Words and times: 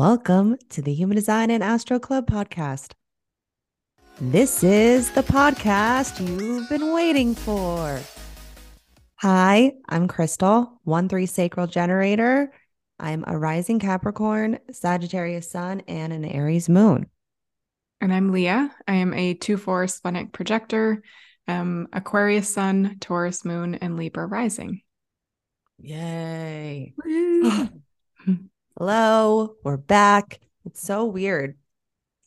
Welcome 0.00 0.56
to 0.70 0.80
the 0.80 0.94
Human 0.94 1.14
Design 1.14 1.50
and 1.50 1.62
Astro 1.62 1.98
Club 1.98 2.26
podcast. 2.26 2.92
This 4.18 4.64
is 4.64 5.10
the 5.10 5.22
podcast 5.22 6.26
you've 6.26 6.70
been 6.70 6.94
waiting 6.94 7.34
for. 7.34 8.00
Hi, 9.16 9.74
I'm 9.90 10.08
Krystle, 10.08 10.70
1 10.84 11.10
3 11.10 11.26
Sacral 11.26 11.66
Generator. 11.66 12.50
I'm 12.98 13.24
a 13.26 13.36
rising 13.36 13.78
Capricorn, 13.78 14.58
Sagittarius 14.72 15.50
Sun, 15.50 15.82
and 15.86 16.14
an 16.14 16.24
Aries 16.24 16.70
Moon. 16.70 17.04
And 18.00 18.10
I'm 18.10 18.32
Leah. 18.32 18.74
I 18.88 18.94
am 18.94 19.12
a 19.12 19.34
2 19.34 19.58
4 19.58 19.86
splenic 19.86 20.32
projector, 20.32 21.02
um, 21.46 21.88
Aquarius 21.92 22.54
Sun, 22.54 22.96
Taurus 23.00 23.44
Moon, 23.44 23.74
and 23.74 23.98
Libra 23.98 24.26
Rising. 24.26 24.80
Yay. 25.78 26.94
Hello, 28.80 29.56
we're 29.62 29.76
back. 29.76 30.40
It's 30.64 30.80
so 30.80 31.04
weird. 31.04 31.58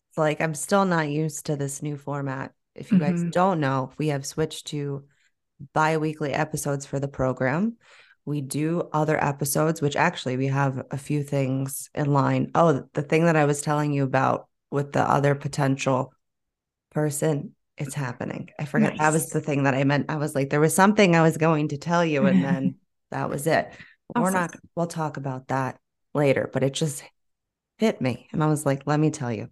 It's 0.09 0.19
like 0.19 0.39
I'm 0.39 0.53
still 0.53 0.85
not 0.85 1.09
used 1.09 1.47
to 1.47 1.55
this 1.55 1.81
new 1.81 1.97
format. 1.97 2.51
If 2.75 2.91
you 2.91 2.99
guys 2.99 3.23
Mhm. 3.23 3.31
don't 3.31 3.59
know, 3.59 3.91
we 3.97 4.09
have 4.09 4.23
switched 4.23 4.67
to 4.67 5.03
bi 5.73 5.97
weekly 5.97 6.31
episodes 6.31 6.85
for 6.85 6.99
the 6.99 7.07
program. 7.07 7.77
We 8.23 8.41
do 8.41 8.87
other 8.93 9.17
episodes, 9.19 9.81
which 9.81 9.95
actually 9.95 10.37
we 10.37 10.45
have 10.45 10.85
a 10.91 10.97
few 10.99 11.23
things 11.23 11.89
in 11.95 12.13
line. 12.13 12.51
Oh, 12.53 12.87
the 12.93 13.01
thing 13.01 13.25
that 13.25 13.35
I 13.35 13.45
was 13.45 13.63
telling 13.63 13.91
you 13.91 14.03
about 14.03 14.47
with 14.69 14.91
the 14.91 15.01
other 15.01 15.33
potential 15.33 16.13
person, 16.91 17.55
it's 17.79 17.95
happening. 17.95 18.51
I 18.59 18.65
forget 18.65 18.99
that 18.99 19.11
was 19.11 19.31
the 19.31 19.41
thing 19.41 19.63
that 19.63 19.73
I 19.73 19.85
meant. 19.85 20.11
I 20.11 20.17
was 20.17 20.35
like, 20.35 20.51
there 20.51 20.59
was 20.59 20.75
something 20.75 21.15
I 21.15 21.23
was 21.23 21.37
going 21.37 21.69
to 21.69 21.79
tell 21.79 22.05
you, 22.05 22.27
and 22.27 22.43
then 22.43 22.75
that 23.09 23.27
was 23.27 23.47
it. 23.47 23.73
We're 24.15 24.29
not, 24.29 24.55
we'll 24.75 24.85
talk 24.85 25.17
about 25.17 25.47
that 25.47 25.79
later, 26.13 26.49
but 26.51 26.63
it 26.63 26.73
just 26.73 27.03
hit 27.77 28.01
me. 28.01 28.27
And 28.31 28.43
I 28.43 28.47
was 28.47 28.65
like, 28.65 28.83
let 28.85 28.99
me 28.99 29.11
tell 29.11 29.31
you. 29.31 29.49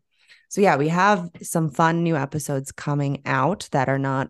So, 0.49 0.61
yeah, 0.61 0.75
we 0.75 0.89
have 0.89 1.29
some 1.41 1.69
fun 1.69 2.03
new 2.03 2.15
episodes 2.15 2.71
coming 2.71 3.21
out 3.25 3.69
that 3.71 3.89
are 3.89 3.99
not 3.99 4.29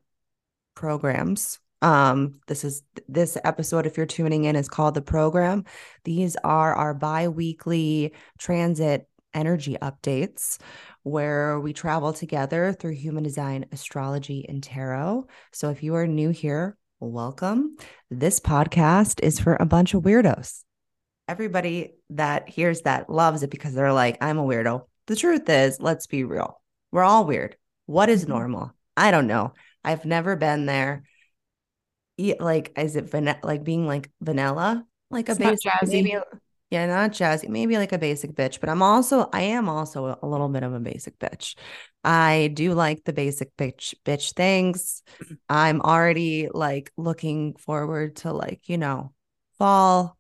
programs. 0.76 1.59
Um, 1.82 2.40
this 2.48 2.64
is 2.64 2.84
this 3.08 3.38
episode, 3.44 3.88
if 3.88 3.98
you're 3.98 4.06
tuning 4.06 4.46
in, 4.46 4.56
is 4.56 4.70
called 4.70 4.94
the 4.94 5.02
program. 5.02 5.66
These 6.04 6.36
are 6.44 6.76
our 6.76 6.94
bi-weekly 6.94 8.14
transit 8.38 9.08
energy 9.34 9.78
updates 9.82 10.59
where 11.04 11.59
we 11.59 11.74
travel 11.74 12.14
together 12.14 12.74
through 12.74 12.92
human 12.92 13.24
design, 13.24 13.66
astrology, 13.72 14.46
and 14.48 14.62
tarot. 14.62 15.26
So 15.52 15.70
if 15.70 15.82
you 15.82 15.96
are 15.96 16.06
new 16.06 16.30
here, 16.30 16.78
welcome. 17.00 17.78
This 18.12 18.40
podcast 18.40 19.20
is 19.24 19.40
for 19.40 19.58
a 19.59 19.66
bunch 19.66 19.96
of 19.96 20.04
weirdos. 20.04 20.64
Everybody 21.32 21.94
that 22.10 22.50
hears 22.50 22.82
that 22.82 23.10
loves 23.10 23.42
it 23.42 23.50
because 23.50 23.74
they're 23.74 23.94
like, 23.94 24.18
I'm 24.20 24.38
a 24.38 24.44
weirdo. 24.44 24.84
The 25.08 25.16
truth 25.16 25.48
is, 25.48 25.80
let's 25.80 26.06
be 26.06 26.26
real. 26.26 26.60
We're 26.92 27.04
all 27.04 27.24
weird. 27.24 27.56
What 27.86 28.10
is 28.10 28.26
Mhm. 28.26 28.30
normal? 28.30 28.74
I 28.97 29.12
don't 29.12 29.28
know. 29.28 29.53
I've 29.81 30.03
never 30.03 30.36
been 30.36 30.66
there. 30.66 31.03
Like, 32.18 32.78
is 32.78 32.97
it 32.97 33.09
van- 33.09 33.40
like 33.44 33.64
being 33.64 33.88
like 33.88 34.12
vanilla? 34.20 34.86
Like 35.09 35.30
a 35.30 35.31
It's 35.31 35.40
basic, 35.40 35.72
maybe, 35.84 36.18
yeah, 36.70 36.86
not 36.86 37.12
jazzy, 37.12 37.47
maybe 37.47 37.78
like 37.78 37.94
a 37.94 37.97
basic 37.97 38.31
bitch, 38.34 38.59
but 38.59 38.68
I'm 38.68 38.81
also, 38.81 39.30
I 39.31 39.44
am 39.44 39.70
also 39.70 40.08
a, 40.08 40.20
a 40.24 40.28
little 40.28 40.50
bit 40.50 40.64
of 40.64 40.74
a 40.74 40.81
basic 40.81 41.18
bitch. 41.18 41.56
I 42.03 42.52
do 42.53 42.74
like 42.74 43.06
the 43.06 43.14
basic 43.14 43.56
bitch, 43.56 43.94
bitch 44.03 44.34
things. 44.34 45.02
I'm 45.50 45.80
already 45.80 46.50
like 46.53 46.91
looking 46.97 47.56
forward 47.56 48.18
to 48.18 48.34
like, 48.34 48.68
you 48.68 48.78
know, 48.78 49.14
fall 49.58 50.18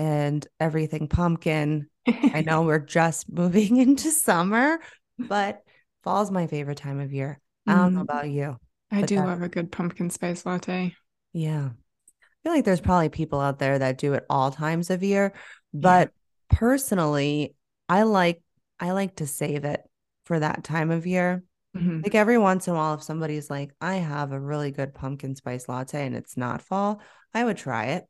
and 0.00 0.46
everything 0.58 1.08
pumpkin. 1.08 1.88
I 2.06 2.40
know 2.46 2.62
we're 2.62 2.78
just 2.78 3.30
moving 3.32 3.76
into 3.76 4.10
summer, 4.10 4.78
but 5.18 5.60
fall's 6.04 6.30
my 6.30 6.46
favorite 6.46 6.78
time 6.78 7.00
of 7.00 7.12
year. 7.12 7.38
I 7.66 7.74
don't 7.74 7.94
know 7.94 8.00
Mm, 8.00 8.04
about 8.04 8.30
you. 8.30 8.56
I 8.90 9.02
do 9.02 9.16
that- 9.16 9.26
love 9.26 9.42
a 9.42 9.48
good 9.48 9.70
pumpkin 9.70 10.08
spice 10.08 10.46
latte. 10.46 10.94
Yeah. 11.34 11.68
I 11.68 12.38
feel 12.42 12.52
like 12.54 12.64
there's 12.64 12.80
probably 12.80 13.10
people 13.10 13.40
out 13.40 13.58
there 13.58 13.78
that 13.78 13.98
do 13.98 14.14
it 14.14 14.24
all 14.30 14.50
times 14.50 14.88
of 14.88 15.02
year, 15.02 15.34
but 15.74 16.10
personally, 16.48 17.54
I 17.88 18.02
like 18.04 18.40
I 18.78 18.92
like 18.92 19.16
to 19.16 19.26
save 19.26 19.64
it 19.66 19.82
for 20.24 20.40
that 20.40 20.64
time 20.64 20.90
of 20.90 21.06
year. 21.06 21.44
Mhm. 21.76 22.02
Like 22.02 22.14
every 22.14 22.38
once 22.38 22.66
in 22.66 22.72
a 22.74 22.76
while, 22.76 22.94
if 22.94 23.02
somebody's 23.02 23.50
like, 23.50 23.72
I 23.80 23.96
have 23.96 24.32
a 24.32 24.40
really 24.40 24.70
good 24.70 24.94
pumpkin 24.94 25.36
spice 25.36 25.68
latte 25.68 26.06
and 26.06 26.16
it's 26.16 26.36
not 26.38 26.62
fall, 26.62 27.02
I 27.34 27.44
would 27.44 27.58
try 27.58 27.84
it. 27.96 28.06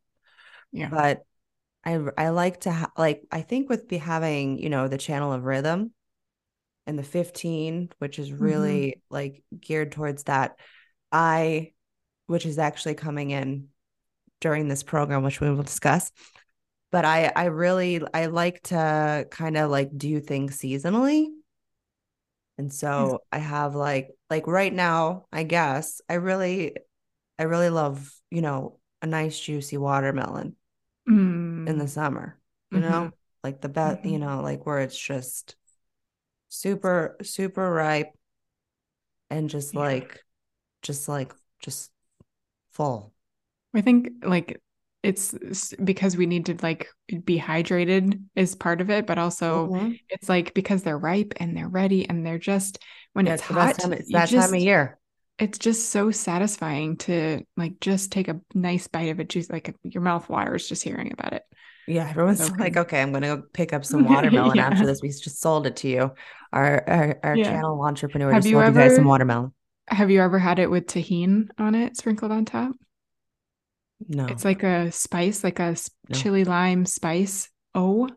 Yeah. 0.70 0.88
But 0.90 1.24
I 1.84 1.98
I 2.16 2.28
like 2.30 2.60
to 2.60 2.72
ha- 2.72 2.92
like 2.96 3.26
I 3.30 3.42
think 3.42 3.68
with 3.68 3.88
be 3.88 3.96
having, 3.96 4.58
you 4.58 4.68
know, 4.68 4.88
the 4.88 4.98
channel 4.98 5.32
of 5.32 5.44
rhythm 5.44 5.92
and 6.86 6.98
the 6.98 7.02
15, 7.02 7.90
which 7.98 8.18
is 8.18 8.30
mm-hmm. 8.30 8.44
really 8.44 9.02
like 9.10 9.42
geared 9.58 9.92
towards 9.92 10.24
that. 10.24 10.58
I 11.12 11.72
which 12.26 12.46
is 12.46 12.58
actually 12.58 12.94
coming 12.94 13.30
in 13.30 13.68
during 14.40 14.68
this 14.68 14.82
program, 14.82 15.22
which 15.22 15.40
we 15.40 15.50
will 15.50 15.62
discuss. 15.62 16.12
But 16.92 17.04
I 17.04 17.32
I 17.34 17.44
really 17.46 18.02
I 18.12 18.26
like 18.26 18.62
to 18.64 19.26
kind 19.30 19.56
of 19.56 19.70
like 19.70 19.96
do 19.96 20.20
things 20.20 20.58
seasonally. 20.58 21.28
And 22.58 22.72
so 22.72 23.20
I 23.32 23.38
have 23.38 23.74
like 23.74 24.10
like 24.28 24.46
right 24.46 24.72
now, 24.72 25.26
I 25.32 25.44
guess 25.44 26.02
I 26.08 26.14
really 26.14 26.76
I 27.38 27.44
really 27.44 27.70
love, 27.70 28.12
you 28.30 28.42
know, 28.42 28.78
a 29.00 29.06
nice 29.06 29.40
juicy 29.40 29.78
watermelon 29.78 30.56
mm. 31.08 31.49
In 31.66 31.78
the 31.78 31.86
Mm, 31.86 31.88
summer, 31.88 32.38
you 32.70 32.80
know, 32.80 33.12
like 33.44 33.60
the 33.60 33.68
best, 33.68 34.04
you 34.04 34.18
Mhm. 34.18 34.20
know, 34.20 34.42
like 34.42 34.66
where 34.66 34.80
it's 34.80 34.98
just 34.98 35.56
super, 36.50 37.16
super 37.22 37.70
ripe 37.72 38.14
and 39.30 39.48
just 39.50 39.74
Yeah. 39.74 39.76
like, 39.76 40.24
just 40.82 41.08
like, 41.08 41.34
just 41.60 41.90
full. 42.70 43.14
I 43.74 43.80
think 43.80 44.10
like 44.24 44.60
it's 45.02 45.34
because 45.82 46.16
we 46.16 46.26
need 46.26 46.46
to 46.46 46.56
like 46.62 46.88
be 47.24 47.38
hydrated 47.38 48.22
is 48.36 48.54
part 48.54 48.80
of 48.80 48.90
it, 48.90 49.06
but 49.06 49.18
also 49.18 49.72
Mhm. 49.72 49.98
it's 50.08 50.28
like 50.28 50.52
because 50.54 50.82
they're 50.82 50.98
ripe 50.98 51.32
and 51.38 51.56
they're 51.56 51.68
ready 51.68 52.08
and 52.08 52.26
they're 52.26 52.38
just 52.38 52.78
when 53.12 53.26
Yeah, 53.26 53.34
it's 53.34 53.40
it's 53.48 53.48
hot, 53.52 53.76
time. 53.78 53.92
It's 53.92 54.10
that 54.10 54.32
time 54.32 54.54
of 54.54 54.60
year. 54.60 54.98
it's 55.38 55.58
just 55.58 55.90
so 55.90 56.10
satisfying 56.10 56.96
to 56.98 57.44
like 57.56 57.80
just 57.80 58.12
take 58.12 58.28
a 58.28 58.40
nice 58.54 58.88
bite 58.88 59.10
of 59.10 59.20
it. 59.20 59.28
Just 59.30 59.50
like 59.52 59.74
your 59.84 60.02
mouth 60.02 60.28
waters 60.28 60.68
just 60.68 60.84
hearing 60.84 61.12
about 61.12 61.32
it. 61.34 61.44
Yeah, 61.86 62.08
everyone's 62.08 62.44
So 62.46 62.52
like, 62.58 62.76
okay, 62.76 63.00
I'm 63.02 63.12
gonna 63.12 63.36
go 63.36 63.42
pick 63.52 63.72
up 63.72 63.84
some 63.84 64.04
watermelon 64.08 64.58
after 64.58 64.86
this. 64.86 65.02
We 65.02 65.08
just 65.08 65.40
sold 65.40 65.66
it 65.66 65.76
to 65.76 65.88
you. 65.88 66.12
Our 66.52 66.84
our, 66.88 67.20
our 67.22 67.36
Yeah. 67.36 67.44
channel 67.44 67.82
entrepreneur 67.84 68.32
Have 68.32 68.42
just 68.42 68.50
you 68.50 68.60
sold 68.60 68.74
you 68.74 68.80
guys 68.80 68.94
some 68.96 69.04
watermelon. 69.06 69.52
Have 69.88 70.10
you 70.10 70.20
ever 70.20 70.38
had 70.38 70.58
it 70.58 70.70
with 70.70 70.86
Tajín 70.86 71.48
on 71.58 71.74
it 71.74 71.96
sprinkled 71.96 72.30
on 72.32 72.44
top? 72.44 72.72
No. 74.08 74.26
It's 74.26 74.44
like 74.44 74.62
a 74.62 74.90
spice, 74.92 75.44
like 75.44 75.58
a 75.58 75.76
No. 76.08 76.16
chili 76.18 76.44
lime 76.44 76.86
spice. 76.86 77.48
Oh 77.74 78.08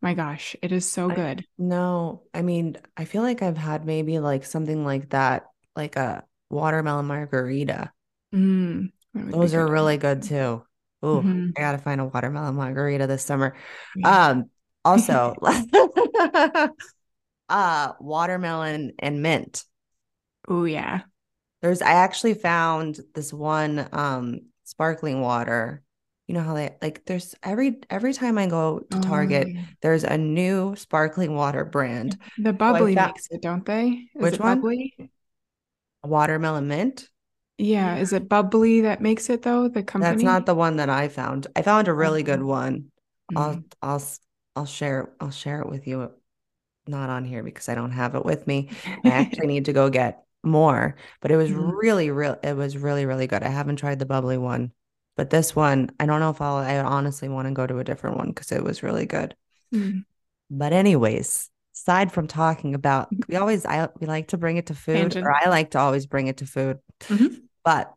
my 0.00 0.14
gosh, 0.14 0.54
it 0.62 0.70
is 0.70 0.86
so 0.90 1.10
I- 1.10 1.14
good. 1.14 1.44
No, 1.58 2.22
I 2.34 2.42
mean, 2.42 2.76
I 2.96 3.04
feel 3.06 3.22
like 3.22 3.42
I've 3.42 3.56
had 3.56 3.84
maybe 3.86 4.18
like 4.18 4.44
something 4.44 4.84
like 4.84 5.10
that, 5.10 5.44
like 5.74 5.96
a 5.96 6.24
watermelon 6.50 7.06
margarita. 7.06 7.90
Mm, 8.34 8.90
that 9.14 9.24
would 9.24 9.32
be 9.32 9.38
Those 9.38 9.54
are 9.54 9.64
good. 9.66 9.72
really 9.72 9.96
good 9.96 10.22
too. 10.22 10.62
Ooh, 11.04 11.22
Mhm. 11.22 11.52
I 11.56 11.60
gotta 11.60 11.78
find 11.78 12.00
a 12.00 12.04
watermelon 12.06 12.54
margarita 12.54 13.06
this 13.06 13.24
summer. 13.24 13.54
Yeah. 13.96 14.28
Um, 14.28 14.50
also, 14.84 15.34
uh, 17.48 17.92
watermelon 18.00 18.92
and 18.98 19.22
mint. 19.22 19.64
Oh 20.48 20.64
yeah. 20.64 21.02
There's, 21.62 21.82
I 21.82 21.92
actually 21.92 22.34
found 22.34 23.00
this 23.14 23.32
one 23.32 23.88
um 23.92 24.40
sparkling 24.64 25.20
water. 25.20 25.82
You 26.26 26.34
know 26.34 26.42
how 26.42 26.54
they 26.54 26.74
like 26.80 27.04
there's 27.04 27.34
every 27.42 27.80
every 27.90 28.14
time 28.14 28.38
I 28.38 28.46
go 28.46 28.80
to 28.90 29.00
Target, 29.00 29.46
Oh, 29.48 29.50
yeah. 29.50 29.62
there's 29.82 30.04
a 30.04 30.16
new 30.16 30.74
sparkling 30.76 31.34
water 31.34 31.64
brand. 31.66 32.16
The 32.38 32.52
bubly 32.54 32.94
found- 32.94 33.12
makes 33.14 33.28
it, 33.30 33.42
don't 33.42 33.64
they? 33.64 34.08
Is 34.14 34.22
Which 34.22 34.38
one? 34.38 34.60
bubly? 34.60 34.94
Watermelon 36.02 36.68
mint. 36.68 37.08
Yeah. 37.58 37.96
Is 37.96 38.12
it 38.12 38.28
bubly 38.28 38.82
that 38.82 39.00
makes 39.00 39.30
it 39.30 39.42
though? 39.42 39.68
The 39.68 39.82
company? 39.82 40.12
That's 40.12 40.22
not 40.24 40.46
the 40.46 40.54
one 40.54 40.76
that 40.76 40.90
I 40.90 41.08
found. 41.08 41.46
I 41.54 41.62
found 41.62 41.88
a 41.88 41.94
really 41.94 42.22
good 42.22 42.40
Oh. 42.40 42.46
one. 42.46 42.90
I'll 43.36 43.50
Mm. 43.54 43.64
I'll 43.82 44.02
I'll 44.56 44.66
share 44.66 45.12
I'll 45.20 45.30
share 45.30 45.60
it 45.62 45.68
with 45.68 45.86
you 45.86 46.12
not 46.86 47.10
on 47.10 47.24
here 47.24 47.42
because 47.42 47.68
I 47.68 47.74
don't 47.74 47.92
have 47.92 48.14
it 48.14 48.24
with 48.24 48.46
me. 48.46 48.70
I 49.04 49.10
actually 49.10 49.46
need 49.48 49.66
to 49.66 49.72
go 49.72 49.90
get 49.90 50.24
more, 50.42 50.96
but 51.20 51.30
it 51.30 51.36
was 51.38 51.50
Mhm. 51.50 51.72
really, 51.82 52.10
real. 52.10 52.38
It 52.42 52.56
was 52.56 52.76
really, 52.76 53.06
really 53.06 53.26
good. 53.26 53.42
I 53.42 53.48
haven't 53.48 53.76
tried 53.76 53.98
the 53.98 54.06
bubly 54.06 54.36
one, 54.38 54.72
but 55.16 55.30
this 55.30 55.56
one, 55.56 55.90
I 55.98 56.06
don't 56.06 56.20
know 56.20 56.30
if 56.30 56.40
I'll, 56.42 56.56
I 56.56 56.78
honestly 56.78 57.28
want 57.28 57.48
to 57.48 57.54
go 57.54 57.66
to 57.66 57.78
a 57.78 57.84
different 57.84 58.18
one 58.18 58.28
because 58.28 58.52
it 58.52 58.62
was 58.62 58.82
really 58.82 59.06
good. 59.06 59.34
Mm. 59.72 60.04
But 60.50 60.72
anyways, 60.72 61.50
aside 61.74 62.12
from 62.12 62.26
talking 62.28 62.74
about, 62.74 63.14
we 63.28 63.36
always, 63.36 63.64
I, 63.66 63.88
we 64.00 64.06
like 64.06 64.28
to 64.28 64.36
bring 64.38 64.56
it 64.58 64.66
to 64.66 64.74
food 64.74 64.96
Tangent. 64.96 65.24
or 65.26 65.32
I 65.32 65.48
like 65.48 65.70
to 65.72 65.78
always 65.78 66.06
bring 66.06 66.26
it 66.26 66.38
to 66.38 66.46
food. 66.46 66.78
Mhm. 67.00 67.42
But 67.64 67.92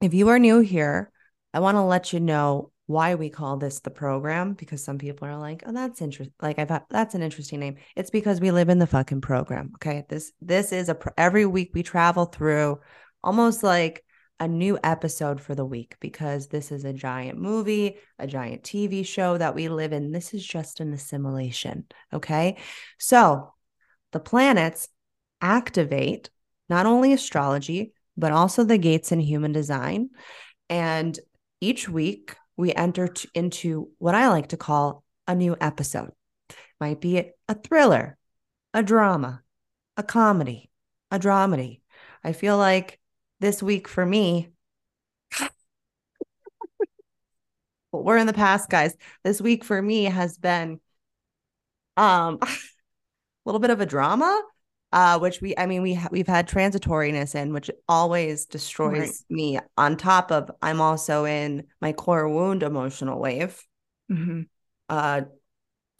if 0.00 0.14
you 0.14 0.28
are 0.28 0.38
new 0.38 0.60
here, 0.60 1.10
I 1.54 1.60
want 1.60 1.76
to 1.76 1.82
let 1.82 2.12
you 2.12 2.20
know 2.20 2.70
why 2.86 3.16
we 3.16 3.30
call 3.30 3.56
this 3.56 3.80
the 3.80 3.90
program 3.90 4.52
because 4.54 4.84
some 4.84 4.98
people 4.98 5.26
are 5.26 5.36
like, 5.36 5.62
"Oh, 5.66 5.72
that's 5.72 6.00
interesting." 6.00 6.34
Like 6.40 6.58
I've 6.58 6.68
had, 6.70 6.84
that's 6.90 7.14
an 7.14 7.22
interesting 7.22 7.60
name. 7.60 7.76
It's 7.96 8.10
because 8.10 8.40
we 8.40 8.50
live 8.52 8.68
in 8.68 8.78
the 8.78 8.86
fucking 8.86 9.22
program. 9.22 9.72
Okay, 9.76 10.04
this 10.08 10.32
this 10.40 10.72
is 10.72 10.88
a 10.88 10.94
pro- 10.94 11.12
every 11.16 11.46
week 11.46 11.70
we 11.74 11.82
travel 11.82 12.26
through 12.26 12.78
almost 13.24 13.62
like 13.62 14.04
a 14.38 14.46
new 14.46 14.78
episode 14.84 15.40
for 15.40 15.54
the 15.54 15.64
week 15.64 15.96
because 15.98 16.48
this 16.48 16.70
is 16.70 16.84
a 16.84 16.92
giant 16.92 17.38
movie, 17.38 17.96
a 18.18 18.26
giant 18.26 18.62
TV 18.62 19.02
show 19.02 19.36
that 19.38 19.54
we 19.54 19.68
live 19.68 19.92
in. 19.92 20.12
This 20.12 20.34
is 20.34 20.46
just 20.46 20.80
an 20.80 20.92
assimilation. 20.92 21.86
Okay, 22.12 22.58
so 22.98 23.52
the 24.12 24.20
planets 24.20 24.88
activate 25.40 26.30
not 26.68 26.86
only 26.86 27.12
astrology 27.12 27.92
but 28.16 28.32
also 28.32 28.64
the 28.64 28.78
gates 28.78 29.12
in 29.12 29.20
human 29.20 29.52
design. 29.52 30.10
And 30.68 31.18
each 31.60 31.88
week 31.88 32.34
we 32.56 32.72
enter 32.74 33.08
t- 33.08 33.28
into 33.34 33.90
what 33.98 34.14
I 34.14 34.28
like 34.28 34.48
to 34.48 34.56
call 34.56 35.04
a 35.26 35.34
new 35.34 35.56
episode. 35.60 36.10
Might 36.80 37.00
be 37.00 37.32
a 37.48 37.54
thriller, 37.54 38.16
a 38.74 38.82
drama, 38.82 39.42
a 39.96 40.02
comedy, 40.02 40.70
a 41.10 41.18
dramedy. 41.18 41.80
I 42.22 42.32
feel 42.32 42.58
like 42.58 43.00
this 43.40 43.62
week 43.62 43.88
for 43.88 44.04
me, 44.04 44.50
we're 47.92 48.18
in 48.18 48.26
the 48.26 48.32
past, 48.32 48.68
guys. 48.68 48.94
This 49.24 49.40
week 49.40 49.64
for 49.64 49.80
me 49.80 50.04
has 50.04 50.38
been 50.38 50.80
um 51.96 52.38
a 52.42 52.48
little 53.46 53.60
bit 53.60 53.70
of 53.70 53.80
a 53.80 53.86
drama 53.86 54.42
uh, 54.92 55.18
which 55.18 55.40
we, 55.40 55.54
I 55.56 55.66
mean, 55.66 55.82
we 55.82 55.94
ha- 55.94 56.08
we've 56.10 56.26
had 56.26 56.48
transitoriness 56.48 57.34
in, 57.34 57.52
which 57.52 57.70
always 57.88 58.46
destroys 58.46 59.00
Right. 59.00 59.12
me. 59.28 59.58
On 59.76 59.96
top 59.96 60.30
of, 60.30 60.50
I'm 60.62 60.80
also 60.80 61.24
in 61.24 61.64
my 61.80 61.92
core 61.92 62.28
wound 62.28 62.62
emotional 62.62 63.18
wave, 63.20 63.62
Mhm. 64.08 64.46
uh, 64.88 65.22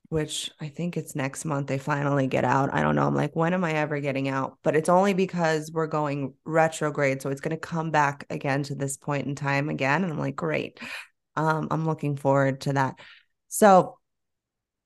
which 0.09 0.51
I 0.61 0.69
think 0.69 0.97
it's 0.97 1.17
next 1.17 1.45
month 1.45 1.67
they 1.67 1.79
finally 1.79 2.29
get 2.29 2.45
out. 2.45 2.73
I 2.73 2.83
don't 2.83 2.95
know. 2.95 3.07
I'm 3.07 3.15
like, 3.15 3.35
when 3.35 3.55
am 3.55 3.65
I 3.65 3.73
ever 3.73 3.99
getting 4.01 4.29
out? 4.29 4.59
But 4.63 4.77
it's 4.77 4.89
only 4.89 5.15
because 5.15 5.71
we're 5.73 5.89
going 5.89 6.35
retrograde, 6.45 7.23
so 7.23 7.31
it's 7.31 7.41
going 7.41 7.57
to 7.57 7.61
come 7.61 7.91
back 7.91 8.25
again 8.31 8.63
to 8.65 8.75
this 8.77 8.97
point 8.97 9.27
in 9.27 9.35
time 9.35 9.69
again, 9.69 10.05
and 10.05 10.13
I'm 10.13 10.19
like, 10.19 10.37
great. 10.37 10.79
Um, 11.37 11.69
I'm 11.71 11.87
looking 11.87 12.17
forward 12.17 12.63
to 12.63 12.75
that. 12.75 12.97
So, 13.49 13.99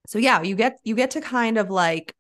so 0.07 0.19
yeah, 0.19 0.43
you 0.43 0.57
get 0.57 0.79
you 0.85 0.95
get 0.95 1.13
to 1.13 1.21
kind 1.21 1.59
of 1.59 1.71
like 1.71 2.15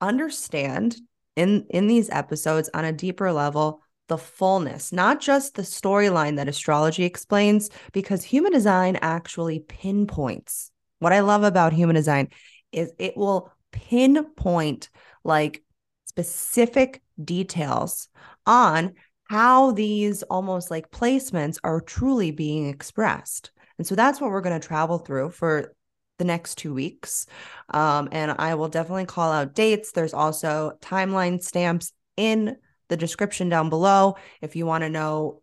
understand 0.00 0.96
in 1.36 1.66
in 1.70 1.86
these 1.86 2.10
episodes 2.10 2.70
on 2.74 2.84
a 2.84 2.92
deeper 2.92 3.32
level 3.32 3.82
the 4.08 4.18
fullness 4.18 4.92
not 4.92 5.20
just 5.20 5.54
the 5.54 5.62
storyline 5.62 6.36
that 6.36 6.48
astrology 6.48 7.04
explains 7.04 7.70
because 7.92 8.22
human 8.22 8.52
design 8.52 8.96
actually 9.02 9.60
pinpoints. 9.60 10.70
What 10.98 11.12
i 11.12 11.20
love 11.20 11.42
about 11.44 11.72
human 11.72 11.94
design 11.94 12.28
is 12.72 12.92
it 12.98 13.16
will 13.16 13.52
pinpoint 13.72 14.88
like 15.24 15.62
specific 16.06 17.02
details 17.22 18.08
on 18.46 18.94
how 19.28 19.72
these 19.72 20.22
almost 20.24 20.70
like 20.70 20.90
placements 20.90 21.58
are 21.64 21.80
truly 21.80 22.30
being 22.30 22.68
expressed. 22.68 23.50
And 23.78 23.86
so 23.86 23.94
that's 23.94 24.20
what 24.20 24.30
we're 24.30 24.40
going 24.40 24.58
to 24.58 24.66
travel 24.66 24.98
through 24.98 25.30
for 25.30 25.74
the 26.18 26.24
next 26.24 26.56
two 26.56 26.72
weeks. 26.74 27.26
Um, 27.70 28.08
and 28.12 28.34
I 28.38 28.54
will 28.54 28.68
definitely 28.68 29.06
call 29.06 29.32
out 29.32 29.54
dates. 29.54 29.92
There's 29.92 30.14
also 30.14 30.72
timeline 30.80 31.42
stamps 31.42 31.92
in 32.16 32.56
the 32.88 32.96
description 32.96 33.48
down 33.48 33.68
below 33.68 34.16
if 34.40 34.56
you 34.56 34.66
want 34.66 34.82
to 34.82 34.90
know 34.90 35.42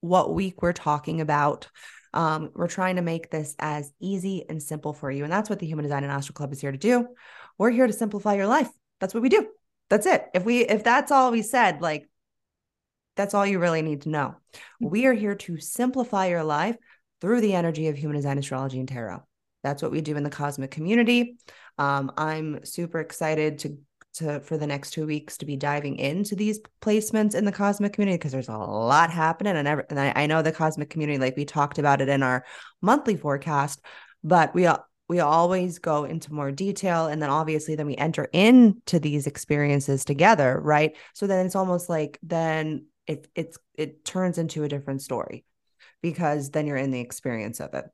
what 0.00 0.34
week 0.34 0.62
we're 0.62 0.72
talking 0.72 1.20
about. 1.20 1.68
Um, 2.12 2.50
we're 2.54 2.68
trying 2.68 2.96
to 2.96 3.02
make 3.02 3.30
this 3.30 3.56
as 3.58 3.92
easy 4.00 4.44
and 4.48 4.62
simple 4.62 4.92
for 4.92 5.10
you. 5.10 5.24
And 5.24 5.32
that's 5.32 5.50
what 5.50 5.58
the 5.58 5.66
Human 5.66 5.82
Design 5.82 6.04
and 6.04 6.12
Astro 6.12 6.32
Club 6.32 6.52
is 6.52 6.60
here 6.60 6.72
to 6.72 6.78
do. 6.78 7.08
We're 7.58 7.70
here 7.70 7.86
to 7.86 7.92
simplify 7.92 8.34
your 8.34 8.46
life. 8.46 8.68
That's 9.00 9.14
what 9.14 9.22
we 9.22 9.28
do. 9.28 9.48
That's 9.90 10.06
it. 10.06 10.24
If 10.32 10.44
we 10.44 10.60
if 10.60 10.84
that's 10.84 11.10
all 11.10 11.32
we 11.32 11.42
said, 11.42 11.82
like 11.82 12.08
that's 13.16 13.34
all 13.34 13.46
you 13.46 13.58
really 13.58 13.82
need 13.82 14.02
to 14.02 14.08
know. 14.08 14.36
We 14.80 15.06
are 15.06 15.12
here 15.12 15.34
to 15.34 15.58
simplify 15.58 16.26
your 16.26 16.44
life 16.44 16.76
through 17.20 17.40
the 17.40 17.54
energy 17.54 17.88
of 17.88 17.96
human 17.96 18.16
design, 18.16 18.38
astrology, 18.38 18.78
and 18.78 18.88
tarot. 18.88 19.22
That's 19.64 19.82
what 19.82 19.90
we 19.90 20.00
do 20.00 20.16
in 20.16 20.22
the 20.22 20.30
cosmic 20.30 20.70
community. 20.70 21.38
Um, 21.78 22.12
I'm 22.16 22.64
super 22.64 23.00
excited 23.00 23.58
to 23.60 23.78
to 24.14 24.38
for 24.40 24.56
the 24.56 24.66
next 24.66 24.92
two 24.92 25.06
weeks 25.06 25.38
to 25.38 25.46
be 25.46 25.56
diving 25.56 25.96
into 25.96 26.36
these 26.36 26.60
placements 26.80 27.34
in 27.34 27.44
the 27.44 27.50
cosmic 27.50 27.94
community 27.94 28.16
because 28.16 28.30
there's 28.30 28.48
a 28.48 28.56
lot 28.56 29.10
happening, 29.10 29.56
and, 29.56 29.66
every, 29.66 29.84
and 29.90 29.98
I, 29.98 30.12
I 30.14 30.26
know 30.26 30.40
the 30.40 30.52
cosmic 30.52 30.88
community, 30.88 31.18
like 31.18 31.36
we 31.36 31.44
talked 31.44 31.80
about 31.80 32.00
it 32.00 32.08
in 32.08 32.22
our 32.22 32.44
monthly 32.80 33.16
forecast, 33.16 33.84
but 34.22 34.54
we 34.54 34.68
we 35.08 35.20
always 35.20 35.78
go 35.80 36.04
into 36.04 36.32
more 36.32 36.52
detail, 36.52 37.06
and 37.06 37.20
then 37.20 37.30
obviously 37.30 37.74
then 37.74 37.86
we 37.86 37.96
enter 37.96 38.28
into 38.32 39.00
these 39.00 39.26
experiences 39.26 40.04
together, 40.04 40.60
right? 40.60 40.96
So 41.14 41.26
then 41.26 41.44
it's 41.44 41.56
almost 41.56 41.88
like 41.88 42.18
then 42.22 42.86
it 43.06 43.28
it's 43.34 43.58
it 43.74 44.04
turns 44.04 44.38
into 44.38 44.62
a 44.62 44.68
different 44.68 45.02
story 45.02 45.44
because 46.02 46.50
then 46.50 46.66
you're 46.66 46.76
in 46.76 46.90
the 46.90 47.00
experience 47.00 47.60
of 47.60 47.74
it. 47.74 47.86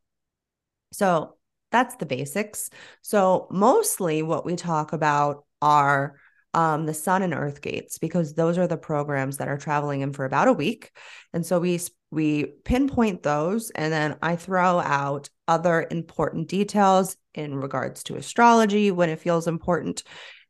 So 0.93 1.37
that's 1.71 1.97
the 1.97 2.07
basics. 2.07 2.71
So 3.03 3.47
mostly 3.51 4.23
what 4.23 4.45
we 4.45 4.57
talk 4.57 4.93
about 4.93 5.45
are 5.63 6.17
um, 6.53 6.87
the 6.87 6.95
sun 6.95 7.23
and 7.23 7.33
earth 7.33 7.63
gates 7.63 7.99
because 7.99 8.35
those 8.35 8.59
are 8.59 8.67
the 8.67 8.77
programs 8.77 9.37
that 9.37 9.49
are 9.49 9.59
traveling 9.59 10.01
in 10.01 10.13
for 10.13 10.25
about 10.25 10.49
a 10.49 10.53
week. 10.53 10.91
And 11.33 11.47
so 11.47 11.61
we 11.61 11.81
we 12.11 12.47
pinpoint 12.65 13.23
those 13.23 13.71
and 13.71 13.93
then 13.93 14.17
I 14.21 14.35
throw 14.35 14.81
out 14.81 15.31
other 15.47 15.87
important 15.91 16.49
details 16.49 17.17
in 17.35 17.55
regards 17.55 18.03
to 18.05 18.17
astrology 18.17 18.91
when 18.91 19.11
it 19.11 19.21
feels 19.21 19.47
important. 19.47 20.03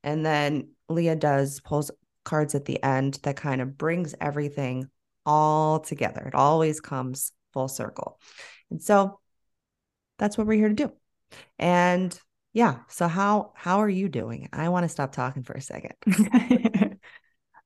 And 0.03 0.25
then 0.25 0.71
Leah 0.89 1.17
does 1.17 1.61
pulls 1.61 1.91
cards 2.25 2.55
at 2.55 2.65
the 2.65 2.83
end 2.83 3.19
that 3.25 3.37
kind 3.37 3.61
of 3.61 3.77
brings 3.77 4.15
everything 4.21 4.89
all 5.27 5.81
together. 5.81 6.23
It 6.23 6.35
always 6.35 6.81
comes 6.81 7.33
full 7.53 7.69
circle. 7.69 8.19
And 8.71 8.83
so 8.83 9.21
that's 10.19 10.39
what 10.39 10.47
we're 10.47 10.55
here 10.55 10.69
to 10.69 10.75
do. 10.75 10.93
And 11.59 12.19
yeah, 12.53 12.81
so 12.89 13.09
how 13.09 13.53
how 13.55 13.79
are 13.81 13.89
you 13.89 14.09
doing? 14.09 14.49
I 14.53 14.69
want 14.69 14.85
to 14.85 14.89
stop 14.89 15.13
talking 15.13 15.43
for 15.43 15.53
a 15.53 15.61
second. 15.61 15.95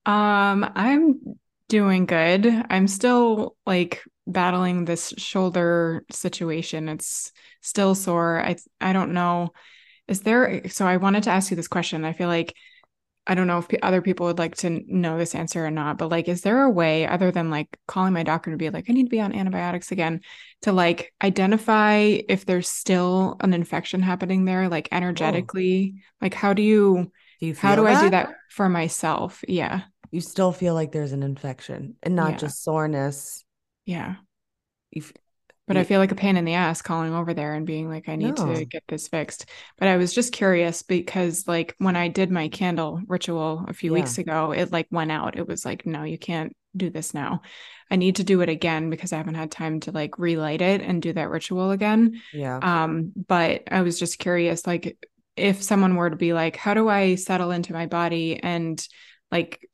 um, 0.07 0.71
I'm 0.75 1.21
doing 1.69 2.07
good. 2.07 2.47
I'm 2.47 2.87
still 2.89 3.57
like 3.67 4.03
battling 4.27 4.85
this 4.85 5.15
shoulder 5.17 6.05
situation. 6.11 6.89
It's 6.89 7.33
still 7.63 7.95
sore. 7.95 8.43
I 8.45 8.57
I 8.81 8.93
don't 8.93 9.13
know. 9.13 9.51
Is 10.07 10.21
there 10.21 10.69
so 10.69 10.87
I 10.87 10.99
wanted 10.99 11.25
to 11.25 11.31
ask 11.31 11.51
you 11.51 11.57
this 11.57 11.69
question. 11.69 12.05
I 12.05 12.13
feel 12.13 12.29
like 12.29 12.55
I 13.27 13.35
don't 13.35 13.47
know 13.47 13.59
if 13.59 13.69
other 13.83 14.03
people 14.03 14.27
would 14.27 14.39
like 14.39 14.55
to 14.57 14.83
know 14.87 15.17
this 15.17 15.35
answer 15.35 15.65
or 15.65 15.71
not, 15.71 15.97
but 15.97 16.11
like, 16.11 16.29
is 16.29 16.43
there 16.43 16.63
a 16.63 16.71
way 16.71 17.07
other 17.07 17.31
than 17.31 17.49
like 17.49 17.79
calling 17.87 18.13
my 18.13 18.23
doctor 18.23 18.51
to 18.51 18.57
be 18.57 18.69
like, 18.69 18.85
I 18.89 18.93
need 18.93 19.05
to 19.05 19.09
be 19.11 19.21
on 19.21 19.35
antibiotics 19.35 19.93
again 19.93 20.21
to 20.63 20.73
like 20.73 21.15
identify 21.23 22.19
if 22.29 22.45
there's 22.45 22.69
still 22.69 23.37
an 23.41 23.55
infection 23.55 24.03
happening 24.03 24.45
there, 24.45 24.69
like 24.69 24.89
oh. 24.93 24.97
energetically? 24.97 25.95
Like, 26.21 26.35
how 26.35 26.53
do 26.53 26.63
you, 26.63 27.11
Do 27.41 27.47
you 27.47 27.55
how 27.55 27.77
do 27.77 27.87
I 27.87 27.95
do 27.95 28.11
that? 28.11 28.29
that 28.29 28.35
for 28.51 28.69
myself? 28.69 29.43
Yeah. 29.49 29.83
You 30.11 30.21
still 30.21 30.53
feel 30.53 30.75
like 30.75 30.93
there's 30.93 31.13
an 31.13 31.23
infection 31.23 31.97
and 32.03 32.15
not 32.15 32.33
Yeah. 32.33 32.37
just 32.37 32.63
soreness. 32.63 33.43
Yeah. 33.87 34.17
You 34.91 35.03
But 35.67 35.79
I 35.79 35.85
feel 35.85 35.99
like 35.99 36.13
a 36.13 36.15
pain 36.17 36.37
in 36.37 36.45
the 36.45 36.55
ass 36.55 36.83
calling 36.83 37.15
over 37.15 37.33
there 37.33 37.55
and 37.55 37.67
being 37.67 37.89
like, 37.89 38.09
I 38.09 38.17
need 38.17 38.37
No. 38.37 38.45
to 38.47 38.67
get 38.67 38.83
this 38.87 39.09
fixed. 39.09 39.47
But 39.79 39.89
I 39.89 39.97
was 39.97 40.13
just 40.15 40.33
curious 40.33 40.83
because, 40.83 41.49
like, 41.49 41.75
when 41.79 41.97
I 41.97 42.09
did 42.09 42.31
my 42.31 42.49
candle 42.49 43.01
ritual 43.07 43.65
a 43.67 43.73
few 43.73 43.91
Yeah. 43.91 43.95
weeks 43.95 44.19
ago, 44.19 44.53
it 44.53 44.73
like 44.73 44.87
went 44.91 45.11
out. 45.11 45.39
It 45.39 45.49
was 45.49 45.65
like, 45.65 45.87
no, 45.87 46.03
you 46.03 46.19
can't 46.19 46.55
do 46.77 46.91
this 46.91 47.15
now. 47.15 47.41
I 47.91 47.97
need 47.97 48.17
to 48.17 48.25
do 48.25 48.41
it 48.43 48.49
again 48.49 48.91
because 48.91 49.13
I 49.13 49.17
haven't 49.17 49.37
had 49.37 49.51
time 49.51 49.81
to 49.81 49.93
like 49.93 50.19
relight 50.19 50.61
it 50.61 50.83
and 50.83 51.01
do 51.01 51.13
that 51.15 51.31
ritual 51.31 51.71
again. 51.71 52.21
yeah. 52.33 52.63
Um, 52.63 53.13
but 53.17 53.63
I 53.71 53.83
was 53.83 53.99
just 53.99 54.19
curious, 54.19 54.67
like, 54.67 54.99
if 55.37 55.63
someone 55.63 55.97
were 55.97 56.11
to 56.11 56.17
be 56.17 56.33
like, 56.33 56.57
how 56.57 56.75
do 56.75 56.89
I 56.89 57.17
settle 57.17 57.51
into 57.51 57.73
my 57.73 57.87
body 57.87 58.39
and 58.43 58.87
like 59.33 59.69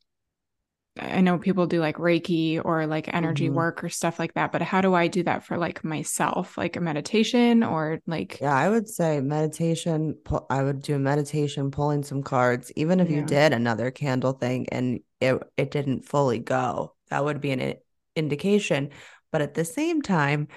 I 0.99 1.21
know 1.21 1.37
people 1.37 1.67
do 1.67 1.79
like 1.79 1.95
Reiki 1.95 2.61
or 2.63 2.85
like 2.85 3.13
energy 3.13 3.49
Mhm. 3.49 3.55
work 3.55 3.83
or 3.83 3.89
stuff 3.89 4.19
like 4.19 4.33
that, 4.33 4.51
but 4.51 4.61
how 4.61 4.81
do 4.81 4.93
I 4.93 5.07
do 5.07 5.23
that 5.23 5.43
for 5.45 5.57
like 5.57 5.83
myself, 5.83 6.57
like 6.57 6.75
a 6.75 6.81
meditation 6.81 7.63
or 7.63 8.01
like, 8.07 8.39
Yeah, 8.41 8.53
I 8.53 8.69
would 8.69 8.89
say 8.89 9.21
meditation. 9.21 10.17
I 10.49 10.63
would 10.63 10.81
do 10.81 10.95
a 10.95 10.99
meditation, 10.99 11.71
pulling 11.71 12.03
some 12.03 12.23
cards. 12.23 12.71
Even 12.75 12.99
if 12.99 13.09
you 13.09 13.21
did 13.21 13.53
another 13.53 13.91
candle 13.91 14.33
thing 14.33 14.67
and 14.69 15.01
it 15.19 15.41
it 15.57 15.71
didn't 15.71 16.05
fully 16.05 16.39
go, 16.39 16.95
that 17.09 17.23
would 17.23 17.39
be 17.39 17.51
an 17.51 17.75
indication. 18.15 18.89
But 19.31 19.41
at 19.41 19.53
the 19.53 19.63
same 19.63 20.01
time, 20.01 20.47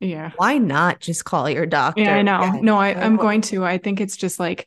yeah. 0.00 0.32
why 0.36 0.58
not 0.58 1.00
just 1.00 1.24
call 1.24 1.48
your 1.48 1.66
doctor? 1.66 2.02
Yeah, 2.02 2.16
I 2.16 2.22
know. 2.22 2.50
again? 2.50 2.64
No, 2.64 2.78
I, 2.78 2.88
I'm 2.94 3.16
going 3.16 3.40
to. 3.42 3.64
I 3.64 3.78
think 3.78 4.00
it's 4.00 4.16
just 4.16 4.40
like, 4.40 4.66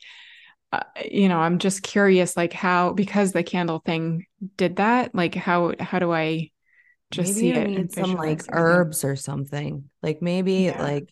uh, 0.71 0.83
you 1.09 1.29
know, 1.29 1.39
I'm 1.39 1.59
just 1.59 1.83
curious, 1.83 2.35
like 2.37 2.53
how 2.53 2.93
because 2.93 3.31
the 3.31 3.43
candle 3.43 3.81
thing 3.85 4.25
did 4.57 4.77
that. 4.77 5.15
Like 5.15 5.35
how 5.35 5.73
how 5.79 5.99
do 5.99 6.11
I 6.13 6.51
just 7.11 7.33
maybe 7.33 7.39
see 7.39 7.51
you 7.51 7.53
it? 7.53 7.63
need 7.63 7.91
some 7.93 8.15
like 8.15 8.43
herbs 8.49 9.03
or 9.03 9.15
something. 9.15 9.89
Like 10.01 10.21
maybe 10.21 10.71
Yeah. 10.71 10.77
like 10.77 11.09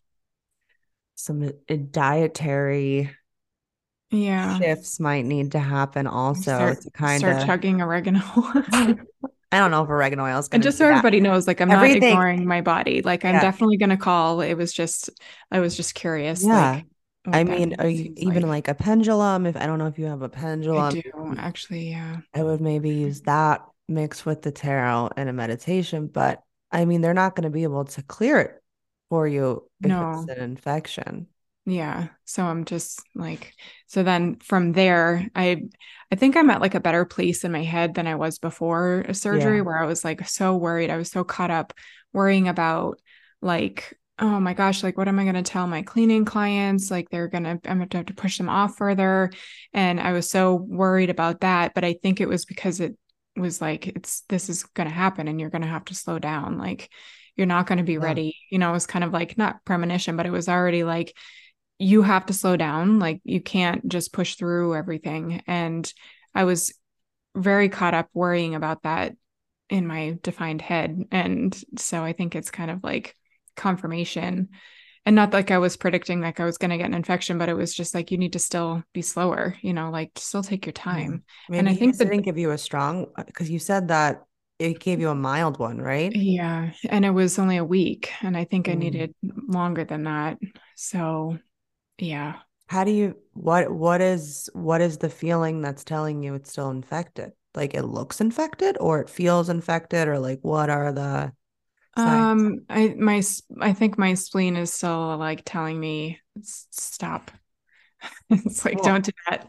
some 1.15 1.51
dietary 1.91 3.09
Yeah. 4.11 4.61
shifts 4.61 4.99
might 4.99 5.25
need 5.25 5.51
to 5.53 5.59
happen 5.59 6.07
also 6.07 6.51
Start 6.53 6.81
to 6.81 6.91
kind 6.91 7.27
of 7.27 7.37
start 7.37 7.39
chugging 7.39 7.81
oregano. 7.81 8.21
I 9.51 9.59
don't 9.59 9.71
know 9.71 9.83
if 9.83 9.89
oregano 9.89 10.25
oil 10.25 10.39
is 10.39 10.47
going 10.49 10.61
And 10.61 10.63
to 10.63 10.63
just 10.63 10.77
so 10.77 10.87
everybody 10.87 11.19
knows, 11.19 11.47
like 11.47 11.59
I'm 11.59 11.71
not 11.71 11.91
ignoring 11.91 12.45
my 12.45 12.61
body. 12.61 13.01
Like 13.01 13.25
I'm 13.25 13.37
Yeah. 13.37 13.39
definitely 13.39 13.77
gonna 13.77 13.97
call. 13.97 14.41
It 14.41 14.53
was 14.53 14.71
just 14.73 15.09
I 15.51 15.59
was 15.59 15.75
just 15.75 15.95
curious. 15.95 16.49
Yeah. 16.49 16.51
Like 16.51 16.85
Oh, 17.27 17.31
I 17.31 17.43
mean, 17.43 17.75
are 17.79 17.87
you 17.87 18.13
even 18.17 18.43
like. 18.43 18.67
like 18.67 18.67
a 18.67 18.75
pendulum? 18.75 19.45
If 19.45 19.55
I 19.57 19.65
don't 19.65 19.79
know 19.79 19.87
if 19.87 19.97
you 19.99 20.05
have 20.05 20.21
a 20.21 20.29
pendulum, 20.29 20.97
I 20.97 21.01
do 21.01 21.35
actually, 21.37 21.89
yeah. 21.89 22.17
I 22.33 22.43
would 22.43 22.61
maybe 22.61 22.91
use 22.91 23.21
that 23.21 23.65
mixed 23.87 24.25
with 24.25 24.41
the 24.41 24.51
tarot 24.51 25.11
and 25.17 25.29
a 25.29 25.33
meditation. 25.33 26.07
But 26.07 26.43
I 26.71 26.85
mean, 26.85 27.01
they're 27.01 27.13
not 27.13 27.35
going 27.35 27.43
to 27.43 27.49
be 27.49 27.63
able 27.63 27.85
to 27.85 28.01
clear 28.03 28.39
it 28.39 28.63
for 29.09 29.27
you 29.27 29.69
if 29.83 29.89
No. 29.89 30.11
it's 30.21 30.29
an 30.29 30.39
infection. 30.43 31.27
Yeah. 31.65 32.09
So 32.25 32.43
I'm 32.43 32.65
just 32.65 33.01
like 33.15 33.53
so 33.87 34.03
then 34.03 34.35
from 34.37 34.73
there 34.73 35.27
I 35.35 35.63
I 36.11 36.15
think 36.15 36.37
I'm 36.37 36.49
at 36.51 36.61
like 36.61 36.75
a 36.75 36.79
better 36.79 37.05
place 37.05 37.43
in 37.43 37.51
my 37.51 37.63
head 37.63 37.95
than 37.95 38.05
I 38.05 38.15
was 38.15 38.37
before 38.37 39.01
a 39.01 39.13
surgery 39.15 39.57
Yeah. 39.57 39.63
where 39.63 39.81
I 39.81 39.87
was 39.87 40.05
like 40.05 40.27
so 40.27 40.55
worried. 40.57 40.91
I 40.91 40.97
was 40.97 41.09
so 41.09 41.23
caught 41.23 41.49
up 41.51 41.73
worrying 42.13 42.47
about 42.47 43.01
like 43.41 43.97
oh 44.19 44.39
my 44.39 44.53
gosh, 44.53 44.81
like 44.83 44.97
what 44.97 45.07
am 45.07 45.19
I 45.19 45.23
going 45.23 45.35
to 45.35 45.43
tell 45.43 45.67
my 45.67 45.81
cleaning 45.81 46.23
clients? 46.25 46.89
Like 46.89 47.09
they're 47.09 47.27
going 47.27 47.43
to 47.43 47.59
I'm 47.65 47.77
going 47.79 47.89
to 47.89 47.97
have 47.97 48.05
to 48.07 48.13
push 48.13 48.37
them 48.37 48.49
off 48.49 48.77
further 48.77 49.31
and 49.73 49.99
I 49.99 50.13
was 50.13 50.29
so 50.29 50.55
worried 50.55 51.09
about 51.09 51.41
that, 51.41 51.73
but 51.73 51.83
I 51.83 51.93
think 52.01 52.21
it 52.21 52.29
was 52.29 52.45
because 52.45 52.79
it 52.79 52.97
was 53.35 53.59
like 53.61 53.87
it's 53.87 54.21
this 54.29 54.49
is 54.49 54.63
going 54.63 54.87
to 54.87 54.93
happen 54.93 55.27
and 55.27 55.39
you're 55.39 55.49
going 55.49 55.63
to 55.63 55.67
have 55.67 55.85
to 55.85 55.95
slow 55.95 56.19
down. 56.19 56.57
Like 56.57 56.89
you're 57.35 57.47
not 57.47 57.67
going 57.67 57.79
to 57.79 57.83
be 57.83 57.97
Yeah. 57.99 58.05
ready. 58.05 58.37
You 58.49 58.59
know, 58.59 58.69
it 58.69 58.73
was 58.73 58.87
kind 58.87 59.03
of 59.03 59.11
like 59.11 59.37
not 59.37 59.63
premonition, 59.65 60.15
but 60.15 60.25
it 60.25 60.31
was 60.31 60.47
already 60.47 60.83
like 60.85 61.13
you 61.79 62.01
have 62.01 62.25
to 62.27 62.33
slow 62.33 62.55
down. 62.55 62.99
Like 62.99 63.19
you 63.25 63.41
can't 63.41 63.87
just 63.89 64.13
push 64.13 64.35
through 64.35 64.75
everything. 64.75 65.43
And 65.47 65.91
I 66.33 66.45
was 66.45 66.73
very 67.35 67.67
caught 67.69 67.93
up 67.93 68.09
worrying 68.13 68.55
about 68.55 68.83
that 68.83 69.15
in 69.69 69.87
my 69.87 70.17
defined 70.23 70.61
head. 70.61 71.03
And 71.11 71.55
so 71.77 72.03
I 72.03 72.13
think 72.13 72.35
it's 72.35 72.51
kind 72.51 72.71
of 72.71 72.83
like 72.83 73.15
confirmation. 73.55 74.49
And 75.07 75.15
not 75.15 75.33
like 75.33 75.51
I 75.51 75.59
was 75.59 75.77
predicting 75.77 76.19
like 76.19 76.39
I 76.39 76.45
was 76.45 76.57
going 76.57 76.71
to 76.71 76.77
get 76.77 76.87
an 76.87 76.95
infection, 76.95 77.37
but 77.37 77.47
it 77.47 77.53
was 77.53 77.73
just 77.75 77.93
like 77.93 78.09
you 78.09 78.17
need 78.17 78.33
to 78.33 78.39
still 78.39 78.83
be 78.91 79.03
slower, 79.03 79.55
you 79.61 79.71
know, 79.71 79.91
like 79.91 80.11
still 80.15 80.41
take 80.41 80.65
your 80.65 80.73
time. 80.73 81.23
Maybe 81.47 81.59
And 81.59 81.69
I 81.69 81.75
think 81.75 81.97
that- 81.97 82.05
didn't 82.09 82.23
give 82.23 82.39
you 82.39 82.49
a 82.51 82.57
strong 82.57 83.07
because 83.25 83.49
you 83.49 83.59
said 83.59 83.89
that 83.89 84.23
it 84.57 84.79
gave 84.79 84.99
you 84.99 85.09
a 85.09 85.15
mild 85.15 85.59
one, 85.59 85.79
right? 85.79 86.11
Yeah. 86.15 86.71
And 86.89 87.05
it 87.05 87.11
was 87.11 87.37
only 87.37 87.57
a 87.57 87.63
week. 87.63 88.11
And 88.23 88.35
I 88.35 88.45
think 88.45 88.67
I 88.67 88.71
Mm. 88.73 88.77
needed 88.79 89.15
longer 89.47 89.83
than 89.83 90.05
that. 90.05 90.39
So 90.75 91.37
yeah. 91.99 92.37
How 92.67 92.83
do 92.83 92.89
you 92.91 93.15
what 93.33 93.71
what 93.71 94.01
is 94.01 94.49
what 94.53 94.81
is 94.81 94.97
the 94.97 95.09
feeling 95.09 95.61
that's 95.61 95.83
telling 95.83 96.23
you 96.23 96.33
it's 96.33 96.49
still 96.49 96.71
infected? 96.71 97.31
Like 97.53 97.75
it 97.75 97.83
looks 97.83 98.21
infected 98.21 98.75
or 98.79 99.01
it 99.01 99.09
feels 99.09 99.49
infected 99.49 100.07
or 100.07 100.17
like 100.17 100.39
what 100.41 100.71
are 100.71 100.91
the? 100.91 101.31
Um, 101.97 102.65
I 102.69 102.89
my 102.97 103.21
I 103.61 103.73
think 103.73 103.97
my 103.97 104.13
spleen 104.15 104.55
is 104.57 104.73
still 104.73 105.17
like 105.17 105.43
telling 105.45 105.79
me 105.79 106.19
stop. 106.41 107.31
It's 108.29 108.65
like 108.65 108.81
Cool. 108.81 108.81
don't 108.81 109.05
do 109.05 109.11
that 109.29 109.47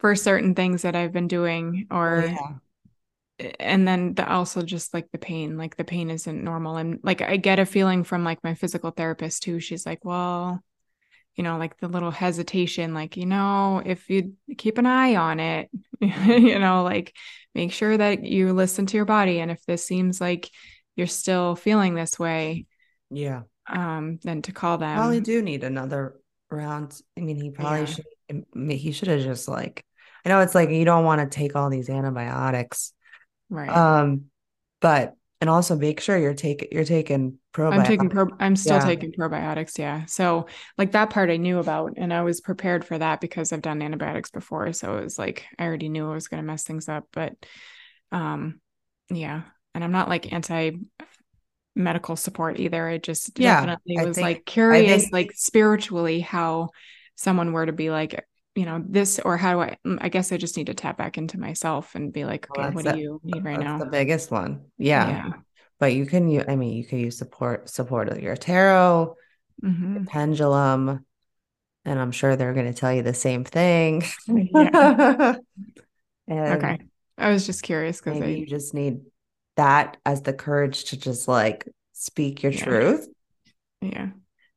for 0.00 0.14
certain 0.16 0.54
things 0.54 0.82
that 0.82 0.96
I've 0.96 1.12
been 1.12 1.28
doing, 1.28 1.86
Oh, 2.16 2.20
or 2.20 2.30
yeah. 2.30 2.60
and 3.58 3.88
then 3.88 4.14
the 4.14 4.28
also 4.28 4.62
just 4.62 4.92
like 4.92 5.10
the 5.12 5.18
pain, 5.18 5.56
like 5.56 5.76
the 5.76 5.84
pain 5.84 6.10
isn't 6.10 6.44
normal, 6.44 6.76
and 6.76 6.98
like 7.02 7.22
I 7.22 7.36
get 7.36 7.58
a 7.58 7.66
feeling 7.66 8.04
from 8.04 8.22
like 8.24 8.42
my 8.44 8.54
physical 8.54 8.90
therapist 8.90 9.42
too. 9.42 9.60
She's 9.60 9.86
like, 9.86 10.04
well, 10.04 10.60
you 11.36 11.44
know, 11.44 11.58
like 11.58 11.78
the 11.78 11.88
little 11.88 12.10
hesitation, 12.12 12.94
like 12.94 13.16
you 13.16 13.26
know, 13.26 13.82
if 13.84 14.10
you 14.10 14.34
keep 14.58 14.78
an 14.78 14.86
eye 14.86 15.16
on 15.16 15.40
it, 15.40 15.70
you 16.00 16.58
know, 16.58 16.84
like 16.84 17.14
make 17.54 17.72
sure 17.72 17.96
that 17.96 18.24
you 18.24 18.52
listen 18.52 18.86
to 18.86 18.96
your 18.96 19.06
body, 19.06 19.40
and 19.40 19.50
if 19.50 19.64
this 19.66 19.86
seems 19.86 20.20
like 20.20 20.50
you're 21.00 21.08
still 21.08 21.56
feeling 21.56 21.96
this 21.96 22.20
way, 22.20 22.66
Yeah. 23.10 23.42
um 23.66 24.18
than 24.24 24.42
to 24.42 24.52
call 24.52 24.78
them 24.78 24.96
Probably 24.96 25.20
do 25.20 25.42
need 25.42 25.64
another 25.64 26.20
round. 26.50 27.00
I 27.16 27.20
mean, 27.20 27.36
he 27.36 27.50
probably 27.50 27.86
Yeah. 27.86 27.94
should 27.94 28.04
he 28.68 28.92
should 28.92 29.08
have 29.08 29.22
just 29.22 29.48
like 29.48 29.84
I 30.24 30.28
know 30.28 30.40
it's 30.40 30.54
like 30.54 30.70
you 30.70 30.84
don't 30.84 31.04
want 31.04 31.20
to 31.20 31.34
take 31.34 31.56
all 31.56 31.70
these 31.70 31.88
antibiotics. 31.88 32.92
right 33.50 33.74
Um, 33.74 34.26
but 34.80 35.16
and 35.40 35.48
also 35.50 35.76
make 35.76 36.00
sure 36.00 36.18
you're 36.18 36.34
taking 36.34 36.68
you're 36.72 36.84
taking 36.84 37.38
probiotics. 37.54 37.74
i'm 37.76 37.82
taking 37.84 38.08
pro 38.10 38.28
i'm 38.40 38.56
still 38.56 38.78
Yeah. 38.78 38.84
taking 38.86 39.12
probiotics 39.12 39.78
yeah 39.78 40.04
so 40.06 40.46
like 40.78 40.92
that 40.92 41.10
part 41.10 41.30
i 41.30 41.36
knew 41.36 41.58
about 41.58 41.92
and 41.96 42.12
i 42.12 42.22
was 42.22 42.40
prepared 42.40 42.84
for 42.84 42.98
that 42.98 43.20
because 43.20 43.52
i've 43.52 43.62
done 43.62 43.82
antibiotics 43.82 44.30
before 44.30 44.72
so 44.72 44.98
it 44.98 45.04
was 45.04 45.18
like 45.18 45.46
i 45.58 45.64
already 45.64 45.88
knew 45.88 46.10
i 46.10 46.14
was 46.14 46.28
going 46.28 46.42
to 46.42 46.46
mess 46.46 46.64
things 46.64 46.88
up 46.88 47.06
but 47.12 47.34
um 48.12 48.60
yeah 49.10 49.42
and 49.74 49.84
i'm 49.84 49.92
not 49.92 50.08
like 50.08 50.32
anti 50.32 50.72
medical 51.76 52.16
support 52.16 52.58
either 52.58 52.88
i 52.88 52.98
just 52.98 53.38
Yeah, 53.38 53.54
definitely 53.60 53.98
I 53.98 54.04
was 54.04 54.16
think- 54.16 54.24
like 54.24 54.44
curious 54.44 55.02
think- 55.02 55.12
like 55.12 55.32
spiritually 55.34 56.20
how 56.20 56.70
someone 57.16 57.52
were 57.52 57.66
to 57.66 57.72
be 57.72 57.90
like 57.90 58.24
you 58.56 58.64
know 58.64 58.82
this 58.86 59.18
or 59.20 59.36
how 59.36 59.52
do 59.52 59.60
i 59.60 59.76
mm, 59.86 59.98
i 60.00 60.08
guess 60.08 60.32
i 60.32 60.36
just 60.36 60.56
need 60.56 60.66
to 60.66 60.74
tap 60.74 60.98
back 60.98 61.16
into 61.16 61.38
myself 61.38 61.94
and 61.94 62.12
be 62.12 62.24
like 62.24 62.46
Well, 62.56 62.66
okay 62.66 62.74
what 62.74 62.84
that's 62.84 62.96
do 62.96 63.02
you 63.02 63.20
need 63.22 63.44
right 63.44 63.56
That's 63.58 63.64
now 63.64 63.78
the 63.78 63.86
biggest 63.86 64.30
one. 64.30 64.66
Yeah. 64.76 65.08
yeah 65.08 65.32
But 65.78 65.94
you 65.94 66.04
can 66.04 66.28
use 66.28 66.44
I 66.48 66.56
mean, 66.56 66.72
you 66.76 66.84
could 66.84 66.98
use 66.98 67.16
support 67.16 67.70
support 67.70 68.08
of 68.08 68.20
your 68.20 68.36
tarot, 68.36 69.14
Mhm. 69.64 70.06
pendulum, 70.08 71.06
and 71.84 71.98
I'm 71.98 72.10
sure 72.12 72.34
they're 72.36 72.52
going 72.52 72.66
to 72.72 72.78
tell 72.78 72.92
you 72.92 73.02
the 73.02 73.14
same 73.14 73.44
thing. 73.44 74.02
Yeah. 74.26 75.36
And 76.28 76.62
Okay. 76.62 76.78
I 77.18 77.30
was 77.30 77.46
just 77.46 77.62
curious 77.62 78.00
because 78.00 78.20
you 78.20 78.46
just 78.46 78.74
need 78.74 79.00
that 79.56 79.96
as 80.06 80.22
the 80.22 80.32
courage 80.32 80.84
to 80.86 80.96
just 80.96 81.28
like 81.28 81.66
speak 81.92 82.42
your 82.42 82.52
Yeah. 82.52 82.64
truth. 82.64 83.08
yeah. 83.80 84.10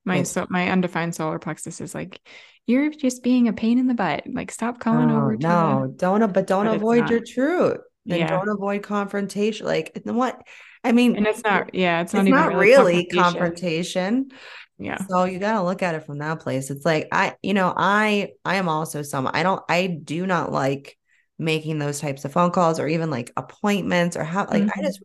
My 0.05 0.15
It's- 0.15 0.31
so 0.31 0.45
my 0.49 0.69
undefined 0.69 1.15
solar 1.15 1.39
plexus 1.39 1.79
is 1.81 1.95
like, 1.95 2.19
you're 2.67 2.89
just 2.89 3.23
being 3.23 3.47
a 3.47 3.53
pain 3.53 3.79
in 3.79 3.87
the 3.87 3.93
butt. 3.93 4.23
Like 4.31 4.51
stop 4.51 4.79
calling 4.79 5.07
No, 5.09 5.17
over 5.17 5.35
to 5.37 5.41
no, 5.47 5.93
don't 5.95 6.33
but 6.33 6.47
don't 6.47 6.65
but 6.65 6.75
avoid 6.75 7.09
your 7.09 7.21
truth. 7.21 7.77
And 8.09 8.19
Yeah. 8.19 8.27
don't 8.27 8.49
avoid 8.49 8.83
confrontation. 8.83 9.65
Like 9.65 9.99
what 10.05 10.41
I 10.83 10.91
mean, 10.91 11.15
and 11.15 11.25
it's 11.25 11.43
not 11.43 11.73
yeah, 11.73 12.01
it's 12.01 12.13
it's 12.13 12.13
not 12.13 12.27
even 12.27 12.39
not 12.39 12.53
really, 12.55 12.67
really 12.93 13.05
confrontation. 13.05 13.23
confrontation. 13.23 14.31
Yeah. 14.79 14.97
So 15.09 15.23
you 15.25 15.39
got 15.39 15.59
to 15.59 15.63
look 15.63 15.81
at 15.83 15.95
it 15.95 16.05
from 16.05 16.17
that 16.17 16.41
place. 16.41 16.69
It's 16.69 16.83
like 16.85 17.07
I, 17.11 17.35
you 17.41 17.53
know, 17.53 17.73
I 17.75 18.31
I 18.43 18.55
am 18.55 18.67
also 18.67 19.01
some 19.03 19.29
I 19.31 19.43
don't 19.43 19.61
I 19.69 19.87
do 19.87 20.25
not 20.27 20.51
like 20.51 20.97
making 21.39 21.79
those 21.79 21.99
types 21.99 22.25
of 22.25 22.31
phone 22.33 22.51
calls 22.51 22.79
or 22.79 22.87
even 22.87 23.09
like 23.09 23.31
appointments 23.37 24.15
or 24.17 24.23
how 24.23 24.45
like 24.49 24.65
I 24.77 24.81
Mhm. 24.81 24.87
just 24.87 25.01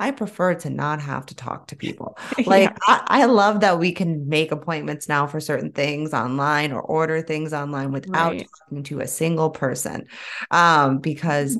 I 0.00 0.12
prefer 0.12 0.54
to 0.54 0.70
not 0.70 1.00
have 1.02 1.26
to 1.26 1.34
talk 1.36 1.68
to 1.68 1.76
people. 1.76 2.18
Like 2.46 2.70
Yeah. 2.70 2.78
I, 2.86 3.02
I 3.06 3.24
love 3.26 3.60
that 3.60 3.78
we 3.80 3.92
can 3.92 4.28
make 4.28 4.52
appointments 4.52 5.08
now 5.08 5.26
for 5.26 5.40
certain 5.40 5.72
things 5.72 6.14
online 6.14 6.72
or 6.72 6.80
order 6.82 7.20
things 7.22 7.52
online 7.52 7.90
without 7.92 8.38
Right. 8.38 8.48
talking 8.68 8.84
to 8.84 9.00
a 9.00 9.08
single 9.08 9.50
person. 9.50 10.06
Um, 10.52 10.98
because 11.00 11.58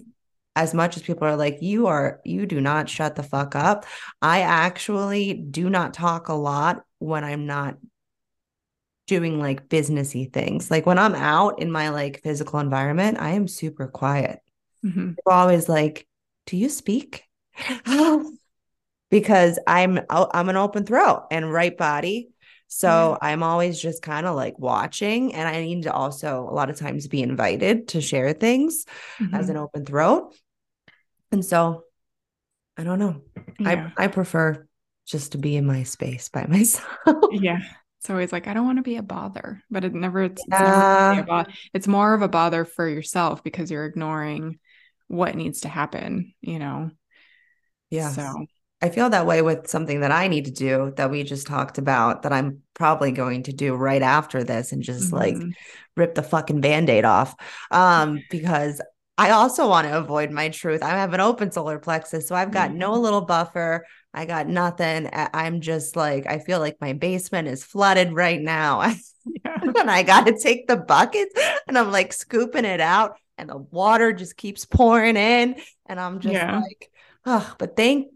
as 0.56 0.74
much 0.74 0.96
as 0.96 1.02
people 1.02 1.26
are 1.26 1.36
like, 1.36 1.58
you 1.62 1.86
are, 1.86 2.20
you 2.24 2.46
do 2.46 2.60
not 2.60 2.88
shut 2.88 3.14
the 3.16 3.22
fuck 3.22 3.54
up. 3.54 3.86
I 4.22 4.40
actually 4.42 5.34
do 5.34 5.70
not 5.70 5.94
talk 5.94 6.28
a 6.28 6.34
lot 6.34 6.84
when 6.98 7.24
I'm 7.24 7.46
not 7.46 7.76
doing 9.08 9.40
like 9.40 9.68
businessy 9.68 10.32
things. 10.32 10.70
Like 10.70 10.86
when 10.86 10.98
I'm 10.98 11.16
out 11.16 11.60
in 11.60 11.72
my 11.72 11.90
like 11.90 12.22
physical 12.22 12.60
environment, 12.60 13.18
I 13.20 13.32
am 13.32 13.48
super 13.48 13.88
quiet. 13.88 14.40
Mhm. 14.84 15.16
Are 15.26 15.32
always 15.34 15.68
like, 15.68 16.06
do 16.46 16.56
you 16.56 16.68
speak? 16.68 17.24
because 19.10 19.58
I'm 19.66 20.00
I'm 20.10 20.48
an 20.48 20.56
open 20.56 20.84
throat 20.84 21.26
and 21.30 21.52
right 21.52 21.76
body. 21.76 22.30
So 22.70 23.16
I'm 23.22 23.42
always 23.42 23.80
just 23.80 24.02
kind 24.02 24.26
of 24.26 24.36
like 24.36 24.58
watching 24.58 25.34
and 25.34 25.48
I 25.48 25.62
need 25.62 25.84
to 25.84 25.92
also 25.92 26.46
a 26.48 26.52
lot 26.54 26.68
of 26.68 26.76
times 26.76 27.08
be 27.08 27.22
invited 27.22 27.88
to 27.88 28.00
share 28.02 28.34
things 28.34 28.84
as 29.32 29.46
Mhm. 29.46 29.50
an 29.50 29.56
open 29.56 29.86
throat. 29.86 30.34
And 31.32 31.44
so 31.44 31.84
I 32.76 32.84
don't 32.84 32.98
know. 32.98 33.22
Yeah. 33.58 33.90
I 33.98 34.04
I 34.04 34.06
prefer 34.08 34.66
just 35.06 35.32
to 35.32 35.38
be 35.38 35.56
in 35.56 35.66
my 35.66 35.82
space 35.84 36.28
by 36.28 36.46
myself. 36.48 36.86
Yeah. 37.30 37.60
It's 38.00 38.10
always 38.10 38.32
like, 38.32 38.46
I 38.46 38.54
don't 38.54 38.66
want 38.66 38.78
to 38.78 38.82
be 38.82 38.96
a 38.96 39.02
bother, 39.02 39.62
but 39.70 39.84
it 39.84 39.92
never, 39.94 40.22
it's, 40.24 40.44
it's, 40.48 40.60
never 40.60 40.86
Yeah. 41.10 41.22
a 41.22 41.24
bo- 41.24 41.52
it's 41.74 41.88
more 41.88 42.14
of 42.14 42.22
a 42.22 42.28
bother 42.28 42.64
for 42.64 42.88
yourself 42.88 43.42
because 43.42 43.70
you're 43.70 43.86
ignoring 43.86 44.58
what 45.08 45.34
needs 45.34 45.62
to 45.62 45.68
happen, 45.68 46.34
you 46.40 46.58
know? 46.58 46.90
yeah 47.90 48.14
So, 48.14 48.46
I 48.82 48.90
feel 48.90 49.10
that 49.10 49.26
way 49.26 49.42
with 49.42 49.68
something 49.68 50.00
that 50.00 50.12
I 50.12 50.28
need 50.28 50.46
to 50.46 50.50
do 50.52 50.92
that 50.96 51.10
we 51.10 51.22
just 51.24 51.46
talked 51.46 51.78
about 51.78 52.22
that 52.22 52.32
I'm 52.32 52.62
probably 52.74 53.12
going 53.12 53.44
to 53.44 53.52
do 53.52 53.74
right 53.74 54.02
after 54.02 54.44
this 54.44 54.72
and 54.72 54.82
just 54.82 55.12
like 55.12 55.36
mhm. 55.36 55.54
rip 55.96 56.14
the 56.14 56.22
fucking 56.22 56.60
band-aid 56.60 57.04
off. 57.04 57.34
Um, 57.70 58.24
because 58.30 58.80
I 59.18 59.30
also 59.30 59.68
want 59.68 59.88
to 59.88 59.98
avoid 59.98 60.30
my 60.30 60.50
truth. 60.50 60.82
I 60.82 60.90
have 60.90 61.14
an 61.14 61.20
open 61.20 61.52
solar 61.52 61.78
plexus, 61.78 62.28
so 62.28 62.36
I've 62.36 62.52
got 62.52 62.72
no 62.74 62.94
Mhm. 62.94 63.00
little 63.00 63.22
buffer. 63.22 63.86
I 64.14 64.24
got 64.24 64.48
nothing. 64.48 65.06
I- 65.12 65.30
I'm 65.34 65.60
just 65.60 65.94
like, 65.96 66.26
I 66.26 66.38
feel 66.38 66.58
like 66.60 66.76
my 66.80 66.92
basement 66.94 67.48
is 67.48 67.62
flooded 67.64 68.12
right 68.12 68.40
now. 68.40 68.80
yeah. 69.44 69.58
and 69.78 69.90
I 69.90 70.02
got 70.02 70.26
to 70.26 70.38
take 70.38 70.66
the 70.66 70.76
buckets 70.76 71.34
and 71.66 71.76
I'm 71.78 71.90
like 71.92 72.12
scooping 72.12 72.64
it 72.64 72.80
out 72.80 73.18
and 73.36 73.48
the 73.50 73.58
water 73.58 74.12
just 74.12 74.36
keeps 74.36 74.64
pouring 74.64 75.16
in. 75.16 75.56
And 75.86 76.00
I'm 76.00 76.20
just 76.20 76.32
Yeah. 76.34 76.60
like, 76.60 76.90
oh, 77.26 77.54
but 77.58 77.76
thank 77.76 78.08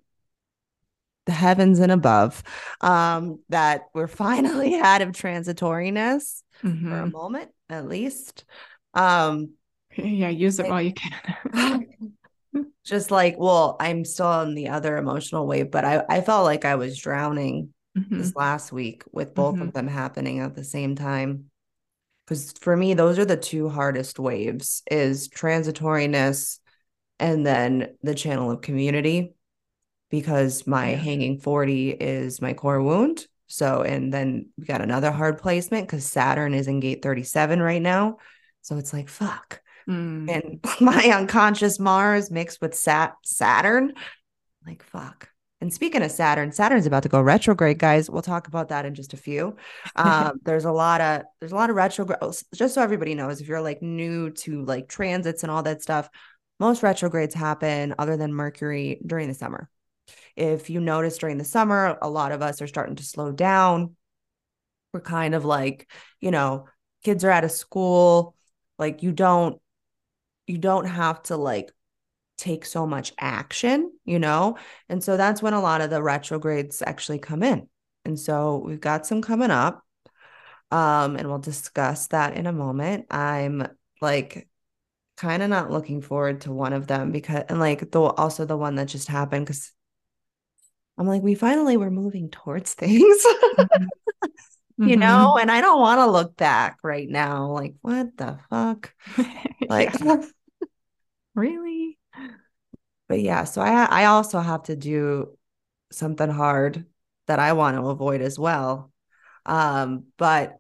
the 1.27 1.33
heavens 1.33 1.79
and 1.79 1.93
above 1.93 2.43
um, 2.81 3.39
that 3.51 3.83
we're 3.95 4.07
finally 4.09 4.75
out 4.81 5.03
of 5.03 5.11
transitoriness 5.11 6.43
for 6.61 6.67
a 6.69 6.71
Mhm. 6.71 7.13
moment, 7.13 7.51
at 7.69 7.87
least. 7.87 8.45
Um, 8.95 9.51
Yeah. 9.97 10.31
Use 10.31 10.59
it 10.59 10.63
Like- 10.63 10.71
while 10.71 10.83
you 10.83 10.95
can. 10.95 11.87
just 12.85 13.11
like, 13.11 13.37
well, 13.39 13.77
I'm 13.81 14.05
still 14.05 14.43
in 14.43 14.55
the 14.55 14.69
other 14.69 14.97
emotional 14.97 15.47
wave, 15.47 15.71
but 15.71 15.85
I, 15.85 16.05
I 16.09 16.21
felt 16.21 16.45
like 16.45 16.65
I 16.65 16.75
was 16.75 16.99
drowning 16.99 17.73
Mhm. 17.97 18.19
this 18.19 18.35
last 18.35 18.73
week 18.73 19.05
with 19.13 19.35
both 19.35 19.57
Mhm. 19.57 19.69
of 19.69 19.73
them 19.73 19.87
happening 19.89 20.41
at 20.41 20.55
the 20.55 20.65
same 20.65 20.95
time. 20.95 21.51
Because 22.27 22.53
for 22.53 22.77
me, 22.77 22.95
those 22.95 23.19
are 23.19 23.25
the 23.25 23.37
two 23.37 23.69
hardest 23.69 24.19
waves 24.19 24.83
is 24.91 25.29
transitoriness 25.29 26.59
and 27.19 27.47
then 27.47 27.97
the 28.03 28.15
channel 28.15 28.51
of 28.51 28.61
community 28.61 29.35
because 30.11 30.67
my 30.67 30.91
Yeah. 30.91 30.97
hanging 30.97 31.39
40 31.39 31.91
is 31.91 32.41
my 32.41 32.53
core 32.53 32.83
wound. 32.83 33.27
So, 33.47 33.83
and 33.83 34.13
then 34.13 34.51
we 34.59 34.67
got 34.67 34.81
another 34.81 35.11
hard 35.11 35.39
placement 35.39 35.87
because 35.87 36.05
Saturn 36.05 36.55
is 36.55 36.69
in 36.69 36.81
gate 36.81 37.03
37 37.03 37.61
right 37.61 37.83
now. 37.83 38.19
So 38.61 38.77
it's 38.77 38.93
like, 38.93 39.09
fuck. 39.09 39.62
Mm. 39.89 40.31
And 40.31 40.65
my 40.81 41.13
unconscious 41.15 41.79
Mars 41.79 42.31
mixed 42.31 42.61
with 42.61 42.75
Sat 42.75 43.15
Saturn, 43.23 43.95
like 44.67 44.83
fuck. 44.83 45.29
And 45.61 45.73
speaking 45.73 46.03
of 46.03 46.11
Saturn, 46.11 46.51
Saturn's 46.51 46.87
about 46.87 47.05
to 47.05 47.09
go 47.09 47.23
retrograde, 47.23 47.79
guys. 47.79 48.11
We'll 48.11 48.21
talk 48.21 48.49
about 48.49 48.71
that 48.71 48.85
in 48.85 48.95
just 48.95 49.15
a 49.15 49.17
few. 49.17 49.57
Um, 49.95 50.41
there's 50.45 50.65
a 50.65 50.73
lot 50.73 51.01
of 51.01 51.23
there's 51.39 51.53
a 51.53 51.55
lot 51.55 51.71
of 51.71 51.77
retrograde. 51.77 52.19
Just 52.55 52.75
so 52.75 52.83
everybody 52.83 53.15
knows, 53.15 53.41
if 53.41 53.47
you're 53.47 53.61
like 53.61 53.83
new 53.83 54.31
to 54.31 54.65
like 54.65 54.89
transits 54.89 55.43
and 55.43 55.53
all 55.53 55.63
that 55.63 55.83
stuff, 55.83 56.09
most 56.59 56.83
retrogrades 56.83 57.35
happen 57.35 57.95
other 57.99 58.17
than 58.17 58.33
Mercury 58.33 59.01
during 59.07 59.29
the 59.29 59.35
summer. 59.35 59.69
If 60.37 60.71
you 60.71 60.81
notice 60.81 61.19
during 61.19 61.39
the 61.39 61.45
summer, 61.45 61.99
a 62.01 62.09
lot 62.09 62.33
of 62.33 62.43
us 62.43 62.63
are 62.63 62.67
starting 62.67 62.97
to 62.97 63.05
slow 63.05 63.33
down. 63.33 63.97
We're 64.93 65.01
kind 65.01 65.35
of 65.35 65.45
like, 65.45 65.91
you 66.21 66.31
know, 66.31 66.67
kids 67.05 67.25
are 67.25 67.31
out 67.31 67.45
of 67.45 67.51
school. 67.51 68.35
Like 68.79 69.03
you 69.03 69.13
don't 69.13 69.61
you 70.53 70.59
don't 70.59 70.87
have 70.87 71.23
to 71.25 71.37
like 71.39 71.73
take 72.39 72.67
so 72.67 72.87
much 72.87 73.13
action, 73.19 73.93
you 74.05 74.19
know? 74.21 74.59
And 74.89 75.03
so 75.05 75.17
that's 75.17 75.43
when 75.43 75.55
a 75.55 75.61
lot 75.63 75.81
of 75.83 75.91
the 75.91 76.03
retrogrades 76.03 76.83
actually 76.87 77.21
come 77.21 77.43
in. 77.43 77.69
And 78.05 78.19
so 78.19 78.59
we've 78.67 78.81
got 78.81 79.07
some 79.07 79.23
coming 79.23 79.51
up. 79.51 79.85
Um, 80.71 81.17
and 81.17 81.29
we'll 81.29 81.39
discuss 81.39 82.09
that 82.09 82.37
in 82.37 82.47
a 82.47 82.53
moment. 82.53 83.07
I'm 83.11 83.67
like 84.01 84.49
kind 85.17 85.43
of 85.43 85.51
not 85.51 85.71
looking 85.71 86.03
forward 86.03 86.43
to 86.43 86.53
one 86.53 86.73
of 86.73 86.87
them 86.87 87.13
because 87.13 87.45
and 87.49 87.61
like 87.61 87.91
the 87.91 88.01
also 88.01 88.47
the 88.47 88.57
one 88.57 88.77
that 88.77 88.87
just 88.89 89.09
happened 89.09 89.47
because 89.47 89.73
I'm 90.99 91.07
like, 91.07 91.23
we 91.23 91.35
finally 91.35 91.77
were 91.77 91.91
moving 91.91 92.31
towards 92.31 92.75
things, 92.77 93.27
Mhm. 93.59 93.93
you 94.85 94.97
Mhm. 94.97 94.99
know, 95.01 95.37
and 95.39 95.51
I 95.51 95.61
don't 95.61 95.81
want 95.81 95.99
to 96.01 96.07
look 96.11 96.37
back 96.37 96.79
right 96.83 97.09
now. 97.09 97.49
Like, 97.53 97.75
what 97.83 98.17
the 98.17 98.39
fuck? 98.51 98.95
Like, 99.69 99.95
Yeah. 100.01 100.23
really? 101.35 101.99
but 103.09 103.21
yeah, 103.21 103.45
so 103.45 103.61
I 103.61 103.85
I 103.85 104.05
also 104.07 104.41
have 104.41 104.65
to 104.65 104.77
do 104.77 105.37
something 105.91 106.31
hard 106.31 106.87
that 107.27 107.39
I 107.39 107.53
want 107.53 107.77
to 107.77 107.89
avoid 107.89 108.21
as 108.21 108.39
well. 108.39 108.91
Um, 109.47 110.05
but 110.19 110.59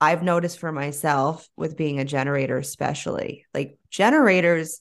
I've 0.00 0.22
noticed 0.22 0.58
for 0.58 0.72
myself 0.72 1.48
with 1.56 1.76
being 1.76 1.98
a 1.98 2.04
generator, 2.04 2.58
especially 2.58 3.46
like 3.54 3.78
generators, 3.90 4.80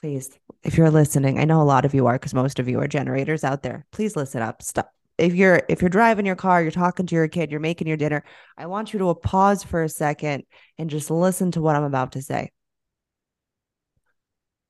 please, 0.00 0.30
if 0.62 0.76
you're 0.76 0.90
listening, 0.90 1.38
I 1.38 1.44
know 1.44 1.60
a 1.60 1.64
lot 1.64 1.84
of 1.84 1.94
you 1.94 2.06
are 2.06 2.14
because 2.14 2.34
most 2.34 2.58
of 2.58 2.68
you 2.68 2.80
are 2.80 2.88
generators 2.88 3.44
out 3.44 3.62
there. 3.62 3.86
Please 3.90 4.16
listen 4.16 4.42
up. 4.42 4.62
Stop. 4.62 4.90
If 5.16 5.34
you're 5.34 5.62
if 5.68 5.80
you're 5.80 5.90
driving 5.90 6.26
your 6.26 6.36
car, 6.36 6.62
you're 6.62 6.70
talking 6.70 7.06
to 7.06 7.14
your 7.14 7.28
kid, 7.28 7.50
you're 7.50 7.60
making 7.60 7.86
your 7.86 7.96
dinner, 7.96 8.24
I 8.56 8.66
want 8.66 8.92
you 8.92 8.98
to 9.00 9.14
pause 9.14 9.62
for 9.62 9.82
a 9.82 9.88
second 9.88 10.44
and 10.78 10.90
just 10.90 11.10
listen 11.10 11.52
to 11.52 11.60
what 11.60 11.76
I'm 11.76 11.84
about 11.84 12.12
to 12.12 12.22
say. 12.22 12.50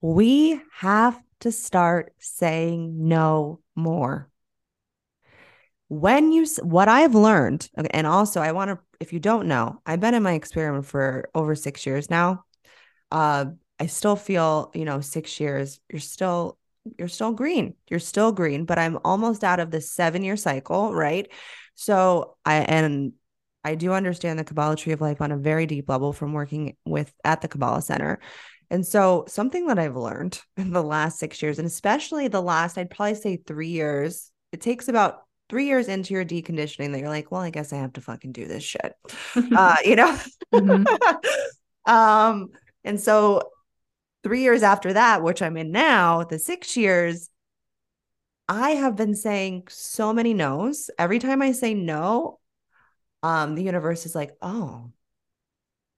We 0.04 0.60
have 0.80 1.18
to 1.40 1.50
start 1.50 2.12
saying 2.18 3.08
no 3.08 3.60
more. 3.74 4.28
When 5.88 6.30
you 6.30 6.44
what 6.60 6.88
i've 6.88 7.14
learned 7.14 7.70
and 7.90 8.06
also 8.06 8.42
i 8.42 8.52
want 8.52 8.70
to 8.70 8.78
if 9.00 9.14
you 9.14 9.18
don't 9.18 9.48
know 9.48 9.80
i've 9.86 10.00
been 10.00 10.12
in 10.12 10.22
my 10.22 10.32
experiment 10.34 10.84
for 10.84 11.30
over 11.34 11.54
six 11.54 11.86
years 11.86 12.10
now. 12.10 12.44
Uh 13.10 13.46
i 13.80 13.86
still 13.86 14.14
feel 14.14 14.70
you 14.74 14.84
know 14.84 15.00
six 15.00 15.40
years 15.40 15.80
you're 15.90 16.00
still 16.00 16.58
you're 16.98 17.08
still 17.08 17.32
green 17.32 17.74
you're 17.88 17.98
still 17.98 18.30
green 18.30 18.66
but 18.66 18.78
i'm 18.78 18.98
almost 19.06 19.42
out 19.42 19.58
of 19.58 19.70
the 19.70 19.80
seven 19.80 20.22
year 20.22 20.36
cycle 20.36 20.92
right? 20.92 21.30
So 21.76 22.36
i 22.44 22.56
and 22.56 23.14
i 23.62 23.74
do 23.74 23.94
understand 23.94 24.38
the 24.38 24.44
kabbalah 24.44 24.76
tree 24.76 24.92
of 24.92 25.00
life 25.00 25.22
on 25.22 25.32
a 25.32 25.38
very 25.38 25.64
deep 25.64 25.88
level 25.88 26.12
from 26.12 26.34
working 26.34 26.76
with 26.84 27.10
at 27.24 27.40
the 27.40 27.48
kabbalah 27.48 27.80
center 27.80 28.20
and 28.74 28.86
so 28.86 29.24
something 29.28 29.66
that 29.66 29.78
i've 29.78 29.96
learned 29.96 30.40
in 30.56 30.70
the 30.70 30.82
last 30.82 31.18
six 31.18 31.40
years 31.40 31.58
and 31.58 31.66
especially 31.66 32.28
the 32.28 32.42
last 32.42 32.76
i'd 32.76 32.90
probably 32.90 33.14
say 33.14 33.36
three 33.36 33.68
years 33.68 34.30
it 34.52 34.60
takes 34.60 34.88
about 34.88 35.24
three 35.48 35.66
years 35.66 35.88
into 35.88 36.14
your 36.14 36.24
deconditioning 36.24 36.92
that 36.92 37.00
you're 37.00 37.08
like, 37.08 37.30
well, 37.30 37.40
I 37.40 37.50
guess 37.50 37.72
I 37.72 37.76
have 37.76 37.92
to 37.94 38.00
fucking 38.00 38.32
do 38.32 38.46
this 38.46 38.64
shit. 38.64 38.94
Uh, 39.56 39.76
you 39.84 39.96
know? 39.96 40.18
Mhm. 40.52 40.86
um, 41.86 42.48
and 42.82 43.00
so 43.00 43.42
three 44.22 44.42
years 44.42 44.62
after 44.62 44.92
that, 44.92 45.22
which 45.22 45.42
I'm 45.42 45.56
in 45.56 45.70
now, 45.70 46.24
the 46.24 46.38
six 46.38 46.76
years, 46.76 47.28
I 48.48 48.70
have 48.70 48.96
been 48.96 49.14
saying 49.14 49.64
so 49.68 50.12
many 50.12 50.34
no's. 50.34 50.88
Every 50.98 51.18
time 51.18 51.42
I 51.42 51.52
say 51.52 51.74
no, 51.74 52.38
um, 53.22 53.54
the 53.54 53.62
universe 53.62 54.06
is 54.06 54.14
like, 54.14 54.32
oh, 54.40 54.92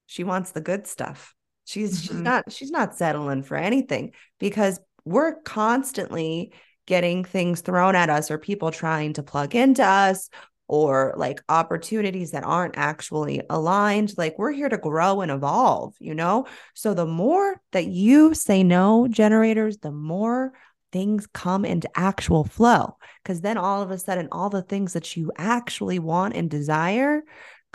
she 0.06 0.24
wants 0.24 0.52
the 0.52 0.60
good 0.60 0.86
stuff. 0.86 1.34
She's 1.66 2.00
she's 2.02 2.16
Mhm. 2.16 2.22
not 2.22 2.52
she's 2.52 2.70
not 2.70 2.96
settling 2.96 3.42
for 3.42 3.56
anything 3.56 4.12
because 4.40 4.80
we're 5.04 5.34
constantly 5.42 6.52
getting 6.86 7.24
things 7.24 7.60
thrown 7.60 7.94
at 7.96 8.08
us 8.08 8.30
or 8.30 8.38
people 8.38 8.70
trying 8.70 9.12
to 9.14 9.22
plug 9.22 9.54
into 9.54 9.84
us 9.84 10.30
or 10.68 11.14
like 11.16 11.42
opportunities 11.48 12.30
that 12.30 12.44
aren't 12.44 12.78
actually 12.78 13.42
aligned. 13.50 14.14
Like 14.16 14.36
we're 14.38 14.52
here 14.52 14.68
to 14.68 14.78
grow 14.78 15.20
and 15.20 15.30
evolve, 15.30 15.94
you 16.00 16.14
know? 16.14 16.46
So 16.74 16.94
the 16.94 17.06
more 17.06 17.60
that 17.72 17.86
you 17.86 18.34
say 18.34 18.62
no, 18.62 19.06
generators, 19.08 19.78
the 19.78 19.92
more 19.92 20.52
things 20.92 21.26
come 21.26 21.64
into 21.64 21.90
actual 21.96 22.44
flow. 22.44 22.96
Because 23.22 23.40
then 23.40 23.58
all 23.58 23.82
of 23.82 23.90
a 23.90 23.98
sudden, 23.98 24.28
all 24.32 24.50
the 24.50 24.62
things 24.62 24.92
that 24.94 25.16
you 25.16 25.32
actually 25.36 25.98
want 25.98 26.34
and 26.34 26.48
desire 26.48 27.22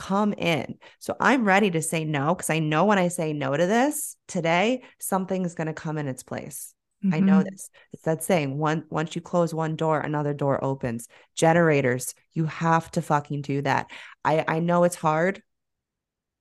come 0.01 0.33
in. 0.33 0.77
So 0.99 1.15
I'm 1.19 1.45
ready 1.45 1.69
to 1.71 1.81
say 1.81 2.05
no 2.05 2.33
because 2.35 2.49
I 2.49 2.59
know 2.59 2.85
when 2.85 2.97
I 2.97 3.07
say 3.09 3.33
no 3.33 3.55
to 3.55 3.65
this 3.67 4.15
today, 4.27 4.83
something's 4.99 5.53
going 5.55 5.67
to 5.67 5.73
come 5.73 5.97
in 5.97 6.07
its 6.07 6.23
place. 6.23 6.73
I 7.11 7.19
know 7.19 7.39
Mhm. 7.39 7.45
this. 7.49 7.69
It's 7.93 8.03
that 8.03 8.23
saying, 8.23 8.57
one 8.57 8.85
once 8.89 9.15
you 9.15 9.21
close 9.21 9.53
one 9.53 9.75
door, 9.75 9.99
another 9.99 10.33
door 10.33 10.63
opens. 10.63 11.07
Generators, 11.35 12.13
you 12.33 12.45
have 12.45 12.89
to 12.91 13.01
fucking 13.01 13.41
do 13.41 13.61
that. 13.63 13.89
I 14.23 14.45
I 14.47 14.59
know 14.59 14.83
it's 14.83 14.95
hard. 14.95 15.41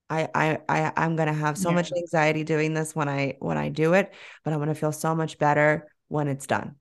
I 0.08 0.28
I, 0.34 0.58
I 0.68 0.92
I'm 0.96 1.16
gonna 1.16 1.32
have 1.32 1.56
so 1.56 1.70
Yeah. 1.70 1.76
much 1.76 1.92
anxiety 1.92 2.44
doing 2.44 2.74
this 2.74 2.94
when 2.94 3.08
I 3.08 3.36
when 3.38 3.56
I 3.56 3.68
do 3.68 3.94
it, 3.94 4.12
but 4.44 4.52
I'm 4.52 4.58
gonna 4.58 4.74
feel 4.74 4.92
so 4.92 5.14
much 5.14 5.38
better 5.38 5.88
when 6.08 6.28
it's 6.28 6.46
done. 6.46 6.76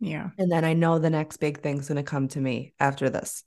Yeah. 0.00 0.30
And 0.38 0.50
then 0.52 0.64
I 0.64 0.74
know 0.74 0.98
the 0.98 1.10
next 1.10 1.38
big 1.38 1.60
thing's 1.62 1.88
gonna 1.88 2.02
come 2.02 2.28
to 2.28 2.40
me 2.40 2.74
after 2.78 3.10
this. 3.10 3.42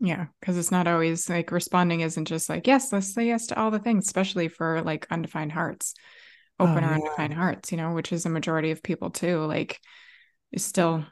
Yeah. 0.00 0.26
Because 0.40 0.56
it's 0.56 0.70
not 0.70 0.86
always 0.86 1.28
like 1.28 1.50
responding 1.50 2.00
isn't 2.00 2.26
just 2.26 2.48
like, 2.48 2.66
yes, 2.66 2.92
let's 2.92 3.12
say 3.12 3.26
yes 3.26 3.48
to 3.48 3.58
all 3.58 3.70
the 3.70 3.78
things, 3.78 4.06
especially 4.06 4.48
for 4.48 4.82
like 4.82 5.06
undefined 5.10 5.52
hearts, 5.52 5.94
Oh, 6.60 6.64
open 6.64 6.84
or 6.84 6.88
yeah. 6.88 6.94
undefined 6.94 7.34
hearts, 7.34 7.72
you 7.72 7.78
know, 7.78 7.92
which 7.92 8.12
is 8.12 8.26
a 8.26 8.30
majority 8.30 8.70
of 8.70 8.82
people 8.82 9.10
too. 9.10 9.44
Like 9.44 9.80
you 10.50 10.58
still 10.58 11.04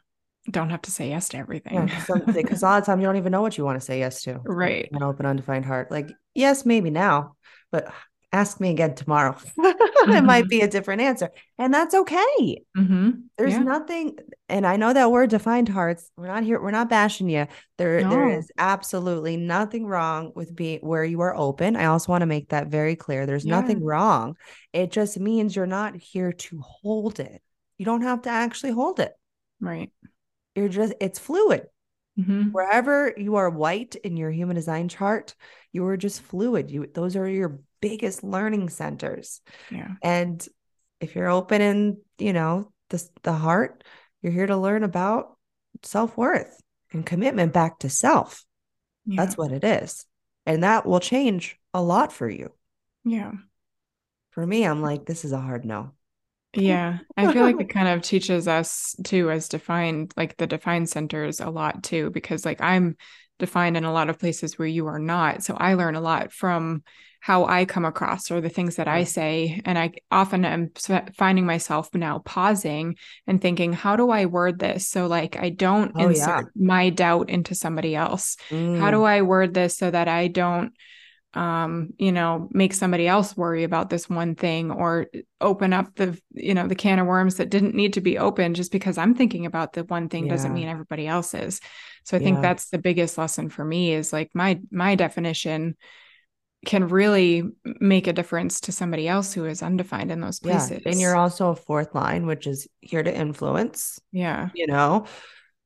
don't 0.51 0.70
have 0.70 0.83
to 0.83 0.90
say 0.90 1.09
yes 1.09 1.29
to 1.31 1.38
everything. 1.38 1.88
Yeah, 1.88 2.05
because 2.35 2.62
a 2.62 2.66
lot 2.66 2.79
of 2.81 2.87
times 2.87 3.01
you 3.01 3.07
don't 3.07 3.16
even 3.16 3.33
know 3.33 3.42
what 3.42 3.59
you 3.59 3.64
want 3.64 3.81
to 3.81 3.85
say 3.85 3.99
yes 3.99 4.22
to. 4.22 4.40
Right. 4.44 4.88
An 4.92 5.03
open, 5.03 5.27
undefined 5.27 5.64
heart. 5.64 5.90
Like, 5.90 6.11
yes, 6.35 6.64
maybe 6.64 6.90
now, 6.90 7.35
but 7.72 7.92
ask 8.32 8.60
me 8.60 8.70
again 8.70 8.94
tomorrow. 8.94 9.32
mm-hmm. 9.32 10.12
it 10.12 10.24
might 10.24 10.48
be 10.48 10.60
a 10.60 10.68
different 10.68 11.00
answer. 11.00 11.30
And 11.58 11.72
that's 11.72 11.94
okay. 11.94 12.62
Mm-hmm. 12.76 13.10
There's 13.38 13.52
yeah. 13.52 13.60
nothing, 13.60 14.18
and 14.48 14.66
I 14.66 14.76
know 14.76 14.92
that 14.92 15.10
we're 15.10 15.26
defined 15.26 15.68
hearts. 15.68 16.10
We're 16.16 16.26
not 16.26 16.42
here, 16.42 16.60
we're 16.60 16.70
not 16.70 16.90
bashing 16.90 17.28
you. 17.28 17.46
There, 17.78 18.00
no. 18.02 18.10
there 18.10 18.28
is 18.28 18.50
absolutely 18.58 19.36
nothing 19.36 19.86
wrong 19.86 20.32
with 20.34 20.54
being 20.54 20.80
where 20.80 21.04
you 21.04 21.20
are 21.20 21.36
open. 21.36 21.76
I 21.76 21.86
also 21.86 22.12
want 22.12 22.22
to 22.22 22.26
make 22.26 22.50
that 22.50 22.68
very 22.68 22.96
clear. 22.96 23.26
There's 23.26 23.44
yeah. 23.44 23.60
nothing 23.60 23.82
wrong. 23.82 24.36
It 24.72 24.90
just 24.90 25.18
means 25.18 25.56
you're 25.56 25.66
not 25.66 25.96
here 25.96 26.32
to 26.32 26.60
hold 26.60 27.20
it. 27.20 27.42
You 27.78 27.84
don't 27.84 28.02
have 28.02 28.22
to 28.22 28.30
actually 28.30 28.72
hold 28.72 29.00
it. 29.00 29.12
Right. 29.60 29.90
You're 30.54 30.68
just, 30.68 30.94
it's 31.00 31.18
fluid. 31.18 31.66
Mm-hmm. 32.18 32.50
Wherever 32.52 33.12
you 33.16 33.36
are 33.36 33.50
white 33.50 33.94
in 33.96 34.16
your 34.16 34.30
human 34.30 34.56
design 34.56 34.88
chart, 34.88 35.34
you 35.72 35.84
are 35.86 35.98
just 35.98 36.22
fluid. 36.22 36.70
You 36.70 36.88
those 36.94 37.14
are 37.14 37.28
your 37.28 37.60
biggest 37.80 38.22
learning 38.22 38.68
centers. 38.68 39.40
Yeah. 39.70 39.94
And 40.02 40.46
if 41.00 41.14
you're 41.14 41.28
open 41.28 41.60
in, 41.60 41.98
you 42.18 42.32
know, 42.32 42.72
the 42.90 43.06
the 43.22 43.32
heart, 43.32 43.84
you're 44.22 44.32
here 44.32 44.46
to 44.46 44.56
learn 44.56 44.82
about 44.82 45.36
self-worth 45.82 46.60
and 46.92 47.04
commitment 47.04 47.52
back 47.52 47.80
to 47.80 47.90
self. 47.90 48.44
Yeah. 49.04 49.24
That's 49.24 49.36
what 49.36 49.52
it 49.52 49.64
is. 49.64 50.04
And 50.46 50.62
that 50.62 50.86
will 50.86 51.00
change 51.00 51.58
a 51.74 51.82
lot 51.82 52.12
for 52.12 52.28
you. 52.28 52.52
Yeah. 53.04 53.32
For 54.30 54.46
me, 54.46 54.64
I'm 54.64 54.82
like, 54.82 55.06
this 55.06 55.24
is 55.24 55.32
a 55.32 55.40
hard 55.40 55.64
no. 55.64 55.92
Yeah. 56.54 56.98
I 57.16 57.32
feel 57.32 57.42
like 57.42 57.60
it 57.60 57.68
kind 57.72 57.88
of 57.88 58.02
teaches 58.02 58.48
us 58.48 58.94
too, 59.04 59.30
as 59.30 59.48
defined, 59.48 60.12
like 60.16 60.36
the 60.36 60.46
defined 60.46 60.88
centers 60.88 61.40
a 61.40 61.50
lot 61.50 61.82
too, 61.82 62.10
because 62.10 62.44
like 62.44 62.60
I'm 62.60 62.96
defined 63.38 63.77
in 63.77 63.85
a 63.85 63.92
lot 63.92 64.11
of 64.11 64.18
places 64.18 64.59
where 64.59 64.68
you 64.68 64.87
are 64.87 64.99
not. 64.99 65.42
So 65.42 65.55
I 65.55 65.75
learn 65.75 65.94
a 65.94 66.01
lot 66.01 66.33
from 66.33 66.83
how 67.20 67.44
I 67.44 67.64
come 67.64 67.85
across 67.85 68.31
or 68.31 68.40
the 68.40 68.49
things 68.49 68.77
that 68.77 68.87
I 68.87 69.03
say. 69.03 69.61
And 69.64 69.77
I 69.77 69.92
often 70.12 70.44
am 70.44 70.70
finding 71.16 71.44
myself 71.44 71.92
now 71.92 72.20
pausing 72.20 72.96
and 73.27 73.40
thinking, 73.40 73.72
how 73.72 73.96
do 73.96 74.11
I 74.11 74.27
word 74.27 74.61
this? 74.61 74.87
So, 74.87 75.09
like, 75.09 75.37
I 75.37 75.51
don't 75.51 75.92
oh, 75.96 76.09
insert 76.09 76.53
yeah. 76.55 76.66
my 76.66 76.90
doubt 76.90 77.29
into 77.29 77.57
somebody 77.57 77.96
else. 77.96 78.37
Mm. 78.51 78.79
How 78.79 78.92
do 78.92 78.99
mm. 78.99 79.09
I 79.09 79.22
word 79.22 79.55
this 79.55 79.77
so 79.77 79.90
that 79.90 80.07
I 80.07 80.29
don't 80.29 80.72
um, 81.37 81.90
you 81.99 82.12
know, 82.12 82.49
make 82.51 82.72
somebody 82.72 83.07
else 83.07 83.37
worry 83.37 83.64
about 83.64 83.90
this 83.90 84.09
one 84.09 84.37
thing 84.37 84.70
or 84.70 85.07
open 85.38 85.75
up 85.75 85.94
the, 85.94 86.18
you 86.33 86.55
know, 86.55 86.66
the 86.66 86.75
can 86.75 86.99
of 86.99 87.07
worms 87.07 87.35
that 87.35 87.51
didn't 87.51 87.75
need 87.75 87.92
to 87.92 88.01
be 88.01 88.16
open 88.16 88.55
just 88.55 88.72
because 88.72 88.96
I'm 88.96 89.14
thinking 89.14 89.44
about 89.44 89.75
the 89.75 89.85
one 89.85 90.09
thing 90.09 90.25
yeah. 90.25 90.33
doesn't 90.33 90.55
mean 90.55 90.66
everybody 90.66 91.07
else 91.07 91.35
is. 91.35 91.61
So 92.07 92.16
I 92.16 92.21
yeah. 92.21 92.25
think 92.25 92.40
that's 92.40 92.71
the 92.71 92.79
biggest 92.79 93.19
lesson 93.19 93.51
for 93.51 93.64
me 93.64 93.92
is 93.92 94.12
like 94.12 94.31
my 94.33 94.61
my 94.71 94.95
definition 94.95 95.77
can 96.64 96.88
really 96.88 97.42
make 97.64 98.07
a 98.07 98.12
difference 98.12 98.61
to 98.61 98.73
somebody 98.73 99.09
else 99.09 99.33
who 99.33 99.45
is 99.45 99.62
undefined 99.62 100.12
in 100.12 100.21
those 100.21 100.38
places. 100.38 100.83
Yeah. 100.85 100.92
And 100.92 101.01
you're 101.01 101.16
also 101.16 101.51
a 101.51 101.57
fourth 101.57 101.95
line, 101.95 102.27
which 102.27 102.47
is 102.47 102.69
here 102.81 103.03
to 103.03 103.14
influence. 103.14 104.01
Yeah. 104.12 104.51
You 104.55 104.69
know, 104.69 105.07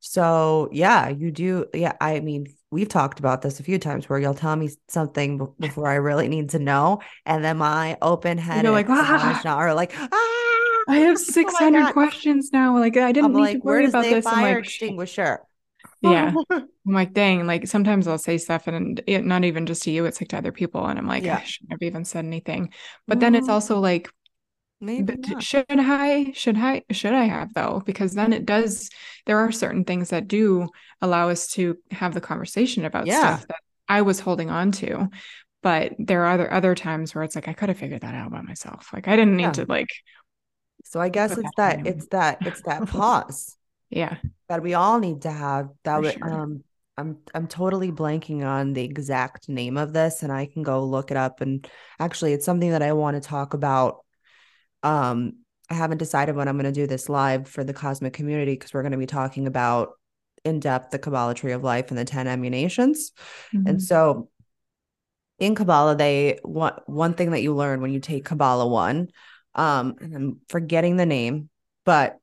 so 0.00 0.70
yeah, 0.72 1.08
you 1.08 1.30
do. 1.30 1.66
Yeah. 1.74 1.92
I 2.00 2.20
mean, 2.20 2.46
we've 2.70 2.88
talked 2.88 3.18
about 3.18 3.42
this 3.42 3.60
a 3.60 3.62
few 3.62 3.78
times 3.78 4.08
where 4.08 4.18
you'll 4.18 4.34
tell 4.34 4.56
me 4.56 4.70
something 4.88 5.46
before 5.60 5.88
I 5.88 5.96
really 5.96 6.28
need 6.28 6.50
to 6.50 6.58
know. 6.58 7.00
And 7.26 7.44
then 7.44 7.58
my 7.58 7.98
open 8.00 8.38
head 8.38 8.64
like, 8.64 8.86
ah. 8.88 9.42
are 9.44 9.74
like, 9.74 9.92
ah, 9.94 10.84
I 10.88 10.96
have 11.00 11.18
600 11.18 11.82
oh 11.88 11.92
questions 11.92 12.50
now. 12.50 12.78
Like, 12.78 12.96
I 12.96 13.12
didn't 13.12 13.26
I'm 13.26 13.36
need 13.36 13.40
like, 13.40 13.56
to 13.58 13.62
worry 13.62 13.84
about 13.84 14.04
this. 14.04 14.24
Fire 14.24 14.54
like, 14.54 14.64
extinguisher. 14.64 15.40
Yeah. 16.00 16.32
I'm 16.50 16.68
like, 16.86 17.12
dang, 17.12 17.46
like 17.46 17.66
sometimes 17.66 18.08
I'll 18.08 18.18
say 18.18 18.38
stuff 18.38 18.66
and 18.66 19.00
it, 19.06 19.24
not 19.24 19.44
even 19.44 19.66
just 19.66 19.82
to 19.84 19.90
you, 19.90 20.06
it's 20.06 20.20
like 20.20 20.28
to 20.28 20.38
other 20.38 20.52
people. 20.52 20.86
And 20.86 20.98
I'm 20.98 21.06
like, 21.06 21.24
yeah. 21.24 21.38
I 21.38 21.42
shouldn't 21.42 21.72
have 21.72 21.82
even 21.82 22.04
said 22.04 22.24
anything. 22.24 22.72
But 23.06 23.18
mm. 23.18 23.20
then 23.20 23.34
it's 23.34 23.48
also 23.48 23.78
like, 23.78 24.08
Maybe 24.82 25.14
should 25.40 25.66
I 25.68 26.32
should 26.32 26.56
I 26.56 26.82
should 26.90 27.12
I 27.12 27.24
have 27.24 27.52
though 27.52 27.82
because 27.84 28.14
then 28.14 28.32
it 28.32 28.46
does 28.46 28.88
there 29.26 29.38
are 29.38 29.52
certain 29.52 29.84
things 29.84 30.08
that 30.08 30.26
do 30.26 30.68
allow 31.02 31.28
us 31.28 31.48
to 31.48 31.76
have 31.90 32.14
the 32.14 32.20
conversation 32.22 32.86
about 32.86 33.06
yeah. 33.06 33.18
stuff 33.18 33.48
that 33.48 33.60
I 33.90 34.00
was 34.00 34.20
holding 34.20 34.48
on 34.48 34.72
to 34.72 35.10
but 35.62 35.92
there 35.98 36.24
are 36.24 36.32
other 36.32 36.50
other 36.50 36.74
times 36.74 37.14
where 37.14 37.24
it's 37.24 37.34
like 37.34 37.46
I 37.46 37.52
could 37.52 37.68
have 37.68 37.76
figured 37.76 38.00
that 38.00 38.14
out 38.14 38.30
by 38.30 38.40
myself 38.40 38.88
like 38.94 39.06
I 39.06 39.16
didn't 39.16 39.36
need 39.36 39.42
yeah. 39.42 39.52
to 39.52 39.66
like 39.66 39.90
so 40.86 40.98
I 40.98 41.10
guess 41.10 41.32
it's 41.32 41.42
that, 41.58 41.84
that 41.84 41.86
it's 41.86 42.06
that 42.06 42.38
it's 42.46 42.62
that 42.62 42.86
pause 42.88 43.58
yeah 43.90 44.16
that 44.48 44.62
we 44.62 44.74
all 44.74 44.98
need 44.98 45.22
to 45.22 45.30
have 45.30 45.68
that 45.84 46.00
would 46.00 46.14
sure. 46.14 46.32
um 46.32 46.64
I'm 46.96 47.18
I'm 47.34 47.46
totally 47.46 47.90
blanking 47.90 48.44
on 48.44 48.74
the 48.74 48.84
exact 48.84 49.48
name 49.48 49.76
of 49.76 49.92
this 49.92 50.22
and 50.22 50.30
I 50.30 50.46
can 50.46 50.62
go 50.62 50.84
look 50.84 51.10
it 51.10 51.16
up 51.16 51.40
and 51.40 51.66
actually 51.98 52.34
it's 52.34 52.44
something 52.44 52.70
that 52.70 52.82
I 52.82 52.92
want 52.92 53.20
to 53.20 53.26
talk 53.26 53.54
about 53.54 54.04
um, 54.82 55.34
I 55.68 55.74
haven't 55.74 55.98
decided 55.98 56.36
when 56.36 56.48
I'm 56.48 56.56
going 56.56 56.72
to 56.72 56.80
do 56.80 56.86
this 56.86 57.08
live 57.08 57.48
for 57.48 57.64
the 57.64 57.72
cosmic 57.72 58.12
community 58.12 58.52
because 58.52 58.74
we're 58.74 58.82
going 58.82 58.92
to 58.92 58.98
be 58.98 59.06
talking 59.06 59.46
about 59.46 59.92
in 60.44 60.58
depth 60.58 60.90
the 60.90 60.98
Kabbalah 60.98 61.34
tree 61.34 61.52
of 61.52 61.62
life 61.62 61.90
and 61.90 61.98
the 61.98 62.04
10 62.04 62.26
emanations. 62.26 63.12
Mm-hmm. 63.54 63.68
And 63.68 63.82
so 63.82 64.30
in 65.38 65.54
Kabbalah, 65.54 65.96
they 65.96 66.38
want 66.42 66.80
one 66.86 67.14
thing 67.14 67.30
that 67.30 67.42
you 67.42 67.54
learn 67.54 67.80
when 67.80 67.92
you 67.92 68.00
take 68.00 68.24
Kabbalah 68.24 68.66
one, 68.66 69.08
um, 69.54 69.96
and 70.00 70.14
I'm 70.14 70.40
forgetting 70.48 70.96
the 70.96 71.06
name, 71.06 71.48
but 71.84 72.18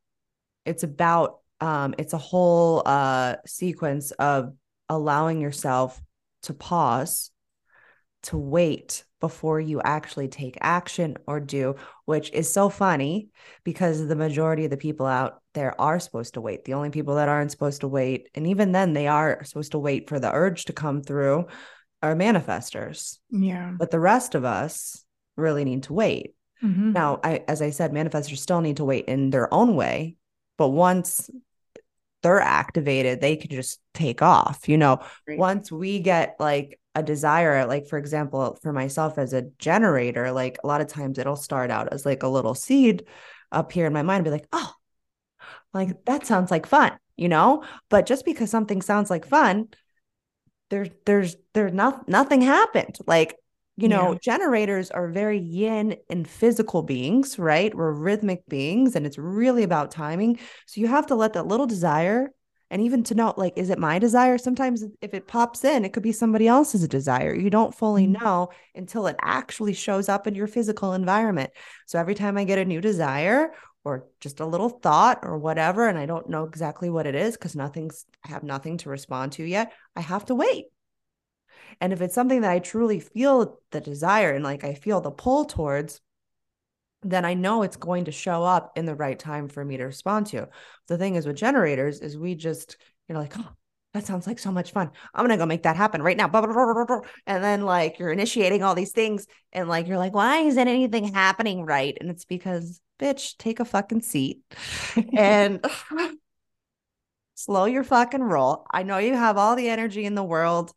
it's 0.66 0.84
about 0.84 1.40
um, 1.60 1.96
it's 1.98 2.14
a 2.14 2.18
whole 2.18 2.84
uh 2.86 3.36
sequence 3.46 4.12
of 4.12 4.54
allowing 4.90 5.42
yourself 5.42 6.02
to 6.44 6.54
pause, 6.54 7.32
to 8.24 8.38
wait, 8.38 9.04
before 9.20 9.60
you 9.60 9.82
actually 9.82 10.28
take 10.28 10.58
action 10.62 11.18
or 11.26 11.40
do, 11.40 11.76
which 12.06 12.32
is 12.32 12.52
so 12.52 12.70
funny 12.70 13.30
because 13.64 14.08
the 14.08 14.16
majority 14.16 14.66
of 14.66 14.72
the 14.72 14.78
people 14.78 15.06
out 15.06 15.42
there 15.54 15.80
are 15.82 16.00
supposed 16.00 16.36
to 16.36 16.42
wait. 16.42 16.66
The 16.66 16.76
only 16.76 16.92
people 16.92 17.16
that 17.16 17.30
aren't 17.30 17.52
supposed 17.52 17.82
to 17.82 17.88
wait, 17.88 18.30
and 18.36 18.48
even 18.48 18.72
then 18.72 18.94
they 18.94 19.08
are 19.08 19.44
supposed 19.44 19.72
to 19.72 19.80
wait 19.80 20.08
for 20.08 20.20
the 20.20 20.32
urge 20.32 20.66
to 20.66 20.74
come 20.74 21.02
through, 21.02 21.48
are 22.04 22.16
manifestors. 22.16 23.18
Yeah. 23.32 23.74
But 23.78 23.92
the 23.92 24.00
rest 24.00 24.36
of 24.36 24.46
us 24.46 25.04
really 25.36 25.66
need 25.66 25.84
to 25.84 25.94
wait. 25.94 26.36
Mm-hmm. 26.64 26.94
Now, 26.94 27.20
I, 27.24 27.44
as 27.48 27.62
I 27.62 27.72
said, 27.72 27.92
manifestors 27.92 28.38
still 28.38 28.62
need 28.62 28.78
to 28.78 28.86
wait 28.86 29.06
in 29.06 29.32
their 29.32 29.52
own 29.54 29.76
way. 29.76 30.18
But 30.58 30.70
once 30.70 31.30
they're 32.24 32.42
activated, 32.42 33.22
they 33.22 33.36
can 33.36 33.50
just 33.50 33.80
take 33.94 34.22
off. 34.22 34.68
You 34.68 34.78
know, 34.78 35.00
right. 35.28 35.38
once 35.38 35.72
we 35.72 36.00
get 36.00 36.36
like 36.40 36.80
a 36.98 37.04
desire 37.04 37.68
like 37.68 37.86
for 37.88 38.00
example 38.00 38.58
for 38.64 38.74
myself 38.74 39.20
as 39.20 39.32
a 39.32 39.44
generator 39.60 40.32
like 40.32 40.58
a 40.64 40.68
lot 40.68 40.82
of 40.82 40.88
times 40.88 41.20
it'll 41.20 41.36
start 41.36 41.70
out 41.70 41.94
as 41.94 42.08
like 42.08 42.24
a 42.24 42.28
little 42.28 42.56
seed 42.56 43.06
up 43.52 43.72
here 43.72 43.86
in 43.86 43.94
my 43.94 44.02
mind 44.02 44.24
be 44.24 44.32
like 44.32 44.48
oh 44.52 44.74
like 45.76 46.04
that 46.06 46.26
sounds 46.26 46.50
like 46.50 46.66
fun 46.66 46.92
you 47.16 47.30
know 47.30 47.64
but 47.90 48.08
just 48.08 48.26
because 48.26 48.50
something 48.50 48.82
sounds 48.82 49.12
like 49.12 49.28
fun 49.28 49.68
there's 50.72 50.90
there's 51.06 51.36
there's 51.54 51.72
not 51.72 52.10
nothing 52.10 52.42
happened 52.42 52.98
like 53.06 53.36
you 53.78 53.88
know 53.88 54.14
yeah. 54.14 54.18
generators 54.22 54.92
are 54.92 55.08
very 55.08 55.40
yin 55.40 55.96
and 56.10 56.28
physical 56.28 56.82
beings 56.82 57.40
right? 57.40 57.74
We're 57.74 57.92
rhythmic 57.92 58.46
beings 58.48 58.96
and 58.96 59.06
it's 59.06 59.18
really 59.18 59.64
about 59.64 59.92
timing. 59.92 60.40
So 60.66 60.82
you 60.82 60.88
have 60.88 61.08
to 61.08 61.16
let 61.16 61.34
that 61.34 61.48
little 61.48 61.68
desire 61.68 62.32
and 62.70 62.82
even 62.82 63.04
to 63.04 63.16
know 63.16 63.34
like 63.38 63.54
is 63.56 63.70
it 63.70 63.80
my 63.80 64.00
desire? 64.00 64.38
Sometimes 64.38 64.84
if 65.02 65.14
it 65.14 65.28
pops 65.28 65.64
in 65.64 65.86
it 65.86 65.94
could 65.94 66.04
be 66.04 66.12
somebody 66.12 66.48
else's 66.48 66.88
desire. 66.88 67.34
You 67.34 67.50
don't 67.50 67.74
fully 67.74 68.08
mm-hmm. 68.08 68.24
know 68.24 68.50
until 68.76 69.08
it 69.08 69.16
actually 69.22 69.74
shows 69.74 70.10
up 70.10 70.28
in 70.28 70.36
your 70.36 70.48
physical 70.48 70.94
environment. 70.94 71.52
So 71.86 72.00
every 72.00 72.16
time 72.16 72.38
i 72.38 72.44
get 72.44 72.60
a 72.60 72.66
new 72.66 72.82
desire 72.82 73.54
or 73.88 74.06
just 74.20 74.42
a 74.42 74.46
little 74.46 74.68
thought 74.68 75.20
or 75.24 75.38
whatever 75.38 75.88
and 75.88 75.98
i 75.98 76.06
don't 76.06 76.30
know 76.30 76.44
exactly 76.44 76.90
what 76.90 77.08
it 77.08 77.16
is 77.16 77.38
because 77.38 77.56
nothing's 77.56 78.06
i 78.26 78.28
have 78.28 78.44
nothing 78.44 78.78
to 78.78 78.90
respond 78.90 79.32
to 79.32 79.44
yet 79.44 79.72
i 79.96 80.02
have 80.02 80.26
to 80.26 80.36
wait 80.36 80.66
and 81.82 81.94
if 81.94 82.02
it's 82.02 82.16
something 82.16 82.42
that 82.42 82.52
i 82.52 82.60
truly 82.60 83.00
feel 83.00 83.60
the 83.72 83.82
desire 83.82 84.34
and 84.34 84.44
like 84.44 84.64
i 84.64 84.74
feel 84.74 85.02
the 85.02 85.12
pull 85.12 85.46
towards 85.46 86.02
then 87.04 87.26
I 87.26 87.36
know 87.36 87.62
it's 87.62 87.78
going 87.78 88.06
to 88.06 88.12
show 88.12 88.44
up 88.44 88.74
in 88.76 88.86
the 88.86 88.96
right 88.96 89.18
time 89.18 89.48
for 89.48 89.64
me 89.64 89.78
to 89.78 89.86
respond 89.86 90.28
to. 90.28 90.50
The 90.88 90.98
thing 90.98 91.16
is 91.16 91.28
with 91.28 91.36
generators 91.36 92.00
is 92.00 92.18
we 92.18 92.36
just, 92.36 92.78
you 93.08 93.14
know, 93.14 93.22
like, 93.22 93.38
oh, 93.38 93.50
that 93.94 94.06
sounds 94.06 94.28
like 94.28 94.40
so 94.40 94.52
much 94.52 94.72
fun. 94.72 94.92
I'm 95.14 95.24
gonna 95.24 95.38
go 95.38 95.46
make 95.46 95.64
that 95.64 95.76
happen 95.76 96.02
right 96.02 96.18
now. 96.18 96.30
And 97.26 97.44
then 97.44 97.62
like 97.62 97.98
you're 97.98 98.12
initiating 98.12 98.62
all 98.62 98.76
these 98.76 98.92
things, 98.92 99.26
and 99.54 99.70
like 99.70 99.88
you're 99.88 99.98
like, 99.98 100.14
why 100.14 100.40
isn't 100.42 100.68
anything 100.68 101.14
happening 101.14 101.66
right? 101.66 101.98
And 102.00 102.10
it's 102.10 102.26
because, 102.26 102.82
bitch, 103.00 103.38
take 103.38 103.60
a 103.60 103.66
fucking 103.66 104.02
seat 104.02 104.42
and 105.14 105.66
slow 107.36 107.66
your 107.66 107.84
fucking 107.84 108.22
roll. 108.22 108.66
I 108.70 108.84
know 108.84 108.98
you 108.98 109.16
have 109.16 109.38
all 109.38 109.56
the 109.56 109.70
energy 109.70 110.06
in 110.06 110.16
the 110.16 110.24
world 110.24 110.74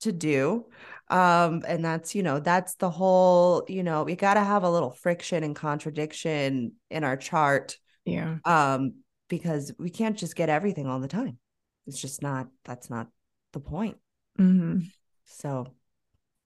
to 0.00 0.12
do 0.12 0.66
um 1.08 1.62
and 1.66 1.84
that's 1.84 2.14
you 2.14 2.22
know 2.22 2.38
that's 2.40 2.74
the 2.76 2.90
whole 2.90 3.64
you 3.68 3.82
know 3.82 4.04
we 4.04 4.16
got 4.16 4.34
to 4.34 4.40
have 4.40 4.62
a 4.62 4.70
little 4.70 4.90
friction 4.90 5.44
and 5.44 5.56
contradiction 5.56 6.72
in 6.90 7.04
our 7.04 7.16
chart 7.16 7.78
yeah 8.04 8.36
um 8.44 8.94
because 9.28 9.72
we 9.78 9.90
can't 9.90 10.16
just 10.16 10.36
get 10.36 10.48
everything 10.48 10.86
all 10.86 11.00
the 11.00 11.08
time. 11.08 11.38
It's 11.86 12.00
just 12.00 12.22
not, 12.22 12.48
that's 12.64 12.90
not 12.90 13.08
the 13.52 13.60
point. 13.60 13.96
hmm 14.36 14.80
So, 15.26 15.66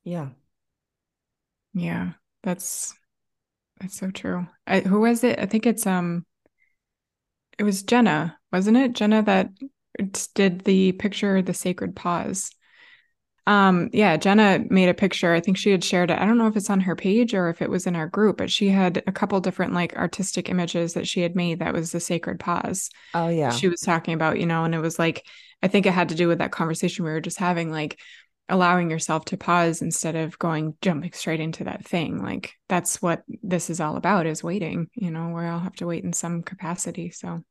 yeah. 0.04 0.30
Yeah, 1.74 2.12
that's 2.42 2.94
that's 3.80 3.96
so 3.98 4.10
true. 4.10 4.46
I, 4.66 4.80
who 4.80 5.00
was 5.00 5.22
it? 5.22 5.38
I 5.38 5.46
think 5.46 5.66
it's 5.66 5.86
um, 5.86 6.24
it 7.58 7.62
was 7.62 7.82
Jenna, 7.82 8.38
wasn't 8.52 8.76
it? 8.76 8.92
Jenna 8.94 9.22
that 9.22 9.50
did 10.34 10.60
the 10.60 10.92
picture, 10.92 11.42
the 11.42 11.54
sacred 11.54 11.94
pause. 11.94 12.50
Um, 13.48 13.88
yeah, 13.94 14.18
Jenna 14.18 14.62
made 14.68 14.90
a 14.90 14.94
picture. 14.94 15.32
I 15.32 15.40
think 15.40 15.56
she 15.56 15.70
had 15.70 15.82
shared 15.82 16.10
it. 16.10 16.18
I 16.18 16.26
don't 16.26 16.36
know 16.36 16.48
if 16.48 16.56
it's 16.56 16.68
on 16.68 16.82
her 16.82 16.94
page 16.94 17.32
or 17.32 17.48
if 17.48 17.62
it 17.62 17.70
was 17.70 17.86
in 17.86 17.96
our 17.96 18.06
group, 18.06 18.36
but 18.36 18.50
she 18.50 18.68
had 18.68 19.02
a 19.06 19.12
couple 19.12 19.40
different 19.40 19.72
like 19.72 19.96
artistic 19.96 20.50
images 20.50 20.92
that 20.92 21.08
she 21.08 21.22
had 21.22 21.34
made 21.34 21.60
that 21.60 21.72
was 21.72 21.90
the 21.90 21.98
sacred 21.98 22.38
pause. 22.38 22.90
Oh, 23.14 23.28
yeah. 23.28 23.48
She 23.48 23.66
was 23.66 23.80
talking 23.80 24.12
about, 24.12 24.38
you 24.38 24.44
know, 24.44 24.64
and 24.64 24.74
it 24.74 24.80
was 24.80 24.98
like, 24.98 25.24
I 25.62 25.68
think 25.68 25.86
it 25.86 25.94
had 25.94 26.10
to 26.10 26.14
do 26.14 26.28
with 26.28 26.40
that 26.40 26.52
conversation 26.52 27.06
we 27.06 27.10
were 27.10 27.22
just 27.22 27.38
having, 27.38 27.70
like 27.70 27.98
allowing 28.50 28.90
yourself 28.90 29.24
to 29.26 29.38
pause 29.38 29.80
instead 29.80 30.14
of 30.14 30.38
going 30.38 30.74
jumping 30.82 31.12
straight 31.12 31.40
into 31.40 31.64
that 31.64 31.86
thing. 31.86 32.22
Like 32.22 32.52
that's 32.68 33.00
what 33.00 33.22
this 33.42 33.70
is 33.70 33.80
all 33.80 33.96
about 33.96 34.26
is 34.26 34.44
waiting, 34.44 34.88
you 34.92 35.10
know, 35.10 35.30
we 35.30 35.46
all 35.46 35.58
have 35.58 35.76
to 35.76 35.86
wait 35.86 36.04
in 36.04 36.12
some 36.12 36.42
capacity. 36.42 37.08
So 37.12 37.42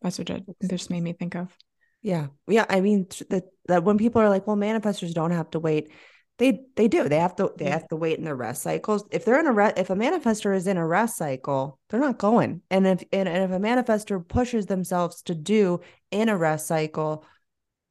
that's 0.00 0.18
what 0.18 0.30
it 0.30 0.44
just 0.66 0.88
made 0.88 1.02
me 1.02 1.12
think 1.12 1.34
of. 1.36 1.54
Yeah. 2.02 2.28
Yeah. 2.46 2.66
I 2.68 2.80
mean 2.80 3.06
that 3.28 3.44
that 3.68 3.84
when 3.84 3.98
people 3.98 4.22
are 4.22 4.28
like, 4.28 4.46
well, 4.46 4.56
manifestors 4.56 5.12
don't 5.12 5.32
have 5.32 5.50
to 5.50 5.60
wait. 5.60 5.90
They 6.38 6.60
they 6.74 6.88
do. 6.88 7.08
They 7.08 7.18
have 7.18 7.36
to 7.36 7.52
they 7.58 7.66
Yeah. 7.66 7.72
have 7.72 7.88
to 7.88 7.96
wait 7.96 8.18
in 8.18 8.24
their 8.24 8.36
rest 8.36 8.62
cycles. 8.62 9.04
If 9.10 9.24
they're 9.24 9.38
in 9.40 9.46
a 9.46 9.52
re- 9.52 9.74
if 9.76 9.90
a 9.90 9.94
manifestor 9.94 10.56
is 10.56 10.66
in 10.66 10.78
a 10.78 10.86
rest 10.86 11.16
cycle, 11.18 11.78
they're 11.88 12.00
not 12.00 12.18
going. 12.18 12.62
And 12.70 12.86
if 12.86 13.02
and, 13.12 13.28
and 13.28 13.44
if 13.44 13.50
a 13.50 13.62
manifestor 13.62 14.26
pushes 14.26 14.66
themselves 14.66 15.22
to 15.22 15.34
do 15.34 15.80
in 16.10 16.30
a 16.30 16.36
rest 16.38 16.66
cycle, 16.66 17.26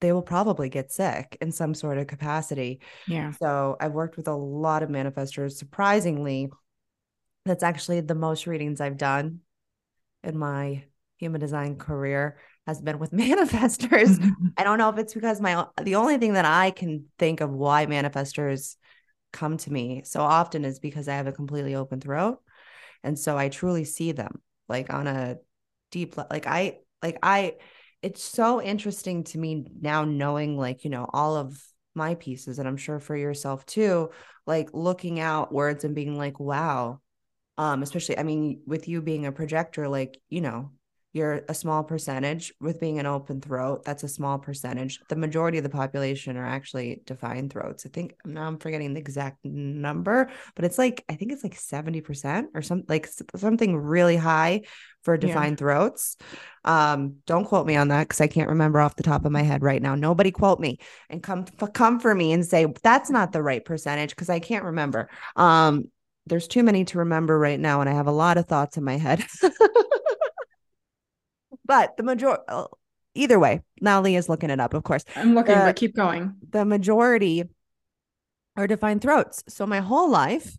they 0.02 0.12
will 0.12 0.24
probably 0.24 0.69
get 0.69 0.91
sick 0.91 1.38
in 1.41 1.52
some 1.52 1.76
sort 1.76 2.00
of 2.00 2.08
capacity. 2.08 2.80
Yeah. 3.08 3.32
So 3.34 3.78
I've 3.80 3.91
worked 3.91 4.17
with 4.17 4.28
a 4.28 4.36
lot 4.36 4.82
of 4.82 4.89
manifestors. 4.89 5.52
Surprisingly, 5.52 6.50
that's 7.45 7.63
actually 7.63 8.02
the 8.02 8.15
most 8.15 8.48
readings 8.48 8.82
I've 8.82 8.98
done 8.98 9.41
in 10.24 10.38
my 10.38 10.86
human 11.17 11.39
design 11.41 11.76
career 11.76 12.38
has 12.70 12.82
been 12.82 13.00
with 13.00 13.12
manifestors. 13.26 14.24
I 14.58 14.64
don't 14.64 14.78
know 14.78 14.90
if 14.90 14.98
it's 14.98 15.14
because 15.14 15.42
my 15.42 15.66
the 15.82 15.96
only 15.96 16.18
thing 16.18 16.34
that 16.34 16.46
I 16.46 16.72
can 16.72 17.06
think 17.18 17.42
of 17.42 17.52
why 17.52 17.86
manifestors 17.86 18.76
come 19.32 19.58
to 19.58 19.72
me 19.72 20.02
so 20.06 20.22
often 20.22 20.66
is 20.66 20.80
because 20.80 21.08
I 21.08 21.16
have 21.16 21.28
a 21.28 21.32
completely 21.32 21.76
open 21.76 22.00
throat. 22.00 22.40
And 23.04 23.18
so 23.18 23.38
I 23.38 23.50
truly 23.50 23.86
see 23.86 24.12
them 24.12 24.42
like 24.68 24.92
on 24.94 25.08
a 25.08 25.38
deep 25.92 26.16
like 26.18 26.48
I 26.48 26.80
like 27.02 27.18
I 27.24 27.56
it's 28.02 28.24
so 28.24 28.62
interesting 28.62 29.24
to 29.26 29.38
me 29.38 29.66
now 29.82 30.06
knowing 30.06 30.58
like, 30.58 30.84
you 30.84 30.90
know, 30.90 31.10
all 31.12 31.36
of 31.36 31.62
my 31.96 32.16
pieces 32.16 32.60
and 32.60 32.68
I'm 32.68 32.78
sure 32.78 33.00
for 33.00 33.16
yourself 33.16 33.66
too, 33.66 34.12
like 34.46 34.70
looking 34.74 35.20
outwards 35.20 35.84
and 35.84 35.96
being 35.96 36.18
like, 36.18 36.40
wow. 36.40 37.02
Um, 37.58 37.84
especially 37.84 38.18
I 38.18 38.24
mean, 38.24 38.62
with 38.66 38.88
you 38.88 39.02
being 39.02 39.26
a 39.26 39.34
projector, 39.34 39.90
like, 39.90 40.22
you 40.30 40.40
know, 40.40 40.72
you're 41.12 41.41
a 41.50 41.54
small 41.54 41.84
percentage 41.84 42.54
with 42.62 42.80
being 42.80 43.00
an 43.00 43.08
open 43.08 43.41
throat 43.41 43.84
that's 43.84 44.04
a 44.04 44.08
small 44.08 44.38
percentage. 44.38 45.00
The 45.10 45.15
majority 45.15 45.58
of 45.58 45.63
the 45.63 45.69
population 45.69 46.38
are 46.38 46.45
actually 46.45 47.02
defined 47.06 47.52
throats. 47.52 47.86
I 47.86 47.89
think 47.89 48.15
now 48.26 48.48
i'm 48.48 48.58
forgetting 48.58 48.93
the 48.93 49.00
exact 49.00 49.43
number 49.43 50.30
but 50.56 50.65
it's 50.65 50.78
like 50.78 51.04
i 51.10 51.15
think 51.15 51.32
it's 51.32 51.43
like 51.43 51.56
70% 51.56 52.48
or 52.54 52.62
something 52.62 52.86
like 52.88 53.10
something 53.36 53.76
really 53.76 54.15
high 54.15 54.62
for 55.04 55.17
defined 55.17 55.54
yeah. 55.54 55.65
throats. 55.65 56.17
Um 56.63 57.15
don't 57.26 57.45
quote 57.45 57.65
me 57.65 57.76
on 57.76 57.88
that 57.88 58.08
because 58.08 58.22
i 58.22 58.28
can't 58.28 58.50
remember 58.50 58.80
off 58.80 58.95
the 58.95 59.04
top 59.04 59.26
of 59.26 59.32
my 59.32 59.41
head 59.41 59.63
right 59.63 59.82
now. 59.82 59.95
Nobody 59.95 60.32
quote 60.32 60.60
me 60.60 60.80
and 61.10 61.24
come 61.24 61.45
come 61.74 62.00
for 62.00 62.13
me 62.13 62.34
and 62.34 62.45
say 62.45 62.67
that's 62.84 63.10
not 63.10 63.32
the 63.32 63.41
right 63.41 63.63
percentage 63.63 64.12
because 64.12 64.30
i 64.30 64.39
can't 64.39 64.65
remember. 64.65 65.10
Um 65.36 65.86
there's 66.28 66.48
too 66.48 66.62
many 66.62 66.86
to 66.86 67.00
remember 67.00 67.39
right 67.39 67.60
now 67.60 67.82
and 67.82 67.89
i 67.89 67.93
have 67.93 68.06
a 68.06 68.12
lot 68.12 68.38
of 68.38 68.45
thoughts 68.45 68.78
in 68.78 68.84
my 68.84 68.98
head 68.98 69.26
but 71.70 71.96
the 71.98 72.04
majority, 72.04 72.42
uh, 72.48 72.66
either 73.14 73.38
way, 73.38 73.62
now 73.80 74.02
Leah's 74.02 74.28
looking 74.28 74.50
it 74.50 74.60
up, 74.60 74.74
of 74.74 74.82
course. 74.84 75.06
I'm 75.16 75.36
looking, 75.36 75.54
the, 75.54 75.62
but 75.62 75.76
keep 75.76 75.96
going. 75.96 76.34
The 76.50 76.66
majority 76.66 77.44
are 78.58 78.66
defined 78.66 79.04
throats. 79.04 79.44
So 79.48 79.68
my 79.68 79.80
whole 79.80 80.10
life, 80.10 80.58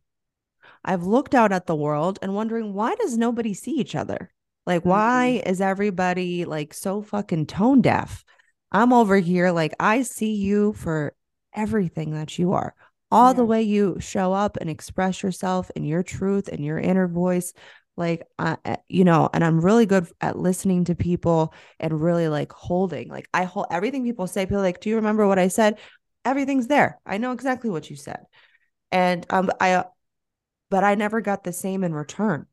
I've 0.84 1.02
looked 1.02 1.34
out 1.34 1.50
at 1.50 1.66
the 1.66 1.74
world 1.74 2.20
and 2.22 2.36
wondering 2.36 2.74
why 2.74 2.94
does 2.94 3.18
nobody 3.18 3.54
see 3.54 3.72
each 3.72 3.96
other? 3.96 4.30
Like, 4.66 4.84
why 4.84 5.40
mm-hmm. 5.40 5.50
is 5.50 5.60
everybody 5.60 6.44
like 6.44 6.72
so 6.74 7.02
fucking 7.02 7.46
tone 7.46 7.80
deaf? 7.80 8.24
I'm 8.70 8.92
over 8.92 9.16
here, 9.16 9.50
like, 9.50 9.74
I 9.80 10.02
see 10.02 10.34
you 10.36 10.74
for 10.74 11.12
everything 11.52 12.12
that 12.12 12.38
you 12.38 12.52
are, 12.52 12.72
all 13.10 13.30
yeah. 13.30 13.36
the 13.38 13.44
way 13.44 13.62
you 13.62 13.96
show 13.98 14.32
up 14.32 14.58
and 14.58 14.70
express 14.70 15.24
yourself 15.24 15.72
and 15.74 15.84
your 15.84 16.04
truth 16.04 16.46
and 16.46 16.64
your 16.64 16.78
inner 16.78 17.08
voice 17.08 17.52
like 17.96 18.22
uh, 18.38 18.56
you 18.88 19.04
know 19.04 19.28
and 19.32 19.44
i'm 19.44 19.60
really 19.60 19.86
good 19.86 20.06
at 20.20 20.38
listening 20.38 20.84
to 20.84 20.94
people 20.94 21.52
and 21.78 22.00
really 22.00 22.28
like 22.28 22.52
holding 22.52 23.08
like 23.08 23.28
i 23.34 23.44
hold 23.44 23.66
everything 23.70 24.04
people 24.04 24.26
say 24.26 24.46
people 24.46 24.62
like 24.62 24.80
do 24.80 24.88
you 24.88 24.96
remember 24.96 25.26
what 25.26 25.38
i 25.38 25.48
said? 25.48 25.78
Everything's 26.24 26.66
there. 26.66 27.00
I 27.06 27.16
know 27.16 27.32
exactly 27.32 27.70
what 27.70 27.88
you 27.88 27.96
said. 27.96 28.26
And 28.92 29.26
um 29.30 29.50
i 29.60 29.84
but 30.70 30.84
i 30.84 30.94
never 30.94 31.20
got 31.20 31.44
the 31.44 31.52
same 31.52 31.84
in 31.84 31.94
return 31.94 32.46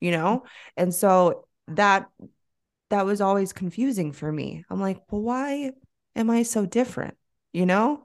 you 0.00 0.10
know? 0.10 0.44
And 0.76 0.94
so 0.94 1.46
that 1.68 2.08
that 2.88 3.06
was 3.06 3.20
always 3.20 3.52
confusing 3.52 4.12
for 4.12 4.30
me. 4.32 4.64
I'm 4.70 4.80
like 4.80 5.00
well 5.10 5.22
why 5.22 5.72
am 6.16 6.30
i 6.30 6.42
so 6.42 6.66
different? 6.66 7.16
You 7.52 7.66
know? 7.66 8.04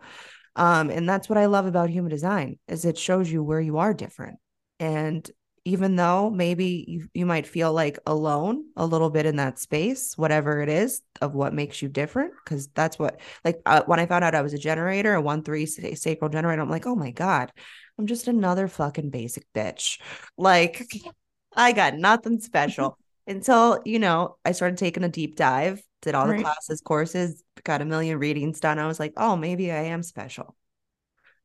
Um 0.56 0.90
and 0.90 1.08
that's 1.08 1.30
what 1.30 1.38
i 1.38 1.46
love 1.48 1.66
about 1.66 1.90
human 1.90 2.12
design 2.12 2.60
is 2.68 2.86
it 2.86 2.98
shows 2.98 3.32
you 3.32 3.44
where 3.44 3.62
you 3.62 3.78
are 3.78 3.94
different. 3.94 4.40
And 4.80 5.30
even 5.66 5.96
though 5.96 6.30
maybe 6.30 6.86
you, 6.88 7.10
you 7.16 7.26
might 7.26 7.48
feel 7.48 7.74
like 7.74 7.98
alone 8.06 8.66
a 8.78 8.86
little 8.86 9.10
bit 9.10 9.26
in 9.26 9.38
that 9.38 9.58
space, 9.58 10.16
whatever 10.16 10.62
it 10.62 10.70
is 10.70 11.02
of 11.22 11.34
what 11.34 11.56
makes 11.56 11.82
you 11.82 11.90
different. 11.90 12.34
Cause 12.46 12.68
that's 12.76 13.00
what, 13.00 13.20
like, 13.44 13.60
uh, 13.66 13.82
when 13.88 14.00
I 14.00 14.06
found 14.06 14.24
out 14.24 14.36
I 14.36 14.44
was 14.44 14.54
a 14.54 14.60
generator, 14.60 15.16
a 15.16 15.22
one 15.22 15.42
three 15.44 15.66
sacral 15.66 16.30
generator, 16.30 16.62
I'm 16.62 16.70
like, 16.70 16.86
oh 16.86 16.96
my 16.96 17.10
God, 17.10 17.52
I'm 17.98 18.06
just 18.06 18.28
another 18.28 18.68
fucking 18.68 19.10
basic 19.10 19.52
bitch. 19.54 20.00
Like, 20.38 20.86
I 21.56 21.72
got 21.72 21.96
nothing 21.96 22.40
special 22.42 22.98
until, 23.26 23.80
you 23.86 23.98
know, 23.98 24.38
I 24.46 24.52
started 24.52 24.78
taking 24.78 25.04
a 25.04 25.10
deep 25.10 25.36
dive, 25.36 25.82
did 26.04 26.14
all 26.14 26.28
right. 26.28 26.38
the 26.38 26.44
classes, 26.44 26.82
courses, 26.82 27.44
got 27.64 27.82
a 27.82 27.86
million 27.86 28.20
readings 28.20 28.60
done. 28.60 28.78
I 28.78 28.86
was 28.86 29.00
like, 29.00 29.14
oh, 29.18 29.36
maybe 29.36 29.72
I 29.72 29.86
am 29.86 30.04
special. 30.04 30.56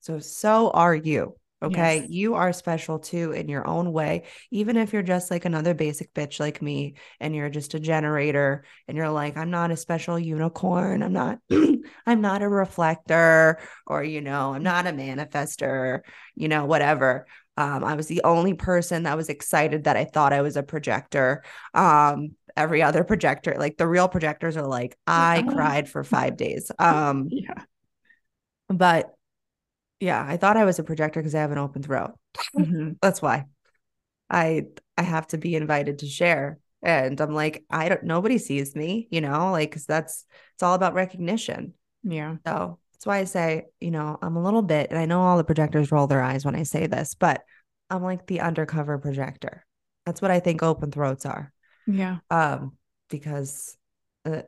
So, 0.01 0.19
so 0.19 0.71
are 0.73 0.95
you. 0.95 1.37
Okay. 1.63 1.99
Yes. 2.01 2.09
You 2.09 2.35
are 2.35 2.53
special 2.53 2.99
too 2.99 3.33
in 3.33 3.49
your 3.49 3.67
own 3.67 3.93
way. 3.93 4.25
Even 4.51 4.77
if 4.77 4.93
you're 4.93 5.03
just 5.03 5.31
like 5.31 5.45
another 5.45 5.75
basic 5.75 6.15
bitch 6.15 6.41
like 6.41 6.63
me 6.63 6.95
and 7.21 7.35
you're 7.35 7.51
just 7.51 7.75
a 7.75 7.81
generator 7.81 8.65
and 8.89 8.97
you're 8.97 9.11
like, 9.11 9.37
I'm 9.37 9.51
not 9.51 9.71
a 9.71 9.77
special 9.77 10.19
unicorn. 10.19 11.03
I'm 11.03 11.13
not, 11.13 11.39
I'm 12.07 12.23
not 12.23 12.43
a 12.43 12.49
reflector 12.49 13.59
or, 13.87 14.03
you 14.03 14.23
know, 14.23 14.55
I'm 14.55 14.63
not 14.63 14.87
a 14.87 14.93
manifester, 14.93 16.01
you 16.35 16.49
know, 16.49 16.65
whatever. 16.65 17.27
Um, 17.59 17.85
I 17.85 17.95
was 17.95 18.07
the 18.07 18.23
only 18.25 18.55
person 18.55 19.03
that 19.03 19.19
was 19.19 19.29
excited 19.29 19.85
that 19.85 19.99
I 19.99 20.07
thought 20.07 20.33
I 20.33 20.41
was 20.41 20.57
a 20.57 20.63
projector. 20.63 21.43
Um, 21.75 22.37
every 22.57 22.83
other 22.83 23.05
projector, 23.05 23.57
like 23.59 23.77
the 23.77 23.87
real 23.87 24.09
projectors 24.09 24.57
are 24.57 24.67
like, 24.67 24.97
I 25.07 25.45
cried 25.47 25.89
for 25.91 26.05
five 26.05 26.39
days. 26.39 26.71
Um, 26.79 27.29
yeah. 27.31 27.65
But 28.69 29.13
yeah, 30.01 30.25
I 30.27 30.39
thought 30.39 30.57
I 30.57 30.65
was 30.65 30.79
a 30.79 30.85
projector 30.85 31.21
because 31.21 31.35
I 31.35 31.41
have 31.41 31.53
an 31.53 31.59
open 31.59 31.83
throat. 31.83 32.15
Mm-hmm. 32.57 32.93
That's 33.03 33.23
why 33.23 33.45
I 34.29 34.67
I 34.97 35.03
have 35.03 35.27
to 35.29 35.39
be 35.39 35.55
invited 35.55 36.01
to 36.01 36.07
share. 36.07 36.59
And 36.83 37.21
I'm 37.21 37.35
like, 37.35 37.65
I 37.69 37.91
don't 37.91 38.05
nobody 38.05 38.39
sees 38.39 38.75
me, 38.75 39.07
you 39.11 39.21
know, 39.21 39.53
like 39.53 39.71
cause 39.71 39.85
that's 39.85 40.25
it's 40.55 40.63
all 40.63 40.75
about 40.75 40.95
recognition. 40.95 41.75
Yeah. 42.03 42.37
So 42.47 42.79
that's 42.93 43.05
why 43.05 43.19
I 43.19 43.25
say, 43.25 43.67
you 43.81 43.91
know, 43.91 44.19
I'm 44.23 44.37
a 44.37 44.43
little 44.43 44.63
bit, 44.63 44.89
and 44.89 44.99
I 44.99 45.05
know 45.05 45.21
all 45.21 45.37
the 45.37 45.45
projectors 45.45 45.93
roll 45.93 46.07
their 46.07 46.23
eyes 46.23 46.45
when 46.45 46.57
I 46.57 46.63
say 46.63 46.87
this, 46.87 47.15
but 47.15 47.43
I'm 47.91 48.03
like 48.03 48.27
the 48.27 48.41
undercover 48.41 48.97
projector. 48.99 49.67
That's 50.07 50.23
what 50.23 50.31
I 50.31 50.41
think 50.41 50.63
open 50.63 50.91
throats 50.91 51.27
are. 51.27 51.53
Yeah. 51.87 52.19
Um, 52.31 52.77
because 53.11 53.77
uh, 54.25 54.43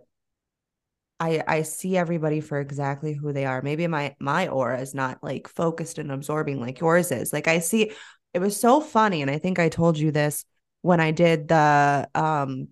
I 1.22 1.42
I 1.46 1.62
see 1.62 1.96
everybody 1.96 2.40
for 2.40 2.58
exactly 2.58 3.14
who 3.14 3.32
they 3.32 3.44
are. 3.44 3.62
Maybe 3.62 3.86
my 3.86 4.16
my 4.18 4.48
aura 4.48 4.80
is 4.80 4.92
not 4.92 5.22
like 5.22 5.46
focused 5.46 5.98
and 5.98 6.10
absorbing 6.10 6.60
like 6.60 6.80
yours 6.80 7.12
is. 7.12 7.32
Like 7.32 7.46
I 7.46 7.60
see 7.60 7.92
it 8.34 8.40
was 8.40 8.58
so 8.58 8.80
funny 8.80 9.22
and 9.22 9.30
I 9.30 9.38
think 9.38 9.60
I 9.60 9.68
told 9.68 9.96
you 9.98 10.10
this 10.10 10.44
when 10.80 10.98
I 10.98 11.12
did 11.12 11.46
the 11.46 12.08
um 12.16 12.68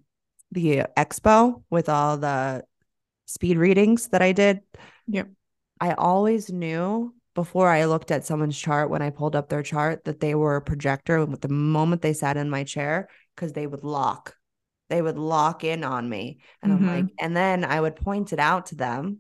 the 0.51 0.83
expo 0.97 1.63
with 1.71 1.89
all 1.89 2.17
the 2.17 2.65
speed 3.27 3.57
readings 3.57 4.09
that 4.09 4.21
I 4.21 4.33
did. 4.33 4.63
Yep. 5.07 5.29
I 5.81 5.93
always 5.93 6.51
knew 6.51 7.15
before 7.37 7.69
I 7.69 7.85
looked 7.85 8.11
at 8.11 8.27
someone's 8.27 8.59
chart 8.59 8.91
when 8.91 9.01
I 9.01 9.11
pulled 9.11 9.37
up 9.37 9.49
their 9.49 9.63
chart 9.63 10.03
that 10.05 10.19
they 10.19 10.35
were 10.35 10.57
a 10.57 10.63
projector 10.63 11.25
with 11.25 11.41
the 11.41 11.49
moment 11.49 12.03
they 12.03 12.15
sat 12.15 12.37
in 12.37 12.51
my 12.51 12.65
chair 12.65 13.09
because 13.37 13.53
they 13.53 13.69
would 13.69 13.85
lock 13.85 14.35
they 14.91 15.01
would 15.01 15.17
lock 15.17 15.65
in 15.65 15.85
on 15.85 16.09
me. 16.09 16.41
And 16.63 16.73
mm-hmm. 16.73 16.89
I'm 16.89 16.97
like, 16.97 17.15
and 17.19 17.37
then 17.37 17.65
I 17.65 17.81
would 17.81 17.97
point 17.97 18.33
it 18.33 18.39
out 18.39 18.67
to 18.67 18.75
them 18.75 19.19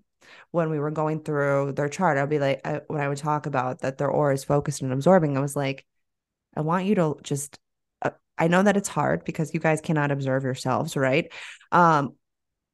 when 0.50 0.68
we 0.68 0.78
were 0.78 0.90
going 0.90 1.22
through 1.22 1.72
their 1.72 1.88
chart. 1.88 2.18
I'd 2.18 2.28
be 2.28 2.40
like, 2.40 2.60
I, 2.66 2.80
when 2.88 3.00
I 3.00 3.08
would 3.08 3.18
talk 3.18 3.46
about 3.46 3.80
that 3.80 3.96
their 3.96 4.10
aura 4.10 4.34
is 4.34 4.44
focused 4.44 4.82
and 4.82 4.92
absorbing, 4.92 5.38
I 5.38 5.40
was 5.40 5.56
like, 5.56 5.86
I 6.56 6.60
want 6.60 6.86
you 6.86 6.96
to 6.96 7.16
just, 7.22 7.58
uh, 8.02 8.10
I 8.36 8.48
know 8.48 8.62
that 8.62 8.76
it's 8.76 8.88
hard 8.88 9.24
because 9.24 9.54
you 9.54 9.60
guys 9.60 9.80
cannot 9.80 10.10
observe 10.10 10.42
yourselves, 10.42 10.96
right? 10.96 11.32
Um, 11.70 12.16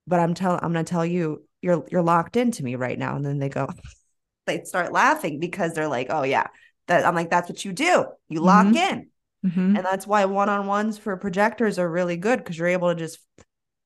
but 0.06 0.18
I'm 0.18 0.34
telling, 0.34 0.60
I'm 0.62 0.72
going 0.72 0.84
to 0.84 0.90
tell 0.90 1.04
you, 1.04 1.44
you're, 1.60 1.84
you're 1.90 2.02
locked 2.02 2.36
into 2.36 2.64
me 2.64 2.76
right 2.76 2.98
now. 2.98 3.14
And 3.14 3.24
then 3.24 3.38
they 3.38 3.50
go, 3.50 3.68
they 4.46 4.64
start 4.64 4.92
laughing 4.92 5.38
because 5.38 5.74
they're 5.74 5.88
like, 5.88 6.06
oh 6.08 6.22
yeah, 6.22 6.46
that 6.86 7.04
I'm 7.04 7.14
like, 7.14 7.30
that's 7.30 7.48
what 7.48 7.64
you 7.64 7.72
do. 7.72 8.06
You 8.28 8.40
lock 8.40 8.66
mm-hmm. 8.66 8.76
in. 8.76 9.08
Mm-hmm. 9.44 9.76
And 9.76 9.84
that's 9.84 10.06
why 10.06 10.24
one-on-ones 10.24 10.98
for 10.98 11.16
projectors 11.16 11.78
are 11.78 11.88
really 11.88 12.16
good 12.16 12.38
because 12.38 12.58
you're 12.58 12.68
able 12.68 12.88
to 12.88 12.94
just 12.94 13.18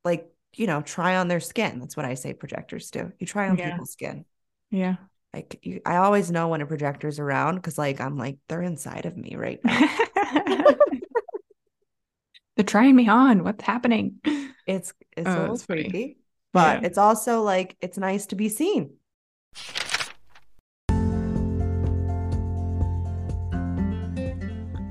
like, 0.05 0.27
you 0.55 0.67
know, 0.67 0.83
try 0.83 1.17
on 1.17 1.29
their 1.29 1.41
skin. 1.41 1.81
That's 1.81 1.97
what 1.97 2.07
I 2.07 2.15
say 2.15 2.33
projectors 2.33 2.91
do. 2.91 3.13
You 3.19 3.27
try 3.27 3.49
on 3.49 3.57
yeah. 3.57 3.71
people's 3.71 3.93
skin. 3.93 4.25
Yeah. 4.71 4.97
Like 5.33 5.61
you, 5.63 5.81
I 5.87 5.97
always 5.97 6.31
know 6.31 6.49
when 6.49 6.61
a 6.61 6.67
projector's 6.67 7.19
around 7.19 7.57
because 7.57 7.79
like 7.79 8.01
I'm 8.01 8.17
like, 8.17 8.39
they're 8.49 8.63
inside 8.63 9.07
of 9.07 9.17
me 9.17 9.37
right 9.37 9.61
now. 9.65 9.89
they're 12.57 12.65
trying 12.65 12.97
me 12.97 13.09
on. 13.09 13.45
What's 13.45 13.65
happening? 13.65 14.21
It's 14.67 14.93
it's 15.17 15.29
oh, 15.29 15.39
a 15.39 15.41
little 15.41 15.59
freaky, 15.59 16.19
but 16.53 16.83
yeah. 16.83 16.87
it's 16.87 16.99
also 16.99 17.43
like 17.43 17.77
it's 17.81 17.97
nice 17.97 18.27
to 18.27 18.37
be 18.37 18.49
seen. 18.49 18.95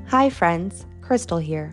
Hi, 0.10 0.32
friends. 0.32 0.88
Krystle 1.02 1.40
here. 1.40 1.72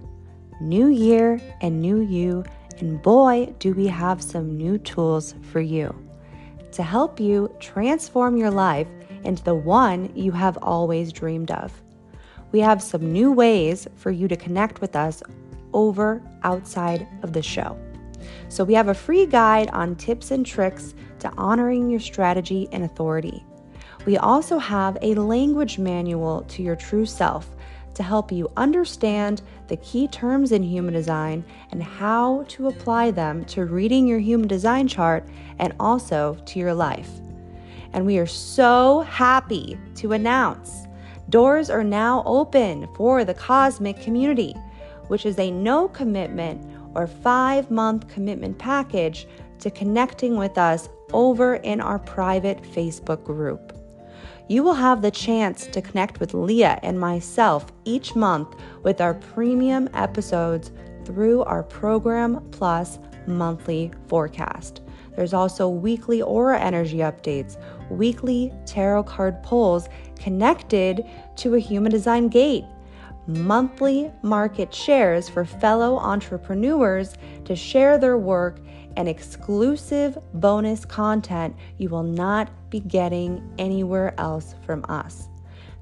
New 0.60 0.88
year 0.88 1.40
and 1.62 1.80
new 1.80 2.02
you, 2.02 2.44
and 2.76 3.00
boy, 3.00 3.54
do 3.58 3.72
we 3.72 3.86
have 3.86 4.22
some 4.22 4.58
new 4.58 4.76
tools 4.76 5.34
for 5.40 5.62
you 5.62 5.94
to 6.72 6.82
help 6.82 7.18
you 7.18 7.50
transform 7.60 8.36
your 8.36 8.50
life 8.50 8.88
into 9.24 9.42
the 9.42 9.54
one 9.54 10.14
you 10.14 10.32
have 10.32 10.58
always 10.60 11.14
dreamed 11.14 11.50
of. 11.50 11.72
We 12.52 12.60
have 12.60 12.82
some 12.82 13.10
new 13.10 13.32
ways 13.32 13.88
for 13.94 14.10
you 14.10 14.28
to 14.28 14.36
connect 14.36 14.82
with 14.82 14.96
us 14.96 15.22
over 15.72 16.20
outside 16.42 17.08
of 17.22 17.32
the 17.32 17.42
show. 17.42 17.78
So, 18.50 18.64
we 18.64 18.74
have 18.74 18.88
a 18.88 18.94
free 18.94 19.24
guide 19.24 19.70
on 19.70 19.96
tips 19.96 20.30
and 20.30 20.44
tricks 20.44 20.94
to 21.20 21.32
honoring 21.38 21.88
your 21.88 22.00
strategy 22.00 22.68
and 22.70 22.84
authority. 22.84 23.42
We 24.04 24.18
also 24.18 24.58
have 24.58 24.98
a 25.00 25.14
language 25.14 25.78
manual 25.78 26.42
to 26.48 26.62
your 26.62 26.76
true 26.76 27.06
self 27.06 27.55
to 27.96 28.02
help 28.02 28.30
you 28.30 28.50
understand 28.56 29.42
the 29.68 29.76
key 29.78 30.06
terms 30.06 30.52
in 30.52 30.62
human 30.62 30.94
design 30.94 31.44
and 31.72 31.82
how 31.82 32.44
to 32.48 32.68
apply 32.68 33.10
them 33.10 33.44
to 33.46 33.64
reading 33.64 34.06
your 34.06 34.18
human 34.18 34.46
design 34.46 34.86
chart 34.86 35.26
and 35.58 35.74
also 35.80 36.36
to 36.44 36.58
your 36.58 36.74
life. 36.74 37.10
And 37.92 38.06
we 38.06 38.18
are 38.18 38.26
so 38.26 39.00
happy 39.00 39.78
to 39.96 40.12
announce 40.12 40.86
doors 41.30 41.70
are 41.70 41.84
now 41.84 42.22
open 42.26 42.86
for 42.94 43.24
the 43.24 43.34
Cosmic 43.34 44.00
Community, 44.00 44.54
which 45.08 45.26
is 45.26 45.38
a 45.38 45.50
no 45.50 45.88
commitment 45.88 46.64
or 46.94 47.06
five 47.06 47.70
month 47.70 48.08
commitment 48.08 48.58
package 48.58 49.26
to 49.58 49.70
connecting 49.70 50.36
with 50.36 50.58
us 50.58 50.88
over 51.12 51.56
in 51.56 51.80
our 51.80 51.98
private 51.98 52.62
Facebook 52.62 53.24
group 53.24 53.75
you 54.48 54.62
will 54.62 54.74
have 54.74 55.02
the 55.02 55.10
chance 55.10 55.66
to 55.66 55.82
connect 55.82 56.20
with 56.20 56.34
Leah 56.34 56.78
and 56.82 57.00
myself 57.00 57.66
each 57.84 58.14
month 58.14 58.54
with 58.82 59.00
our 59.00 59.14
premium 59.14 59.88
episodes 59.92 60.70
through 61.04 61.42
our 61.42 61.62
Program 61.62 62.40
Plus 62.52 62.98
monthly 63.26 63.90
forecast. 64.06 64.82
There's 65.16 65.34
also 65.34 65.68
weekly 65.68 66.22
aura 66.22 66.60
energy 66.60 66.98
updates, 66.98 67.56
weekly 67.90 68.52
tarot 68.66 69.04
card 69.04 69.42
pulls 69.42 69.88
connected 70.16 71.04
to 71.36 71.54
a 71.54 71.58
human 71.58 71.90
design 71.90 72.28
gate, 72.28 72.64
monthly 73.26 74.12
market 74.22 74.72
shares 74.72 75.28
for 75.28 75.44
fellow 75.44 75.96
entrepreneurs 75.96 77.14
to 77.44 77.56
share 77.56 77.98
their 77.98 78.18
work 78.18 78.60
and 78.96 79.08
exclusive 79.08 80.18
bonus 80.34 80.84
content 80.84 81.54
you 81.78 81.88
will 81.88 82.02
not 82.02 82.50
be 82.70 82.80
getting 82.80 83.52
anywhere 83.58 84.14
else 84.18 84.54
from 84.64 84.84
us. 84.88 85.28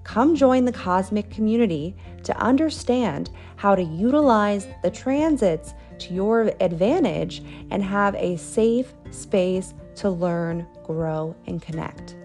Come 0.04 0.36
join 0.36 0.66
the 0.66 0.72
cosmic 0.72 1.30
community 1.30 1.96
to 2.24 2.36
understand 2.36 3.30
how 3.56 3.74
to 3.74 3.82
utilize 3.82 4.68
the 4.82 4.90
transits 4.90 5.72
to 5.98 6.12
your 6.12 6.52
advantage 6.60 7.42
and 7.70 7.82
have 7.82 8.14
a 8.16 8.36
safe 8.36 8.92
space 9.10 9.72
to 9.96 10.10
learn, 10.10 10.66
grow, 10.84 11.34
and 11.46 11.62
connect. 11.62 12.16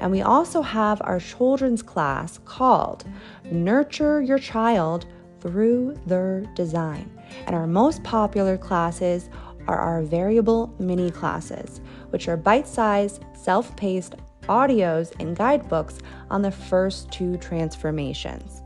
And 0.00 0.10
we 0.10 0.22
also 0.22 0.62
have 0.62 1.00
our 1.02 1.18
children's 1.18 1.82
class 1.82 2.38
called 2.44 3.04
Nurture 3.50 4.20
Your 4.20 4.38
Child 4.38 5.06
Through 5.40 5.98
Their 6.06 6.42
Design. 6.54 7.10
And 7.46 7.56
our 7.56 7.66
most 7.66 8.04
popular 8.04 8.56
classes 8.56 9.30
are 9.66 9.78
our 9.78 10.02
variable 10.02 10.74
mini 10.78 11.10
classes, 11.10 11.80
which 12.10 12.28
are 12.28 12.36
bite 12.36 12.68
sized, 12.68 13.24
self 13.34 13.74
paced 13.76 14.14
audios 14.42 15.12
and 15.20 15.36
guidebooks 15.36 15.98
on 16.30 16.42
the 16.42 16.50
first 16.50 17.10
two 17.10 17.36
transformations. 17.38 18.62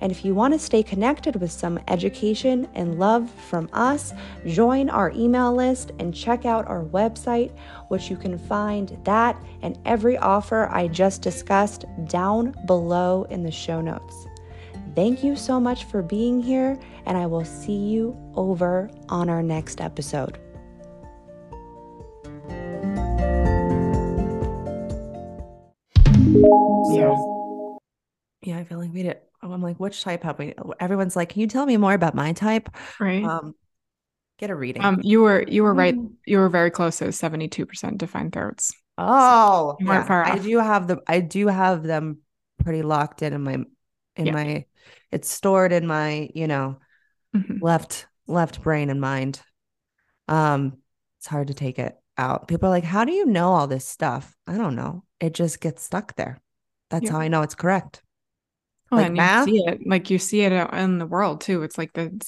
And 0.00 0.12
if 0.12 0.24
you 0.24 0.34
want 0.34 0.54
to 0.54 0.60
stay 0.60 0.82
connected 0.82 1.36
with 1.36 1.50
some 1.50 1.80
education 1.88 2.68
and 2.74 3.00
love 3.00 3.28
from 3.30 3.68
us, 3.72 4.12
join 4.46 4.88
our 4.90 5.10
email 5.10 5.52
list 5.52 5.90
and 5.98 6.14
check 6.14 6.44
out 6.44 6.68
our 6.68 6.84
website, 6.84 7.50
which 7.88 8.08
you 8.08 8.16
can 8.16 8.38
find 8.38 8.96
that 9.04 9.36
and 9.62 9.76
every 9.84 10.16
offer 10.18 10.68
I 10.70 10.86
just 10.86 11.20
discussed 11.22 11.84
down 12.06 12.54
below 12.66 13.24
in 13.24 13.42
the 13.42 13.50
show 13.50 13.80
notes. 13.80 14.27
Thank 14.98 15.22
you 15.22 15.36
so 15.36 15.60
much 15.60 15.84
for 15.84 16.02
being 16.02 16.42
here, 16.42 16.76
and 17.06 17.16
I 17.16 17.24
will 17.24 17.44
see 17.44 17.76
you 17.76 18.18
over 18.34 18.90
on 19.08 19.30
our 19.30 19.44
next 19.44 19.80
episode. 19.80 20.40
Yeah. 26.90 27.14
Yeah, 28.42 28.58
I 28.58 28.64
feel 28.64 28.78
like 28.78 28.92
we 28.92 29.04
did. 29.04 29.18
I'm 29.40 29.62
like, 29.62 29.76
which 29.76 30.02
type 30.02 30.24
have 30.24 30.36
we? 30.36 30.54
Everyone's 30.80 31.14
like, 31.14 31.28
can 31.28 31.42
you 31.42 31.46
tell 31.46 31.64
me 31.64 31.76
more 31.76 31.94
about 31.94 32.16
my 32.16 32.32
type? 32.32 32.68
Right. 32.98 33.22
Um, 33.22 33.54
get 34.40 34.50
a 34.50 34.56
reading. 34.56 34.84
Um, 34.84 34.98
you 35.04 35.22
were 35.22 35.44
you 35.46 35.62
were 35.62 35.74
right. 35.74 35.94
Mm. 35.94 36.14
You 36.26 36.38
were 36.38 36.48
very 36.48 36.72
close. 36.72 37.00
It 37.00 37.06
was 37.06 37.16
72 37.16 37.66
percent 37.66 37.98
defined 37.98 38.32
throats. 38.32 38.74
Oh, 38.98 39.76
so 39.78 39.86
yeah. 39.86 40.24
I 40.26 40.38
do 40.38 40.58
have 40.58 40.88
the 40.88 41.00
I 41.06 41.20
do 41.20 41.46
have 41.46 41.84
them 41.84 42.18
pretty 42.64 42.82
locked 42.82 43.22
in 43.22 43.32
in 43.32 43.44
my 43.44 43.58
in 44.16 44.26
yeah. 44.26 44.32
my 44.32 44.64
it's 45.10 45.28
stored 45.28 45.72
in 45.72 45.86
my 45.86 46.30
you 46.34 46.46
know 46.46 46.78
mm-hmm. 47.34 47.58
left 47.62 48.06
left 48.26 48.62
brain 48.62 48.90
and 48.90 49.00
mind. 49.00 49.40
Um 50.28 50.78
it's 51.18 51.26
hard 51.26 51.48
to 51.48 51.54
take 51.54 51.78
it 51.78 51.96
out. 52.16 52.48
People 52.48 52.68
are 52.68 52.72
like 52.72 52.84
how 52.84 53.04
do 53.04 53.12
you 53.12 53.26
know 53.26 53.52
all 53.52 53.66
this 53.66 53.86
stuff? 53.86 54.36
I 54.46 54.56
don't 54.56 54.76
know. 54.76 55.04
It 55.20 55.34
just 55.34 55.60
gets 55.60 55.82
stuck 55.82 56.14
there. 56.16 56.40
That's 56.90 57.06
yeah. 57.06 57.12
how 57.12 57.20
i 57.20 57.28
know 57.28 57.42
it's 57.42 57.54
correct. 57.54 58.02
Oh, 58.90 58.96
like 58.96 59.06
and 59.06 59.16
math, 59.16 59.48
you 59.48 59.58
see 59.58 59.64
it 59.66 59.80
like 59.86 60.10
you 60.10 60.18
see 60.18 60.40
it 60.42 60.52
in 60.52 60.98
the 60.98 61.06
world 61.06 61.40
too. 61.40 61.62
It's 61.62 61.78
like 61.78 61.92
the 61.92 62.20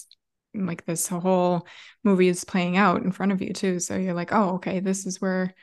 like 0.55 0.85
this 0.85 1.07
whole 1.07 1.67
movie 2.03 2.29
is 2.29 2.45
playing 2.45 2.77
out 2.77 3.03
in 3.03 3.13
front 3.13 3.33
of 3.33 3.41
you 3.41 3.53
too. 3.53 3.79
So 3.79 3.97
you're 3.97 4.15
like 4.15 4.33
oh 4.33 4.55
okay 4.57 4.81
this 4.81 5.07
is 5.07 5.21
where 5.21 5.55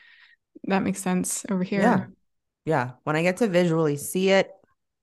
that 0.63 0.83
makes 0.83 1.01
sense 1.01 1.45
over 1.49 1.63
here. 1.63 1.81
Yeah. 1.81 2.05
Yeah. 2.65 2.91
When 3.03 3.15
i 3.15 3.23
get 3.23 3.37
to 3.37 3.47
visually 3.47 3.97
see 3.97 4.29
it 4.29 4.51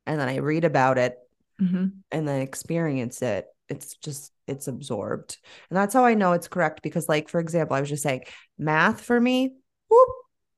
and 0.07 0.21
then 0.21 0.29
i 0.29 0.37
read 0.37 0.65
about 0.65 0.99
it 0.99 1.17
mm-hmm. 1.61 1.87
and 2.11 2.29
then 2.29 2.41
experience 2.41 3.23
it 3.23 3.47
it's 3.69 3.97
just 3.97 4.31
it's 4.47 4.69
absorbed. 4.69 5.39
And 5.71 5.77
that's 5.77 5.95
how 5.95 6.05
i 6.05 6.15
know 6.15 6.33
it's 6.33 6.49
correct 6.49 6.83
because 6.83 7.09
like 7.09 7.29
for 7.29 7.41
example 7.41 7.77
i 7.77 7.81
was 7.81 7.89
just 7.89 8.03
saying 8.03 8.25
math 8.59 9.01
for 9.01 9.19
me 9.19 9.55
whoop, 9.89 10.09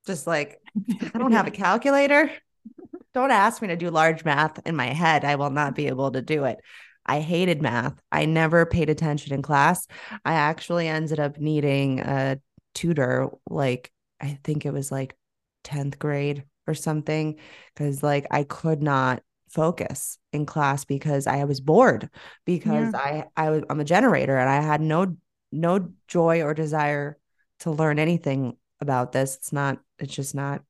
just 0.06 0.26
like 0.26 0.60
i 1.14 1.18
don't 1.18 1.32
have 1.32 1.46
a 1.46 1.50
calculator. 1.64 2.30
Don't 3.14 3.30
ask 3.30 3.62
me 3.62 3.68
to 3.68 3.76
do 3.76 3.88
large 3.88 4.26
math 4.26 4.60
in 4.66 4.76
my 4.76 4.88
head. 4.88 5.24
I 5.24 5.36
will 5.36 5.48
not 5.48 5.74
be 5.74 5.86
able 5.86 6.10
to 6.10 6.20
do 6.20 6.44
it. 6.44 6.58
I 7.06 7.20
hated 7.20 7.62
math. 7.62 7.94
I 8.12 8.26
never 8.26 8.66
paid 8.66 8.90
attention 8.90 9.32
in 9.32 9.40
class. 9.40 9.86
I 10.22 10.34
actually 10.34 10.86
ended 10.86 11.18
up 11.18 11.38
needing 11.38 12.00
a 12.00 12.38
tutor 12.76 13.30
like 13.48 13.90
i 14.20 14.38
think 14.44 14.66
it 14.66 14.72
was 14.72 14.92
like 14.92 15.16
10th 15.64 15.98
grade 15.98 16.44
or 16.66 16.74
something 16.74 17.36
because 17.74 18.02
like 18.02 18.26
i 18.30 18.44
could 18.44 18.82
not 18.82 19.22
focus 19.48 20.18
in 20.32 20.46
class 20.46 20.84
because 20.84 21.26
I 21.26 21.44
was 21.44 21.60
bored 21.60 22.10
because 22.44 22.92
yeah. 22.92 22.98
I 22.98 23.24
I 23.36 23.50
was 23.50 23.62
I'm 23.70 23.80
a 23.80 23.84
generator 23.84 24.36
and 24.36 24.48
I 24.48 24.60
had 24.60 24.80
no 24.80 25.16
no 25.52 25.92
joy 26.08 26.42
or 26.42 26.54
desire 26.54 27.18
to 27.60 27.70
learn 27.70 27.98
anything 27.98 28.56
about 28.80 29.12
this. 29.12 29.36
It's 29.36 29.52
not 29.52 29.78
it's 29.98 30.14
just 30.14 30.34
not 30.34 30.62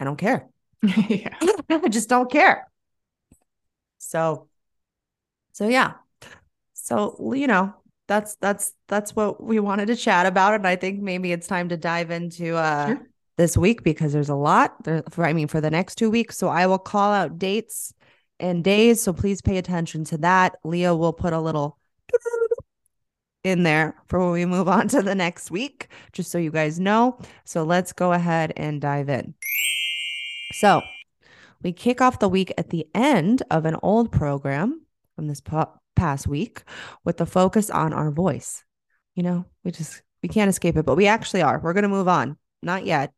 I 0.00 0.04
don't 0.04 0.16
care. 0.16 0.48
yeah. 0.82 1.36
I 1.68 1.88
just 1.88 2.08
don't 2.08 2.30
care. 2.30 2.68
So 3.98 4.48
so 5.52 5.68
yeah. 5.68 5.94
So 6.74 7.32
you 7.34 7.48
know, 7.48 7.74
that's 8.08 8.36
that's 8.36 8.72
that's 8.88 9.14
what 9.14 9.42
we 9.42 9.60
wanted 9.60 9.86
to 9.86 9.94
chat 9.94 10.26
about 10.26 10.54
and 10.54 10.66
i 10.66 10.74
think 10.74 11.00
maybe 11.00 11.30
it's 11.30 11.46
time 11.46 11.68
to 11.68 11.76
dive 11.76 12.10
into 12.10 12.56
uh 12.56 12.88
sure. 12.88 13.07
This 13.38 13.56
week 13.56 13.82
because 13.82 14.12
there's 14.12 14.28
a 14.28 14.34
lot 14.34 14.84
there 14.84 15.02
for 15.08 15.24
i 15.24 15.32
mean 15.32 15.48
for 15.48 15.60
the 15.60 15.70
next 15.70 15.94
two 15.94 16.10
weeks 16.10 16.36
so 16.36 16.48
i 16.48 16.66
will 16.66 16.78
call 16.78 17.12
out 17.12 17.38
dates 17.38 17.94
and 18.38 18.62
days 18.62 19.00
so 19.00 19.12
please 19.12 19.40
pay 19.40 19.56
attention 19.56 20.04
to 20.04 20.18
that 20.18 20.56
leah 20.64 20.94
will 20.94 21.14
put 21.14 21.32
a 21.32 21.40
little 21.40 21.78
in 23.44 23.62
there 23.62 23.94
for 24.06 24.18
when 24.18 24.32
we 24.32 24.44
move 24.44 24.68
on 24.68 24.86
to 24.88 25.00
the 25.00 25.14
next 25.14 25.50
week 25.50 25.88
just 26.12 26.30
so 26.30 26.36
you 26.36 26.50
guys 26.50 26.78
know 26.78 27.18
so 27.44 27.64
let's 27.64 27.94
go 27.94 28.12
ahead 28.12 28.52
and 28.56 28.82
dive 28.82 29.08
in 29.08 29.32
so 30.52 30.82
we 31.62 31.72
kick 31.72 32.00
off 32.00 32.18
the 32.18 32.28
week 32.28 32.52
at 32.58 32.70
the 32.70 32.86
end 32.94 33.42
of 33.50 33.64
an 33.64 33.76
old 33.82 34.12
program 34.12 34.82
from 35.16 35.26
this 35.26 35.42
past 35.96 36.26
week 36.28 36.62
with 37.04 37.16
the 37.16 37.26
focus 37.26 37.70
on 37.70 37.92
our 37.92 38.10
voice. 38.10 38.64
You 39.16 39.24
know, 39.24 39.44
we 39.64 39.72
just 39.72 40.02
we 40.22 40.28
can't 40.28 40.48
escape 40.48 40.76
it, 40.76 40.86
but 40.86 40.96
we 40.96 41.06
actually 41.06 41.42
are. 41.42 41.58
We're 41.58 41.72
going 41.72 41.82
to 41.82 41.88
move 41.88 42.08
on. 42.08 42.36
Not 42.62 42.86
yet, 42.86 43.12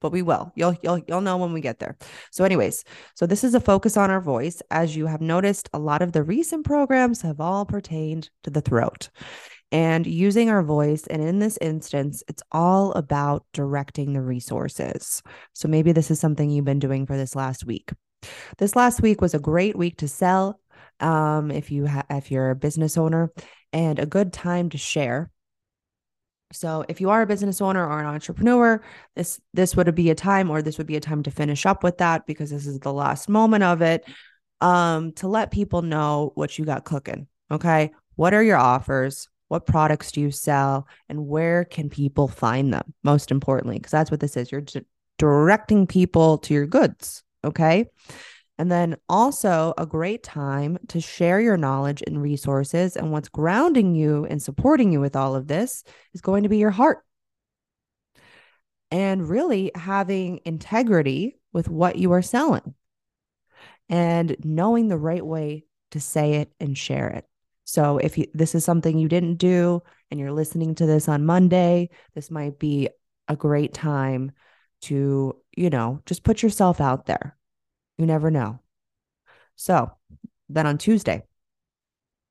but 0.00 0.12
we 0.12 0.22
will. 0.22 0.52
You'll 0.54 0.76
you'll 0.82 0.98
you'll 1.06 1.20
know 1.20 1.36
when 1.36 1.52
we 1.52 1.60
get 1.60 1.78
there. 1.78 1.96
So 2.30 2.44
anyways, 2.44 2.84
so 3.14 3.26
this 3.26 3.44
is 3.44 3.54
a 3.54 3.60
focus 3.60 3.96
on 3.96 4.10
our 4.10 4.20
voice. 4.20 4.62
As 4.70 4.96
you 4.96 5.06
have 5.06 5.20
noticed, 5.20 5.68
a 5.72 5.78
lot 5.78 6.02
of 6.02 6.12
the 6.12 6.22
recent 6.22 6.64
programs 6.64 7.22
have 7.22 7.40
all 7.40 7.64
pertained 7.64 8.30
to 8.44 8.50
the 8.50 8.60
throat 8.60 9.10
and 9.72 10.06
using 10.06 10.50
our 10.50 10.62
voice. 10.62 11.06
And 11.06 11.22
in 11.22 11.38
this 11.38 11.58
instance, 11.60 12.22
it's 12.28 12.42
all 12.50 12.92
about 12.92 13.44
directing 13.52 14.12
the 14.12 14.20
resources. 14.20 15.22
So 15.52 15.68
maybe 15.68 15.92
this 15.92 16.10
is 16.10 16.18
something 16.18 16.50
you've 16.50 16.64
been 16.64 16.78
doing 16.78 17.06
for 17.06 17.16
this 17.16 17.36
last 17.36 17.64
week. 17.64 17.90
This 18.58 18.76
last 18.76 19.00
week 19.00 19.20
was 19.20 19.34
a 19.34 19.38
great 19.38 19.76
week 19.76 19.98
to 19.98 20.08
sell 20.08 20.60
um, 21.00 21.50
if 21.50 21.70
you 21.70 21.86
ha- 21.86 22.04
if 22.10 22.30
you're 22.30 22.50
a 22.50 22.56
business 22.56 22.98
owner 22.98 23.32
and 23.72 23.98
a 23.98 24.06
good 24.06 24.32
time 24.32 24.68
to 24.70 24.78
share. 24.78 25.30
So 26.52 26.84
if 26.88 27.00
you 27.00 27.10
are 27.10 27.22
a 27.22 27.26
business 27.26 27.60
owner 27.60 27.86
or 27.86 28.00
an 28.00 28.06
entrepreneur, 28.06 28.82
this 29.14 29.40
this 29.54 29.76
would 29.76 29.94
be 29.94 30.10
a 30.10 30.14
time 30.14 30.50
or 30.50 30.62
this 30.62 30.78
would 30.78 30.86
be 30.86 30.96
a 30.96 31.00
time 31.00 31.22
to 31.22 31.30
finish 31.30 31.66
up 31.66 31.82
with 31.82 31.98
that 31.98 32.26
because 32.26 32.50
this 32.50 32.66
is 32.66 32.78
the 32.80 32.92
last 32.92 33.28
moment 33.28 33.64
of 33.64 33.82
it 33.82 34.04
um 34.60 35.12
to 35.12 35.28
let 35.28 35.50
people 35.50 35.82
know 35.82 36.32
what 36.34 36.58
you 36.58 36.64
got 36.64 36.84
cooking. 36.84 37.26
Okay? 37.50 37.90
What 38.16 38.34
are 38.34 38.42
your 38.42 38.58
offers? 38.58 39.28
What 39.48 39.66
products 39.66 40.12
do 40.12 40.20
you 40.20 40.30
sell 40.30 40.86
and 41.08 41.26
where 41.26 41.64
can 41.64 41.88
people 41.88 42.28
find 42.28 42.72
them? 42.72 42.94
Most 43.02 43.30
importantly, 43.30 43.78
because 43.78 43.90
that's 43.90 44.10
what 44.10 44.20
this 44.20 44.36
is. 44.36 44.52
You're 44.52 44.60
d- 44.60 44.82
directing 45.18 45.86
people 45.86 46.38
to 46.38 46.54
your 46.54 46.66
goods, 46.66 47.24
okay? 47.44 47.86
And 48.60 48.70
then 48.70 48.98
also 49.08 49.72
a 49.78 49.86
great 49.86 50.22
time 50.22 50.76
to 50.88 51.00
share 51.00 51.40
your 51.40 51.56
knowledge 51.56 52.02
and 52.06 52.20
resources. 52.20 52.94
And 52.94 53.10
what's 53.10 53.30
grounding 53.30 53.94
you 53.94 54.26
and 54.28 54.42
supporting 54.42 54.92
you 54.92 55.00
with 55.00 55.16
all 55.16 55.34
of 55.34 55.46
this 55.46 55.82
is 56.12 56.20
going 56.20 56.42
to 56.42 56.50
be 56.50 56.58
your 56.58 56.70
heart. 56.70 56.98
And 58.90 59.26
really 59.26 59.70
having 59.74 60.40
integrity 60.44 61.38
with 61.54 61.70
what 61.70 61.96
you 61.96 62.12
are 62.12 62.20
selling 62.20 62.74
and 63.88 64.36
knowing 64.44 64.88
the 64.88 64.98
right 64.98 65.24
way 65.24 65.64
to 65.92 65.98
say 65.98 66.34
it 66.34 66.52
and 66.60 66.76
share 66.76 67.08
it. 67.08 67.24
So 67.64 67.96
if 67.96 68.18
you, 68.18 68.26
this 68.34 68.54
is 68.54 68.62
something 68.62 68.98
you 68.98 69.08
didn't 69.08 69.36
do 69.36 69.80
and 70.10 70.20
you're 70.20 70.32
listening 70.32 70.74
to 70.74 70.84
this 70.84 71.08
on 71.08 71.24
Monday, 71.24 71.88
this 72.14 72.30
might 72.30 72.58
be 72.58 72.90
a 73.26 73.36
great 73.36 73.72
time 73.72 74.32
to, 74.82 75.34
you 75.56 75.70
know, 75.70 76.02
just 76.04 76.24
put 76.24 76.42
yourself 76.42 76.78
out 76.82 77.06
there 77.06 77.38
you 78.00 78.06
never 78.06 78.30
know. 78.30 78.58
So 79.56 79.92
then 80.48 80.66
on 80.66 80.78
Tuesday, 80.78 81.22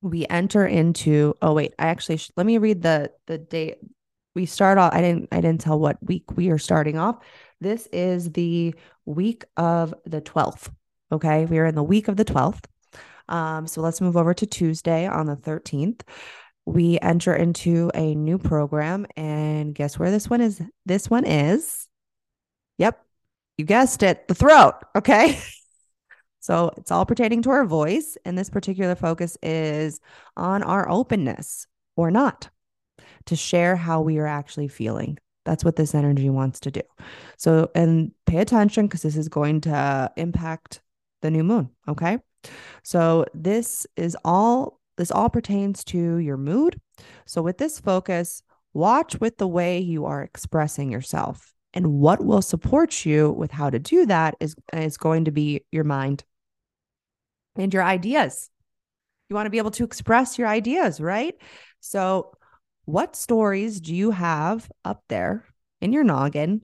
we 0.01 0.25
enter 0.27 0.65
into 0.65 1.35
oh 1.41 1.53
wait 1.53 1.73
i 1.77 1.87
actually 1.87 2.15
sh- 2.15 2.31
let 2.37 2.45
me 2.45 2.57
read 2.57 2.81
the 2.81 3.11
the 3.27 3.37
date. 3.37 3.77
We 4.33 4.45
start 4.45 4.77
off 4.77 4.93
i 4.93 5.01
didn't 5.01 5.27
i 5.31 5.41
didn't 5.41 5.61
tell 5.61 5.77
what 5.77 5.97
week 6.01 6.23
we 6.35 6.49
are 6.49 6.57
starting 6.57 6.97
off. 6.97 7.17
This 7.61 7.87
is 7.91 8.31
the 8.31 8.73
week 9.05 9.43
of 9.57 9.93
the 10.05 10.21
12th 10.21 10.71
okay? 11.11 11.45
We 11.45 11.59
are 11.59 11.65
in 11.65 11.75
the 11.75 11.83
week 11.83 12.07
of 12.07 12.15
the 12.17 12.25
12th 12.25 12.63
um 13.27 13.67
so 13.67 13.81
let's 13.81 14.01
move 14.01 14.17
over 14.17 14.33
to 14.33 14.45
tuesday 14.45 15.05
on 15.05 15.25
the 15.25 15.35
13th 15.35 16.01
we 16.65 16.97
enter 17.01 17.35
into 17.35 17.91
a 17.93 18.15
new 18.15 18.37
program 18.37 19.05
and 19.17 19.75
guess 19.75 19.99
where 19.99 20.11
this 20.11 20.29
one 20.29 20.41
is 20.41 20.61
this 20.85 21.09
one 21.09 21.25
is? 21.25 21.87
Yep 22.77 22.99
you 23.57 23.65
guessed 23.65 24.01
it 24.01 24.27
the 24.29 24.33
throat 24.33 24.75
okay 24.95 25.37
So 26.39 26.71
it's 26.77 26.91
all 26.91 27.05
pertaining 27.05 27.41
to 27.43 27.49
our 27.49 27.65
voice. 27.65 28.17
And 28.25 28.37
this 28.37 28.49
particular 28.49 28.95
focus 28.95 29.37
is 29.43 29.99
on 30.37 30.63
our 30.63 30.89
openness 30.89 31.67
or 31.95 32.11
not 32.11 32.49
to 33.25 33.35
share 33.35 33.75
how 33.75 34.01
we 34.01 34.17
are 34.17 34.27
actually 34.27 34.67
feeling. 34.67 35.17
That's 35.45 35.65
what 35.65 35.75
this 35.75 35.95
energy 35.95 36.29
wants 36.29 36.59
to 36.61 36.71
do. 36.71 36.81
So, 37.37 37.71
and 37.73 38.11
pay 38.25 38.37
attention 38.37 38.87
because 38.87 39.01
this 39.01 39.17
is 39.17 39.29
going 39.29 39.61
to 39.61 40.11
impact 40.15 40.81
the 41.21 41.31
new 41.31 41.43
moon. 41.43 41.69
Okay. 41.87 42.19
So, 42.83 43.25
this 43.33 43.87
is 43.95 44.15
all, 44.23 44.79
this 44.97 45.11
all 45.11 45.29
pertains 45.29 45.83
to 45.85 46.17
your 46.17 46.37
mood. 46.37 46.79
So, 47.25 47.41
with 47.41 47.57
this 47.57 47.79
focus, 47.79 48.43
watch 48.73 49.19
with 49.19 49.37
the 49.37 49.47
way 49.47 49.79
you 49.79 50.05
are 50.05 50.21
expressing 50.21 50.91
yourself. 50.91 51.53
And 51.73 51.99
what 51.99 52.23
will 52.23 52.41
support 52.41 53.05
you 53.05 53.31
with 53.31 53.51
how 53.51 53.69
to 53.69 53.79
do 53.79 54.05
that 54.07 54.35
is, 54.39 54.55
is 54.73 54.97
going 54.97 55.25
to 55.25 55.31
be 55.31 55.65
your 55.71 55.83
mind 55.83 56.23
and 57.55 57.73
your 57.73 57.83
ideas. 57.83 58.49
You 59.29 59.35
want 59.35 59.45
to 59.45 59.51
be 59.51 59.57
able 59.57 59.71
to 59.71 59.83
express 59.83 60.37
your 60.37 60.47
ideas, 60.47 60.99
right? 60.99 61.35
So, 61.79 62.33
what 62.85 63.15
stories 63.15 63.79
do 63.79 63.93
you 63.93 64.11
have 64.11 64.69
up 64.83 65.03
there 65.09 65.45
in 65.81 65.93
your 65.93 66.03
noggin 66.03 66.63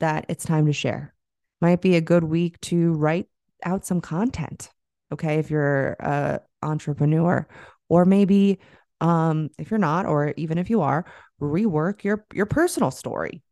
that 0.00 0.26
it's 0.28 0.44
time 0.44 0.66
to 0.66 0.72
share? 0.72 1.14
Might 1.60 1.80
be 1.80 1.94
a 1.94 2.00
good 2.00 2.24
week 2.24 2.60
to 2.62 2.92
write 2.92 3.28
out 3.64 3.86
some 3.86 4.00
content. 4.00 4.70
Okay. 5.12 5.38
If 5.38 5.50
you're 5.50 5.96
a 6.00 6.40
entrepreneur, 6.62 7.46
or 7.88 8.04
maybe 8.04 8.58
um, 9.00 9.50
if 9.58 9.70
you're 9.70 9.78
not, 9.78 10.06
or 10.06 10.34
even 10.36 10.58
if 10.58 10.70
you 10.70 10.80
are, 10.80 11.04
rework 11.40 12.02
your 12.02 12.24
your 12.34 12.46
personal 12.46 12.90
story. 12.90 13.42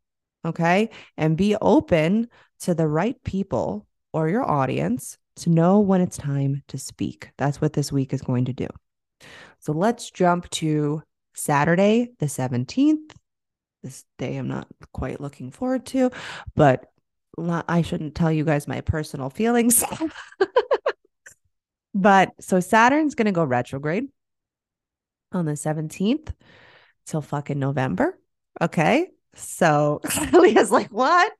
Okay. 0.45 0.91
And 1.16 1.37
be 1.37 1.57
open 1.61 2.29
to 2.61 2.75
the 2.75 2.89
right 2.89 3.23
people 3.23 3.87
or 4.12 4.29
your 4.29 4.49
audience 4.49 5.18
to 5.41 5.51
know 5.51 5.80
when 5.80 6.01
it's 6.01 6.16
time 6.16 6.62
to 6.68 6.78
speak. 6.78 7.30
That's 7.36 7.61
what 7.61 7.72
this 7.72 7.93
week 7.93 8.12
is 8.12 8.22
going 8.22 8.47
to 8.47 8.53
do. 8.53 8.68
So 9.59 9.72
let's 9.72 10.11
jump 10.11 10.49
to 10.51 11.03
Saturday, 11.34 12.11
the 12.18 12.26
17th. 12.26 13.12
This 13.82 14.05
day 14.18 14.36
I'm 14.36 14.49
not 14.49 14.68
quite 14.93 15.20
looking 15.20 15.51
forward 15.51 15.86
to, 15.86 16.11
but 16.55 16.86
I 17.38 17.82
shouldn't 17.82 18.14
tell 18.14 18.30
you 18.30 18.45
guys 18.45 18.68
my 18.68 18.80
personal 18.80 19.30
feelings. 19.30 19.82
but 21.95 22.32
so 22.41 22.61
Saturn's 22.61 23.14
going 23.14 23.26
to 23.26 23.32
go 23.32 23.45
retrograde 23.45 24.05
on 25.32 25.47
the 25.47 25.53
17th 25.53 26.32
till 27.07 27.22
fucking 27.22 27.59
November. 27.59 28.18
Okay. 28.61 29.09
So 29.34 30.01
Leah's 30.32 30.70
like, 30.70 30.88
what? 30.88 31.32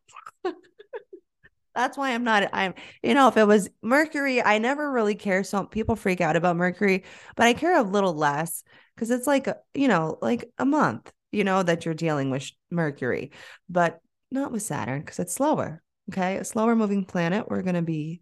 That's 1.75 1.97
why 1.97 2.13
I'm 2.13 2.25
not, 2.25 2.49
I'm, 2.53 2.75
you 3.03 3.15
know, 3.15 3.29
if 3.29 3.37
it 3.37 3.47
was 3.47 3.71
Mercury, 3.83 4.43
I 4.43 4.59
never 4.59 4.91
really 4.91 5.15
care. 5.15 5.45
So 5.45 5.65
people 5.65 5.97
freak 5.97 6.21
out 6.21 6.37
about 6.37 6.57
Mercury, 6.57 7.05
but 7.37 7.47
I 7.47 7.55
care 7.55 7.79
a 7.79 7.83
little 7.83 8.15
less 8.15 8.63
because 8.95 9.11
it's 9.11 9.27
like, 9.27 9.49
uh, 9.49 9.55
you 9.75 9.89
know, 9.89 10.19
like 10.21 10.51
a 10.59 10.65
month, 10.65 11.13
you 11.33 11.45
know, 11.45 11.63
that 11.63 11.85
you're 11.85 11.95
dealing 11.95 12.31
with 12.31 12.51
Mercury, 12.71 13.31
but 13.69 14.01
not 14.31 14.53
with 14.53 14.63
Saturn 14.63 15.01
because 15.01 15.19
it's 15.19 15.35
slower. 15.35 15.83
Okay. 16.11 16.39
A 16.39 16.45
slower 16.45 16.75
moving 16.75 17.05
planet. 17.05 17.49
We're 17.49 17.63
going 17.63 17.77
to 17.77 17.83
be 17.83 18.21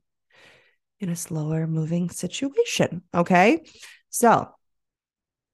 in 1.00 1.08
a 1.08 1.16
slower 1.16 1.66
moving 1.66 2.10
situation. 2.10 3.02
Okay. 3.14 3.62
So 4.10 4.50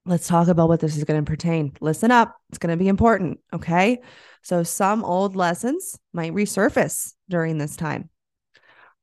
let's 0.05 0.27
talk 0.27 0.49
about 0.49 0.69
what 0.69 0.81
this 0.81 0.97
is 0.97 1.05
going 1.05 1.25
to 1.25 1.31
pertain. 1.31 1.73
Listen 1.81 2.11
up. 2.11 2.37
It's 2.51 2.59
going 2.59 2.77
to 2.77 2.83
be 2.83 2.89
important. 2.89 3.41
Okay. 3.53 4.01
So 4.43 4.63
some 4.63 5.05
old 5.05 5.37
lessons 5.37 5.99
might 6.13 6.35
resurface 6.35 7.14
during 7.29 7.59
this 7.59 7.77
time. 7.77 8.11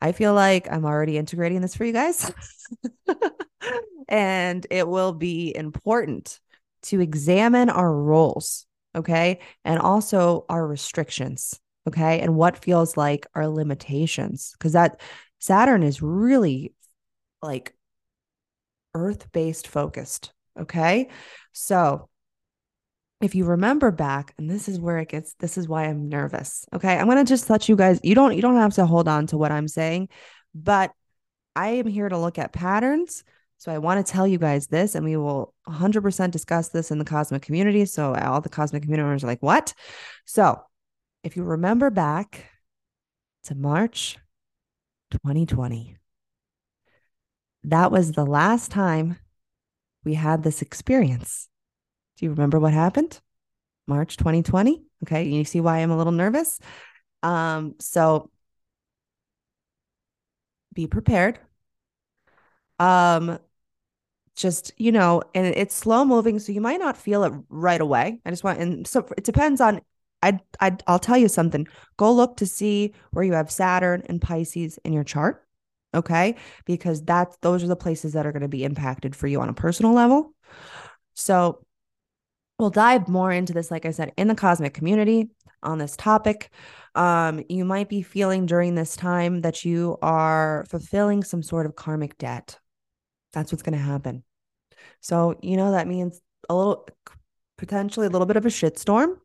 I 0.02 0.12
feel 0.14 0.34
like 0.34 0.72
I'm 0.72 0.86
already 0.86 1.18
integrating 1.18 1.62
this 1.62 1.76
for 1.76 1.86
you 1.86 1.94
guys. 1.94 2.32
and 4.08 4.66
it 4.72 4.88
will 4.88 5.14
be 5.14 5.56
important 5.56 6.40
to 6.84 7.00
examine 7.00 7.70
our 7.70 7.94
roles. 7.94 8.66
Okay. 8.96 9.40
And 9.64 9.80
also 9.80 10.46
our 10.50 10.66
restrictions. 10.66 11.60
Okay. 11.88 12.20
And 12.20 12.36
what 12.36 12.64
feels 12.64 12.98
like 12.98 13.28
our 13.36 13.48
limitations. 13.48 14.54
Because 14.58 14.74
that 14.74 15.00
Saturn 15.40 15.84
is 15.84 16.02
really 16.02 16.74
like 17.42 17.74
earth 18.94 19.32
based 19.32 19.68
focused. 19.68 20.34
Okay. 20.60 21.10
So 21.54 22.10
if 23.22 23.36
you 23.36 23.46
remember 23.46 23.92
back, 23.92 24.34
and 24.38 24.50
this 24.50 24.68
is 24.68 24.80
where 24.80 24.98
it 25.00 25.10
gets, 25.10 25.34
this 25.40 25.58
is 25.58 25.68
why 25.68 25.86
I'm 25.86 26.10
nervous. 26.10 26.66
Okay. 26.74 26.98
I'm 26.98 27.06
going 27.06 27.24
to 27.24 27.30
just 27.30 27.50
let 27.50 27.70
you 27.70 27.76
guys, 27.76 28.00
you 28.04 28.16
don't, 28.16 28.36
you 28.36 28.42
don't 28.42 28.58
have 28.58 28.74
to 28.76 28.86
hold 28.86 29.08
on 29.08 29.28
to 29.28 29.38
what 29.38 29.52
I'm 29.52 29.68
saying, 29.68 30.10
but 30.56 30.92
I 31.56 31.70
am 31.70 31.88
here 31.88 32.10
to 32.10 32.18
look 32.18 32.40
at 32.40 32.54
patterns. 32.54 33.24
So 33.58 33.72
I 33.72 33.78
want 33.78 34.04
to 34.04 34.12
tell 34.12 34.26
you 34.26 34.40
guys 34.40 34.68
this, 34.68 34.96
and 34.96 35.06
we 35.06 35.18
will 35.18 35.54
100% 35.68 36.32
discuss 36.32 36.70
this 36.70 36.90
in 36.90 36.98
the 36.98 37.06
cosmic 37.06 37.44
community. 37.44 37.86
So 37.86 38.16
all 38.16 38.42
the 38.42 38.50
cosmic 38.50 38.82
community 38.82 39.06
members 39.06 39.24
are 39.24 39.28
like, 39.28 39.44
what? 39.44 39.76
So 40.26 40.60
if 41.24 41.38
you 41.38 41.44
remember 41.44 41.92
back 41.92 42.46
to 43.44 43.54
March 43.54 44.18
2020, 45.12 45.98
that 47.66 47.92
was 47.92 48.14
the 48.14 48.26
last 48.26 48.72
time 48.72 49.20
we 50.04 50.16
had 50.16 50.42
this 50.42 50.64
experience. 50.64 51.48
Do 52.22 52.28
you 52.28 52.32
remember 52.32 52.60
what 52.60 52.72
happened? 52.74 53.20
March 53.88 54.16
2020. 54.16 54.84
Okay. 55.04 55.24
You 55.24 55.44
see 55.44 55.60
why 55.60 55.80
I'm 55.80 55.90
a 55.90 55.98
little 55.98 56.14
nervous. 56.14 56.60
Um, 57.24 57.76
so 57.80 58.30
be 60.74 60.86
prepared. 60.86 61.40
Um, 62.80 63.40
just 64.36 64.72
you 64.78 64.92
know 64.92 65.22
and 65.36 65.46
it's 65.46 65.76
slow 65.76 66.06
moving 66.06 66.40
so 66.40 66.52
you 66.52 66.62
might 66.62 66.80
not 66.80 66.96
feel 66.96 67.26
it 67.26 67.34
right 67.50 67.82
away 67.82 68.20
i 68.26 68.30
just 68.30 68.46
want 68.46 68.60
and 68.60 68.88
so 68.88 69.06
it 69.18 69.26
depends 69.26 69.60
on 69.60 69.82
I, 70.24 70.40
I 70.62 70.78
i'll 70.88 71.00
tell 71.00 71.18
you 71.18 71.28
something 71.28 71.68
go 71.98 72.12
look 72.14 72.38
to 72.38 72.46
see 72.46 72.94
where 73.12 73.26
you 73.26 73.34
have 73.34 73.52
saturn 73.52 74.04
and 74.08 74.22
pisces 74.22 74.80
in 74.86 74.94
your 74.94 75.04
chart 75.04 75.46
okay 75.94 76.36
because 76.66 77.04
that's 77.04 77.36
those 77.42 77.62
are 77.62 77.68
the 77.68 77.76
places 77.76 78.14
that 78.14 78.26
are 78.26 78.32
going 78.32 78.42
to 78.42 78.48
be 78.48 78.64
impacted 78.64 79.18
for 79.18 79.28
you 79.28 79.42
on 79.42 79.50
a 79.50 79.54
personal 79.54 79.92
level 79.92 80.34
so 81.14 81.60
we'll 82.62 82.70
dive 82.70 83.10
more 83.10 83.32
into 83.32 83.52
this 83.52 83.72
like 83.72 83.86
i 83.86 83.92
said 83.92 84.14
in 84.18 84.30
the 84.30 84.36
cosmic 84.36 84.74
community 84.74 85.30
on 85.64 85.78
this 85.78 85.98
topic 85.98 86.50
um 86.96 87.44
you 87.50 87.66
might 87.66 87.90
be 87.90 88.02
feeling 88.02 88.46
during 88.46 88.76
this 88.76 88.96
time 88.96 89.42
that 89.42 89.66
you 89.66 89.98
are 90.02 90.66
fulfilling 90.70 91.24
some 91.24 91.44
sort 91.44 91.66
of 91.66 91.76
karmic 91.76 92.18
debt 92.18 92.58
that's 93.34 93.52
what's 93.52 93.64
going 93.64 93.78
to 93.78 93.84
happen. 93.84 94.24
So, 95.00 95.38
you 95.42 95.58
know, 95.58 95.72
that 95.72 95.88
means 95.88 96.22
a 96.50 96.56
little, 96.56 96.88
potentially 97.58 98.08
a 98.08 98.10
little 98.10 98.26
bit 98.26 98.38
of 98.38 98.46
a 98.46 98.50
shitstorm. 98.50 99.18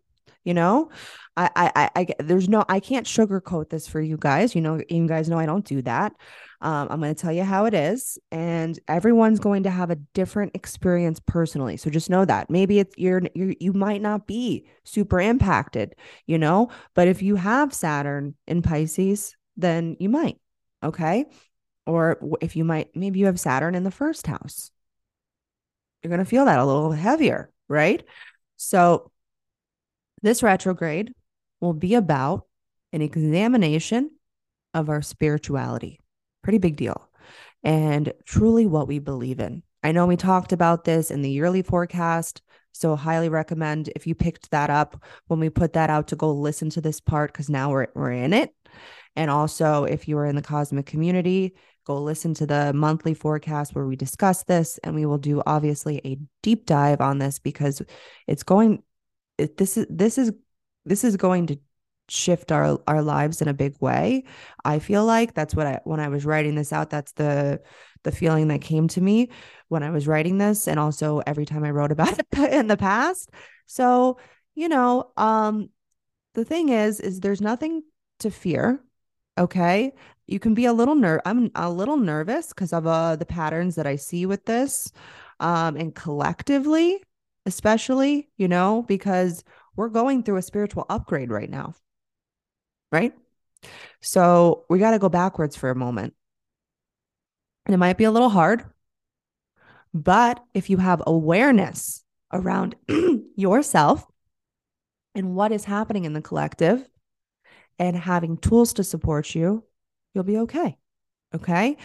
You 0.47 0.55
know, 0.55 0.91
I, 1.37 1.51
I, 1.55 1.91
I, 1.95 2.07
there's 2.21 2.49
no, 2.49 2.65
I 2.69 2.81
can't 2.81 3.05
sugarcoat 3.05 3.69
this 3.69 3.89
for 3.89 4.01
you 4.01 4.17
guys. 4.17 4.55
You 4.55 4.63
know, 4.63 4.81
you 4.89 5.07
guys 5.09 5.29
know 5.29 5.39
I 5.39 5.45
don't 5.45 5.65
do 5.65 5.83
that. 5.83 6.13
Um, 6.63 6.89
I'm 6.89 7.01
going 7.01 7.15
to 7.15 7.21
tell 7.21 7.33
you 7.33 7.43
how 7.43 7.67
it 7.67 7.75
is, 7.75 8.19
and 8.31 8.79
everyone's 8.89 9.41
going 9.41 9.65
to 9.65 9.71
have 9.71 9.91
a 9.91 9.97
different 9.97 10.55
experience 10.55 11.21
personally. 11.27 11.77
So 11.77 11.91
just 11.91 12.09
know 12.09 12.25
that 12.25 12.49
maybe 12.49 12.79
it's 12.79 12.97
you're, 12.97 13.23
you're 13.35 13.55
you 13.61 13.75
might 13.75 14.01
not 14.01 14.27
be 14.27 14.67
super 14.85 15.21
impacted, 15.21 15.97
you 16.27 16.39
know, 16.39 16.71
but 16.95 17.09
if 17.09 17.21
you 17.21 17.37
have 17.37 17.75
Saturn 17.75 18.37
in 18.47 18.63
Pisces, 18.63 19.37
then 19.57 19.97
you 19.99 20.09
might. 20.09 20.39
Okay. 20.83 21.27
Or 21.87 22.19
if 22.41 22.57
you 22.57 22.65
might, 22.65 22.95
maybe 22.95 23.19
you 23.19 23.27
have 23.27 23.39
Saturn 23.41 23.75
in 23.75 23.85
the 23.85 23.91
first 23.91 24.27
house, 24.27 24.71
you're 26.03 26.09
going 26.09 26.25
to 26.25 26.25
feel 26.25 26.45
that 26.47 26.59
a 26.59 26.65
little 26.65 26.93
heavier, 26.93 27.51
right? 27.69 28.03
So, 28.57 29.11
this 30.23 30.43
retrograde 30.43 31.13
will 31.61 31.75
be 31.75 31.95
about 31.95 32.47
an 32.93 33.03
examination 33.03 34.11
of 34.75 34.89
our 34.89 35.03
spirituality. 35.03 36.01
Pretty 36.43 36.59
big 36.59 36.77
deal. 36.77 37.09
And 37.63 38.13
truly 38.25 38.67
what 38.67 38.89
we 38.89 38.99
believe 38.99 39.41
in. 39.41 39.63
I 39.83 39.93
know 39.93 40.07
we 40.07 40.17
talked 40.17 40.53
about 40.53 40.85
this 40.85 41.11
in 41.11 41.23
the 41.23 41.31
yearly 41.31 41.63
forecast. 41.63 42.43
So, 42.73 42.95
highly 42.95 43.31
recommend 43.31 43.89
if 43.97 44.07
you 44.07 44.15
picked 44.15 44.51
that 44.51 44.69
up 44.69 45.03
when 45.29 45.41
we 45.41 45.49
put 45.49 45.73
that 45.73 45.89
out 45.89 46.09
to 46.09 46.17
go 46.17 46.31
listen 46.33 46.69
to 46.71 46.81
this 46.81 47.01
part 47.01 47.33
because 47.33 47.49
now 47.49 47.71
we're, 47.71 47.87
we're 47.95 48.13
in 48.13 48.35
it. 48.35 48.55
And 49.17 49.31
also, 49.31 49.85
if 49.85 50.09
you 50.09 50.19
are 50.19 50.27
in 50.27 50.37
the 50.37 50.43
cosmic 50.43 50.85
community, 50.85 51.55
go 51.87 52.03
listen 52.03 52.35
to 52.35 52.47
the 52.47 52.73
monthly 52.75 53.15
forecast 53.15 53.75
where 53.75 53.87
we 53.87 53.97
discuss 53.97 54.45
this 54.45 54.79
and 54.85 54.95
we 54.95 55.07
will 55.07 55.19
do 55.19 55.43
obviously 55.47 56.01
a 56.05 56.19
deep 56.43 56.67
dive 56.67 57.01
on 57.01 57.19
this 57.19 57.39
because 57.39 57.81
it's 58.27 58.43
going 58.43 58.83
this 59.39 59.77
is 59.77 59.87
this 59.89 60.19
is 60.19 60.33
this 60.85 61.05
is 61.05 61.17
going 61.17 61.47
to 61.47 61.59
shift 62.09 62.53
our 62.53 62.79
our 62.87 63.03
lives 63.03 63.43
in 63.43 63.49
a 63.49 63.55
big 63.55 63.75
way 63.81 64.23
i 64.65 64.79
feel 64.79 65.05
like 65.05 65.35
that's 65.35 65.57
what 65.57 65.67
i 65.67 65.81
when 65.85 65.99
i 65.99 66.09
was 66.09 66.25
writing 66.25 66.55
this 66.55 66.73
out 66.73 66.89
that's 66.89 67.13
the 67.13 67.61
the 68.05 68.13
feeling 68.13 68.47
that 68.47 68.61
came 68.61 68.87
to 68.87 69.01
me 69.01 69.29
when 69.69 69.83
i 69.83 69.91
was 69.91 70.07
writing 70.07 70.39
this 70.39 70.69
and 70.69 70.79
also 70.79 71.21
every 71.27 71.45
time 71.45 71.65
i 71.65 71.71
wrote 71.71 71.91
about 71.91 72.17
it 72.19 72.53
in 72.53 72.69
the 72.69 72.77
past 72.77 73.31
so 73.67 74.19
you 74.55 74.69
know 74.69 75.11
um 75.17 75.69
the 76.35 76.45
thing 76.45 76.69
is 76.69 77.01
is 77.01 77.19
there's 77.19 77.41
nothing 77.41 77.83
to 78.21 78.31
fear 78.31 78.81
okay 79.37 79.93
you 80.27 80.39
can 80.39 80.55
be 80.55 80.65
a 80.65 80.73
little 80.73 80.95
ner 80.95 81.21
I'm 81.25 81.51
a 81.55 81.71
little 81.71 81.97
nervous 81.97 82.49
because 82.49 82.73
of 82.73 82.87
uh, 82.87 83.17
the 83.17 83.27
patterns 83.27 83.77
that 83.77 83.87
I 83.87 83.97
see 83.97 84.27
with 84.27 84.45
this. 84.45 84.91
Um, 85.39 85.77
and 85.77 85.95
collectively, 85.95 87.03
especially, 87.47 88.29
you 88.37 88.49
know, 88.49 88.83
because 88.83 89.45
we're 89.77 89.89
going 89.89 90.23
through 90.23 90.37
a 90.37 90.43
spiritual 90.43 90.85
upgrade 90.89 91.31
right 91.31 91.49
now. 91.49 91.75
Right. 92.93 93.15
So 94.01 94.65
we 94.69 94.79
got 94.79 94.91
to 94.93 94.99
go 94.99 95.09
backwards 95.09 95.57
for 95.57 95.71
a 95.71 95.75
moment. 95.75 96.15
And 97.65 97.75
it 97.75 97.79
might 97.79 97.97
be 97.97 98.05
a 98.05 98.13
little 98.13 98.29
hard, 98.29 98.65
but 99.93 100.45
if 100.55 100.71
you 100.71 100.77
have 100.77 101.03
awareness 101.07 102.05
around 102.33 102.77
yourself 103.37 104.05
and 105.15 105.35
what 105.35 105.53
is 105.53 105.65
happening 105.65 106.05
in 106.05 106.13
the 106.13 106.21
collective 106.23 106.87
and 107.79 107.97
having 107.97 108.37
tools 108.37 108.75
to 108.75 108.85
support 108.85 109.35
you, 109.35 109.65
you'll 110.15 110.23
be 110.23 110.39
okay. 110.39 110.77
Okay. 111.35 111.77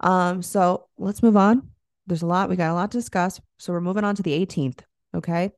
Um, 0.00 0.42
so 0.42 0.86
let's 0.96 1.22
move 1.22 1.36
on. 1.36 1.70
There's 2.06 2.22
a 2.22 2.26
lot, 2.26 2.48
we 2.48 2.56
got 2.56 2.70
a 2.70 2.74
lot 2.74 2.92
to 2.92 2.98
discuss. 2.98 3.40
So 3.58 3.72
we're 3.72 3.80
moving 3.80 4.04
on 4.04 4.14
to 4.14 4.22
the 4.22 4.46
18th. 4.46 4.80
Okay. 5.14 5.50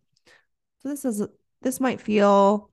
So 0.83 0.89
this 0.89 1.05
is 1.05 1.23
this 1.63 1.81
might 1.81 2.01
feel 2.01 2.71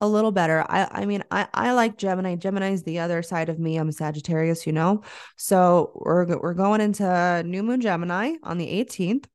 a 0.00 0.08
little 0.08 0.32
better. 0.32 0.64
I 0.68 0.88
I 0.90 1.06
mean, 1.06 1.24
I 1.30 1.48
I 1.52 1.72
like 1.72 1.96
Gemini. 1.96 2.36
Gemini's 2.36 2.82
the 2.82 3.00
other 3.00 3.22
side 3.22 3.48
of 3.48 3.58
me. 3.58 3.76
I'm 3.76 3.90
Sagittarius, 3.92 4.66
you 4.66 4.72
know. 4.72 5.02
So 5.36 5.92
we're 5.94 6.38
we're 6.38 6.54
going 6.54 6.80
into 6.80 7.42
new 7.44 7.62
moon 7.62 7.80
Gemini 7.80 8.34
on 8.42 8.58
the 8.58 8.66
18th. 8.66 9.26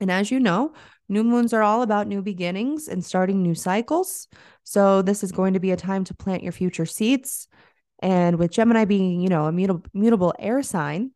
And 0.00 0.10
as 0.10 0.30
you 0.30 0.40
know, 0.40 0.74
new 1.08 1.22
moons 1.22 1.52
are 1.52 1.62
all 1.62 1.82
about 1.82 2.08
new 2.08 2.22
beginnings 2.22 2.88
and 2.88 3.04
starting 3.04 3.42
new 3.42 3.54
cycles. 3.54 4.28
So 4.64 5.02
this 5.02 5.22
is 5.22 5.32
going 5.32 5.54
to 5.54 5.60
be 5.60 5.70
a 5.70 5.76
time 5.76 6.04
to 6.04 6.14
plant 6.14 6.42
your 6.42 6.52
future 6.52 6.86
seeds 6.86 7.48
and 8.00 8.36
with 8.36 8.50
Gemini 8.50 8.84
being, 8.84 9.20
you 9.20 9.28
know, 9.28 9.46
a 9.46 9.52
mutable, 9.52 9.84
mutable 9.94 10.34
air 10.38 10.62
sign 10.62 11.12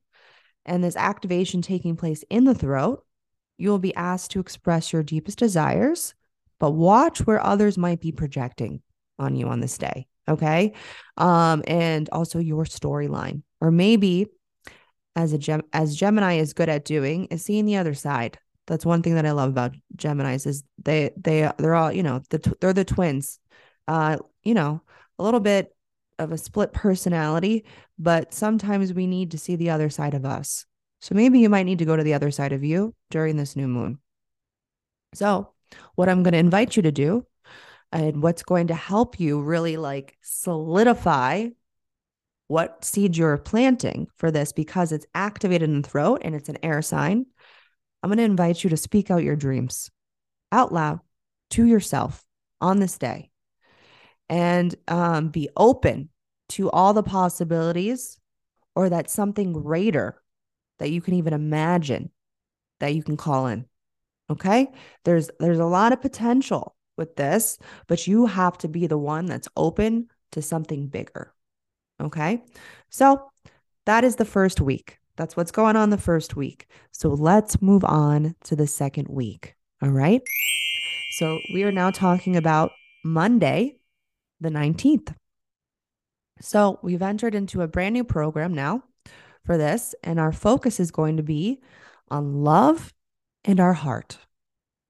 and 0.65 0.83
this 0.83 0.97
activation 0.97 1.63
taking 1.63 1.97
place 1.97 2.25
in 2.31 2.45
the 2.45 2.55
throat, 2.55 3.05
you 3.59 3.71
will 3.71 3.79
be 3.79 3.95
asked 3.95 4.33
to 4.33 4.41
express 4.41 4.93
your 4.93 5.03
deepest 5.03 5.39
desires, 5.39 6.15
but 6.59 6.73
watch 6.73 7.27
where 7.27 7.45
others 7.45 7.79
might 7.79 8.01
be 8.01 8.13
projecting 8.13 8.83
on 9.19 9.35
you 9.37 9.49
on 9.49 9.61
this 9.61 9.79
day. 9.79 10.07
Okay. 10.29 10.73
Um, 11.17 11.63
and 11.67 12.09
also 12.11 12.39
your 12.39 12.65
storyline. 12.65 13.43
Or 13.61 13.71
maybe 13.71 14.27
as 15.15 15.33
a 15.33 15.39
gem 15.39 15.63
as 15.73 15.97
Gemini 15.97 16.35
is 16.35 16.53
good 16.53 16.69
at 16.69 16.85
doing 16.85 17.27
is 17.27 17.45
seeing 17.45 17.65
the 17.65 17.77
other 17.77 17.95
side. 17.95 18.39
That's 18.67 18.85
one 18.85 19.03
thing 19.03 19.15
that 19.15 19.27
I 19.27 19.31
love 19.31 19.51
about 19.51 19.75
Geminis 19.97 20.47
is 20.47 20.63
they 20.83 21.11
they 21.17 21.51
they're 21.59 21.75
all, 21.75 21.93
you 21.93 22.03
know, 22.03 22.23
the 22.31 22.55
they're 22.61 22.73
the 22.73 22.85
twins. 22.85 23.39
Uh, 23.89 24.19
you 24.43 24.55
know, 24.55 24.83
a 25.19 25.23
little 25.23 25.41
bit 25.41 25.75
of 26.19 26.33
a 26.33 26.39
split 26.39 26.73
personality, 26.73 27.65
but 27.99 28.35
sometimes 28.35 28.93
we 28.93 29.07
need 29.07 29.31
to 29.31 29.39
see 29.39 29.57
the 29.57 29.71
other 29.71 29.91
side 29.91 30.15
of 30.15 30.25
us. 30.25 30.67
So 31.01 31.15
maybe 31.15 31.39
you 31.41 31.49
might 31.49 31.65
need 31.65 31.79
to 31.79 31.85
go 31.85 31.97
to 31.97 32.03
the 32.03 32.15
other 32.15 32.31
side 32.31 32.53
of 32.53 32.65
you 32.65 32.95
during 33.11 33.37
this 33.37 33.57
new 33.57 33.69
moon. 33.69 33.99
So, 35.15 35.53
what 35.95 36.09
I'm 36.09 36.23
going 36.23 36.33
to 36.33 36.39
invite 36.39 36.77
you 36.77 36.83
to 36.83 36.93
do 36.93 37.27
and 37.93 38.23
what's 38.23 38.43
going 38.43 38.69
to 38.69 38.75
help 38.75 39.19
you 39.19 39.41
really 39.41 39.77
like 39.77 40.17
solidify 40.23 41.49
what 42.49 42.85
seed 42.85 43.17
you're 43.17 43.39
planting 43.39 44.07
for 44.17 44.31
this 44.31 44.53
because 44.53 44.93
it's 44.93 45.07
activated 45.15 45.69
in 45.69 45.83
the 45.83 45.89
throat 45.89 46.23
and 46.25 46.35
it's 46.35 46.49
an 46.49 46.59
air 46.63 46.83
sign. 46.83 47.27
I'm 48.03 48.11
going 48.11 48.19
to 48.19 48.25
invite 48.25 48.63
you 48.63 48.71
to 48.71 48.77
speak 48.77 49.11
out 49.11 49.25
your 49.25 49.37
dreams 49.37 49.91
out 50.53 50.73
loud 50.73 51.01
to 51.51 51.65
yourself 51.65 52.25
on 52.61 52.79
this 52.79 52.99
day 52.99 53.31
and 54.29 54.75
um, 54.89 55.29
be 55.29 55.49
open 55.57 56.09
to 56.51 56.71
all 56.71 56.95
the 56.95 57.03
possibilities 57.03 58.19
or 58.75 58.89
that 58.91 59.11
something 59.11 59.53
greater 59.53 60.23
that 60.79 60.91
you 60.91 61.01
can 61.01 61.15
even 61.15 61.33
imagine 61.33 62.11
that 62.81 62.95
you 62.95 63.03
can 63.03 63.17
call 63.17 63.47
in 63.47 63.67
okay? 64.31 64.69
There's 65.05 65.31
there's 65.39 65.59
a 65.59 65.65
lot 65.65 65.93
of 65.93 66.01
potential 66.01 66.75
with 66.97 67.17
this 67.17 67.59
but 67.87 68.07
you 68.07 68.27
have 68.27 68.59
to 68.59 68.69
be 68.69 68.87
the 68.87 68.99
one 68.99 69.27
that's 69.27 69.49
open 69.57 70.09
to 70.33 70.43
something 70.43 70.89
bigger 70.89 71.33
okay? 72.01 72.43
So 72.91 73.31
that 73.87 74.05
is 74.05 74.17
the 74.17 74.25
first 74.25 74.61
week. 74.61 74.99
That's 75.17 75.37
what's 75.37 75.53
going 75.53 75.77
on 75.77 75.91
the 75.91 75.97
first 75.97 76.37
week. 76.37 76.67
So 76.91 77.09
let's 77.09 77.63
move 77.63 77.85
on 77.85 78.35
to 78.45 78.57
the 78.57 78.67
second 78.67 79.09
week 79.09 79.55
all 79.83 79.91
right? 79.91 80.23
So 81.13 81.39
we 81.53 81.65
are 81.65 81.73
now 81.73 81.91
talking 81.91 82.37
about 82.37 82.73
monday 83.05 83.77
the 84.41 84.51
19th. 84.51 85.15
So 86.41 86.79
we've 86.83 87.03
entered 87.03 87.35
into 87.35 87.63
a 87.63 87.69
brand 87.69 87.95
new 87.95 88.05
program 88.05 88.53
now 88.53 88.83
for 89.47 89.57
this. 89.57 89.95
And 90.03 90.21
our 90.21 90.33
focus 90.33 90.81
is 90.81 90.91
going 90.91 91.17
to 91.17 91.23
be 91.23 91.61
on 92.11 92.43
love 92.43 92.93
and 93.45 93.61
our 93.61 93.73
heart. 93.73 94.19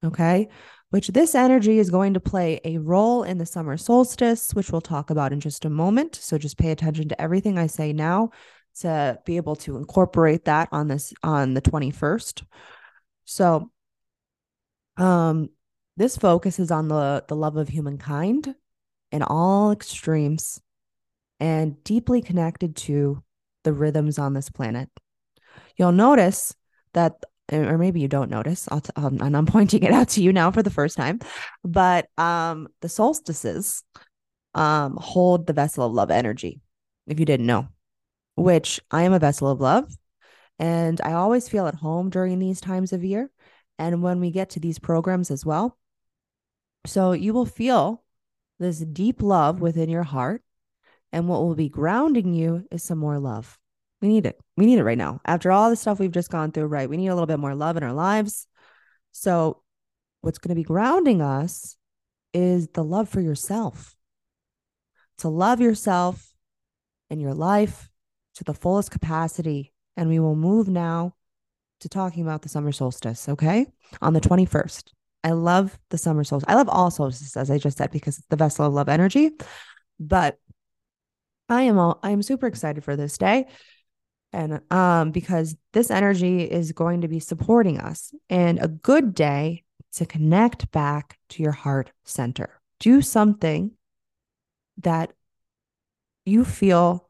Okay. 0.03 0.49
Which 0.89 1.09
this 1.09 1.35
energy 1.35 1.79
is 1.79 1.89
going 1.89 2.13
to 2.13 2.19
play 2.19 2.61
a 2.63 2.77
role 2.77 3.23
in 3.23 3.37
the 3.37 3.45
summer 3.45 3.77
solstice, 3.77 4.53
which 4.53 4.71
we'll 4.71 4.81
talk 4.81 5.09
about 5.09 5.33
in 5.33 5.39
just 5.39 5.65
a 5.65 5.69
moment. 5.69 6.15
So 6.15 6.37
just 6.37 6.57
pay 6.57 6.71
attention 6.71 7.09
to 7.09 7.21
everything 7.21 7.57
I 7.57 7.67
say 7.67 7.93
now 7.93 8.31
to 8.79 9.19
be 9.25 9.37
able 9.37 9.55
to 9.57 9.77
incorporate 9.77 10.45
that 10.45 10.69
on 10.71 10.87
this 10.87 11.13
on 11.23 11.53
the 11.53 11.61
21st. 11.61 12.43
So 13.25 13.71
um 14.97 15.49
this 15.97 16.17
focus 16.17 16.59
is 16.59 16.71
on 16.71 16.87
the 16.87 17.23
the 17.27 17.35
love 17.35 17.57
of 17.57 17.67
humankind 17.67 18.55
in 19.11 19.23
all 19.23 19.71
extremes 19.71 20.61
and 21.39 21.83
deeply 21.83 22.21
connected 22.21 22.75
to 22.75 23.23
the 23.67 23.73
rhythms 23.73 24.17
on 24.17 24.33
this 24.33 24.49
planet. 24.49 24.89
You'll 25.75 25.91
notice 25.91 26.55
that 26.93 27.21
or 27.51 27.77
maybe 27.77 27.99
you 27.99 28.07
don't 28.07 28.29
notice 28.29 28.67
and 28.67 29.37
i'm 29.37 29.45
pointing 29.57 29.83
it 29.83 29.93
out 29.93 30.09
to 30.09 30.21
you 30.21 30.33
now 30.33 30.51
for 30.51 30.61
the 30.61 30.69
first 30.69 30.97
time 30.97 31.17
but 31.63 32.09
um 32.17 32.67
the 32.81 32.89
solstices 32.89 33.83
um 34.53 34.97
hold 34.99 35.47
the 35.47 35.53
vessel 35.53 35.85
of 35.85 35.93
love 35.93 36.11
energy 36.11 36.59
if 37.05 37.21
you 37.21 37.25
didn't 37.25 37.45
know 37.45 37.65
which 38.35 38.81
i 38.91 39.03
am 39.03 39.13
a 39.13 39.19
vessel 39.19 39.49
of 39.49 39.61
love 39.61 39.89
and 40.59 40.99
i 41.05 41.13
always 41.13 41.47
feel 41.47 41.67
at 41.67 41.75
home 41.75 42.09
during 42.09 42.37
these 42.37 42.59
times 42.59 42.91
of 42.91 43.05
year 43.05 43.31
and 43.79 44.03
when 44.03 44.19
we 44.19 44.29
get 44.29 44.49
to 44.49 44.59
these 44.59 44.77
programs 44.77 45.31
as 45.31 45.45
well 45.45 45.77
so 46.85 47.13
you 47.13 47.33
will 47.33 47.45
feel 47.45 48.03
this 48.59 48.79
deep 48.79 49.21
love 49.21 49.61
within 49.61 49.89
your 49.89 50.03
heart 50.03 50.41
and 51.11 51.27
what 51.27 51.41
will 51.41 51.55
be 51.55 51.69
grounding 51.69 52.33
you 52.33 52.65
is 52.71 52.83
some 52.83 52.97
more 52.97 53.19
love 53.19 53.57
we 54.01 54.07
need 54.07 54.25
it. 54.25 54.39
We 54.55 54.65
need 54.65 54.79
it 54.79 54.83
right 54.83 54.97
now. 54.97 55.21
After 55.25 55.51
all 55.51 55.69
the 55.69 55.75
stuff 55.75 55.99
we've 55.99 56.11
just 56.11 56.29
gone 56.29 56.51
through, 56.51 56.67
right? 56.67 56.89
We 56.89 56.97
need 56.97 57.07
a 57.07 57.15
little 57.15 57.27
bit 57.27 57.39
more 57.39 57.55
love 57.55 57.77
in 57.77 57.83
our 57.83 57.93
lives. 57.93 58.47
So, 59.11 59.63
what's 60.21 60.37
going 60.37 60.49
to 60.49 60.55
be 60.55 60.63
grounding 60.63 61.21
us 61.21 61.77
is 62.33 62.67
the 62.69 62.83
love 62.83 63.09
for 63.09 63.21
yourself. 63.21 63.95
To 65.19 65.29
love 65.29 65.61
yourself 65.61 66.31
and 67.09 67.19
your 67.19 67.33
life 67.33 67.89
to 68.35 68.43
the 68.43 68.53
fullest 68.53 68.91
capacity. 68.91 69.73
And 69.95 70.09
we 70.09 70.19
will 70.19 70.35
move 70.35 70.67
now 70.67 71.15
to 71.79 71.89
talking 71.89 72.21
about 72.21 72.43
the 72.43 72.49
summer 72.49 72.71
solstice, 72.71 73.27
okay? 73.29 73.65
On 74.01 74.13
the 74.13 74.21
21st. 74.21 74.91
I 75.23 75.31
love 75.31 75.77
the 75.89 75.97
summer 75.97 76.23
solstice. 76.23 76.47
I 76.47 76.55
love 76.55 76.69
all 76.69 76.91
solstices, 76.91 77.35
as 77.35 77.49
I 77.49 77.57
just 77.57 77.79
said, 77.79 77.89
because 77.89 78.19
it's 78.19 78.27
the 78.27 78.35
vessel 78.35 78.65
of 78.65 78.73
love 78.73 78.89
energy. 78.89 79.31
But 79.99 80.37
I 81.49 81.63
am 81.63 81.77
all 81.77 81.99
I 82.03 82.11
am 82.11 82.21
super 82.21 82.47
excited 82.47 82.83
for 82.83 82.95
this 82.95 83.17
day. 83.17 83.47
And 84.33 84.61
um 84.71 85.11
because 85.11 85.55
this 85.73 85.89
energy 85.89 86.43
is 86.43 86.71
going 86.71 87.01
to 87.01 87.07
be 87.07 87.19
supporting 87.19 87.79
us 87.79 88.13
and 88.29 88.59
a 88.59 88.67
good 88.67 89.13
day 89.13 89.63
to 89.93 90.05
connect 90.05 90.71
back 90.71 91.17
to 91.29 91.43
your 91.43 91.53
heart 91.53 91.91
center. 92.03 92.59
Do 92.79 93.01
something 93.01 93.71
that 94.79 95.13
you 96.25 96.43
feel 96.45 97.09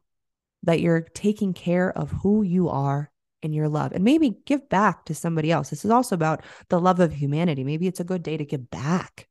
that 0.62 0.80
you're 0.80 1.00
taking 1.00 1.52
care 1.52 1.96
of 1.96 2.10
who 2.10 2.42
you 2.42 2.68
are 2.68 3.10
in 3.42 3.52
your 3.52 3.68
love 3.68 3.92
and 3.92 4.02
maybe 4.02 4.38
give 4.46 4.68
back 4.68 5.04
to 5.04 5.14
somebody 5.14 5.52
else. 5.52 5.70
This 5.70 5.84
is 5.84 5.90
also 5.90 6.14
about 6.14 6.42
the 6.68 6.80
love 6.80 6.98
of 7.00 7.12
humanity. 7.12 7.62
Maybe 7.62 7.86
it's 7.86 8.00
a 8.00 8.04
good 8.04 8.22
day 8.22 8.36
to 8.36 8.44
give 8.44 8.70
back 8.70 9.28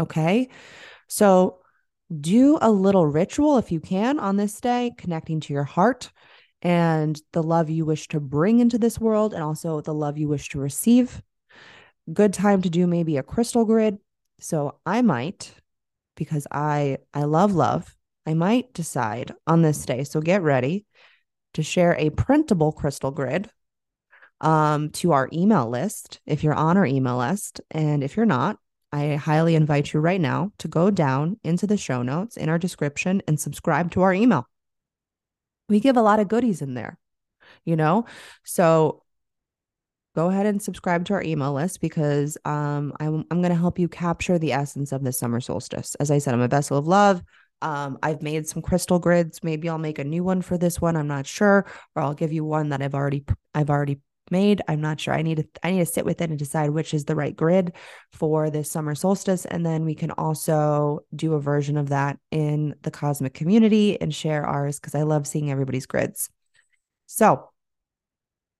okay? 0.00 0.48
So 1.08 1.59
do 2.18 2.58
a 2.60 2.70
little 2.70 3.06
ritual 3.06 3.58
if 3.58 3.70
you 3.70 3.80
can 3.80 4.18
on 4.18 4.36
this 4.36 4.60
day 4.60 4.92
connecting 4.98 5.40
to 5.40 5.52
your 5.52 5.64
heart 5.64 6.10
and 6.62 7.20
the 7.32 7.42
love 7.42 7.70
you 7.70 7.84
wish 7.84 8.08
to 8.08 8.20
bring 8.20 8.58
into 8.58 8.78
this 8.78 8.98
world 8.98 9.32
and 9.32 9.42
also 9.42 9.80
the 9.80 9.94
love 9.94 10.18
you 10.18 10.28
wish 10.28 10.48
to 10.50 10.60
receive. 10.60 11.22
Good 12.12 12.32
time 12.32 12.62
to 12.62 12.70
do 12.70 12.86
maybe 12.86 13.16
a 13.16 13.22
crystal 13.22 13.64
grid. 13.64 13.98
So 14.40 14.78
I 14.84 15.02
might 15.02 15.54
because 16.16 16.46
I 16.50 16.98
I 17.14 17.24
love 17.24 17.54
love. 17.54 17.96
I 18.26 18.34
might 18.34 18.74
decide 18.74 19.32
on 19.46 19.62
this 19.62 19.84
day. 19.86 20.04
So 20.04 20.20
get 20.20 20.42
ready 20.42 20.86
to 21.54 21.62
share 21.62 21.94
a 21.98 22.10
printable 22.10 22.72
crystal 22.72 23.10
grid 23.10 23.50
um, 24.40 24.90
to 24.90 25.12
our 25.12 25.28
email 25.32 25.68
list 25.68 26.20
if 26.26 26.42
you're 26.42 26.54
on 26.54 26.76
our 26.76 26.86
email 26.86 27.18
list. 27.18 27.60
And 27.70 28.02
if 28.02 28.16
you're 28.16 28.26
not, 28.26 28.58
I 28.92 29.14
highly 29.14 29.54
invite 29.54 29.92
you 29.92 30.00
right 30.00 30.20
now 30.20 30.52
to 30.58 30.68
go 30.68 30.90
down 30.90 31.38
into 31.44 31.66
the 31.66 31.76
show 31.76 32.02
notes 32.02 32.36
in 32.36 32.48
our 32.48 32.58
description 32.58 33.22
and 33.28 33.38
subscribe 33.38 33.90
to 33.92 34.02
our 34.02 34.12
email 34.12 34.46
we 35.70 35.80
give 35.80 35.96
a 35.96 36.02
lot 36.02 36.20
of 36.20 36.28
goodies 36.28 36.60
in 36.60 36.74
there, 36.74 36.98
you 37.64 37.76
know? 37.76 38.04
So 38.44 39.02
go 40.14 40.28
ahead 40.28 40.44
and 40.44 40.60
subscribe 40.60 41.06
to 41.06 41.14
our 41.14 41.22
email 41.22 41.54
list 41.54 41.80
because 41.80 42.36
um, 42.44 42.92
I'm, 43.00 43.24
I'm 43.30 43.40
going 43.40 43.54
to 43.54 43.54
help 43.54 43.78
you 43.78 43.88
capture 43.88 44.38
the 44.38 44.52
essence 44.52 44.92
of 44.92 45.04
the 45.04 45.12
summer 45.12 45.40
solstice. 45.40 45.94
As 45.94 46.10
I 46.10 46.18
said, 46.18 46.34
I'm 46.34 46.40
a 46.40 46.48
vessel 46.48 46.76
of 46.76 46.86
love. 46.86 47.22
Um, 47.62 47.98
I've 48.02 48.22
made 48.22 48.48
some 48.48 48.62
crystal 48.62 48.98
grids. 48.98 49.44
Maybe 49.44 49.68
I'll 49.68 49.78
make 49.78 49.98
a 49.98 50.04
new 50.04 50.24
one 50.24 50.42
for 50.42 50.58
this 50.58 50.80
one. 50.80 50.96
I'm 50.96 51.08
not 51.08 51.26
sure, 51.26 51.66
or 51.94 52.02
I'll 52.02 52.14
give 52.14 52.32
you 52.32 52.44
one 52.44 52.70
that 52.70 52.82
I've 52.82 52.94
already 52.94 53.24
I've 53.54 53.70
already 53.70 54.00
made. 54.30 54.62
I'm 54.68 54.80
not 54.80 55.00
sure. 55.00 55.14
I 55.14 55.22
need 55.22 55.36
to 55.38 55.48
I 55.62 55.70
need 55.72 55.78
to 55.80 55.86
sit 55.86 56.04
with 56.04 56.20
it 56.20 56.30
and 56.30 56.38
decide 56.38 56.70
which 56.70 56.94
is 56.94 57.04
the 57.04 57.16
right 57.16 57.34
grid 57.34 57.72
for 58.12 58.50
this 58.50 58.70
summer 58.70 58.94
solstice 58.94 59.44
and 59.44 59.64
then 59.64 59.84
we 59.84 59.94
can 59.94 60.10
also 60.12 61.00
do 61.14 61.34
a 61.34 61.40
version 61.40 61.76
of 61.76 61.88
that 61.90 62.18
in 62.30 62.74
the 62.82 62.90
cosmic 62.90 63.34
community 63.34 64.00
and 64.00 64.14
share 64.14 64.44
ours 64.46 64.78
cuz 64.78 64.94
I 64.94 65.02
love 65.02 65.26
seeing 65.26 65.50
everybody's 65.50 65.86
grids. 65.86 66.30
So, 67.06 67.50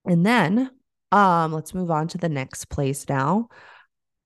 and 0.04 0.24
then 0.26 0.70
um 1.12 1.52
let's 1.52 1.74
move 1.74 1.90
on 1.90 2.08
to 2.08 2.18
the 2.18 2.28
next 2.28 2.66
place 2.66 3.08
now. 3.08 3.48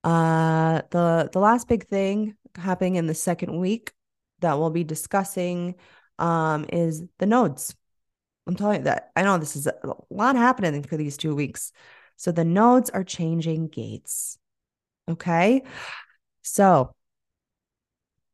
Uh 0.03 0.83
the 0.91 1.31
the 1.33 1.41
last 1.41 1.69
big 1.69 1.87
thing 1.87 2.37
happening 2.57 2.97
in 2.97 3.07
the 3.07 3.15
second 3.15 3.59
week 3.59 3.93
that 4.41 4.59
we'll 4.59 4.71
be 4.71 4.85
discussing 4.85 5.75
um 6.19 6.67
is 6.73 7.03
the 7.19 7.27
nodes 7.27 7.75
I'm 8.47 8.57
telling 8.57 8.79
you 8.79 8.85
that 8.85 9.11
I 9.17 9.23
know 9.23 9.39
this 9.39 9.57
is 9.57 9.67
a 9.67 9.75
lot 10.11 10.37
happening 10.37 10.83
for 10.83 10.97
these 10.97 11.17
two 11.17 11.35
weeks. 11.35 11.73
So 12.17 12.31
the 12.31 12.45
nodes 12.45 12.91
are 12.91 13.05
changing 13.05 13.69
gates. 13.69 14.39
Okay. 15.09 15.63
So 16.43 16.95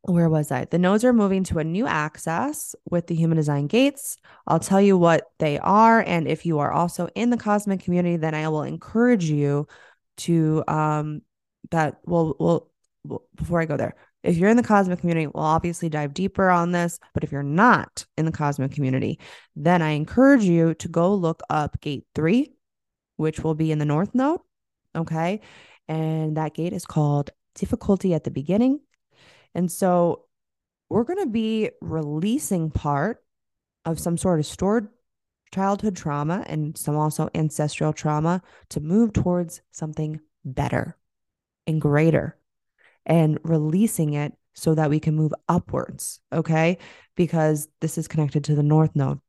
where 0.03 0.29
was 0.29 0.51
I? 0.51 0.65
The 0.65 0.79
nodes 0.79 1.05
are 1.05 1.13
moving 1.13 1.45
to 1.45 1.59
a 1.59 1.65
new 1.65 1.87
access 1.87 2.75
with 2.91 3.07
the 3.07 3.15
human 3.15 3.37
design 3.37 3.67
gates. 3.67 4.17
I'll 4.47 4.59
tell 4.59 4.81
you 4.81 4.97
what 4.97 5.31
they 5.39 5.59
are. 5.59 6.01
And 6.01 6.27
if 6.27 6.47
you 6.47 6.61
are 6.61 6.73
also 6.73 7.09
in 7.15 7.31
the 7.31 7.37
cosmic 7.37 7.81
community, 7.81 8.17
then 8.17 8.35
I 8.35 8.49
will 8.49 8.63
encourage 8.63 9.25
you 9.25 9.69
to 10.19 10.65
um 10.69 11.23
that 11.71 12.01
will 12.05 12.37
will 12.39 12.71
before 13.35 13.61
I 13.61 13.67
go 13.67 13.77
there, 13.77 13.95
if 14.23 14.37
you're 14.37 14.51
in 14.51 14.57
the 14.57 14.62
cosmic 14.62 15.01
community, 15.01 15.27
we'll 15.27 15.45
obviously 15.45 15.89
dive 15.89 16.14
deeper 16.14 16.51
on 16.51 16.73
this. 16.73 16.99
But 17.14 17.25
if 17.25 17.33
you're 17.33 17.43
not 17.43 18.05
in 18.16 18.27
the 18.27 18.33
cosmic 18.33 18.73
community, 18.73 19.18
then 19.57 19.83
I 19.83 19.91
encourage 19.91 20.45
you 20.45 20.75
to 20.75 20.89
go 20.89 21.14
look 21.14 21.41
up 21.49 21.81
gate 21.81 22.05
three, 22.14 22.53
which 23.16 23.41
will 23.41 23.55
be 23.55 23.73
in 23.73 23.79
the 23.79 23.85
north 23.85 24.14
node. 24.14 24.41
Okay. 24.95 25.41
And 25.89 26.37
that 26.37 26.55
gate 26.55 26.73
is 26.73 26.85
called 26.85 27.31
difficulty 27.55 28.14
at 28.14 28.25
the 28.25 28.31
beginning. 28.31 28.81
And 29.55 29.71
so 29.71 30.27
we're 30.89 31.05
going 31.05 31.21
to 31.21 31.31
be 31.31 31.71
releasing 31.81 32.71
part 32.71 33.23
of 33.85 33.99
some 33.99 34.16
sort 34.16 34.41
of 34.41 34.47
stored 34.47 34.89
childhood 35.53 35.97
trauma 35.97 36.45
and 36.47 36.77
some 36.77 36.97
also 36.97 37.29
ancestral 37.35 37.93
trauma 37.93 38.43
to 38.68 38.81
move 38.81 39.12
towards 39.12 39.62
something 39.73 40.21
better 40.45 40.97
and 41.66 41.81
greater 41.81 42.37
and 43.07 43.38
releasing 43.42 44.14
it 44.14 44.32
so 44.55 44.74
that 44.74 44.90
we 44.90 45.01
can 45.01 45.14
move 45.14 45.32
upwards. 45.48 46.20
Okay. 46.32 46.78
Because 47.16 47.68
this 47.80 47.98
is 47.98 48.09
connected 48.09 48.44
to 48.44 48.55
the 48.55 48.62
North 48.62 48.94
Node. 48.94 49.20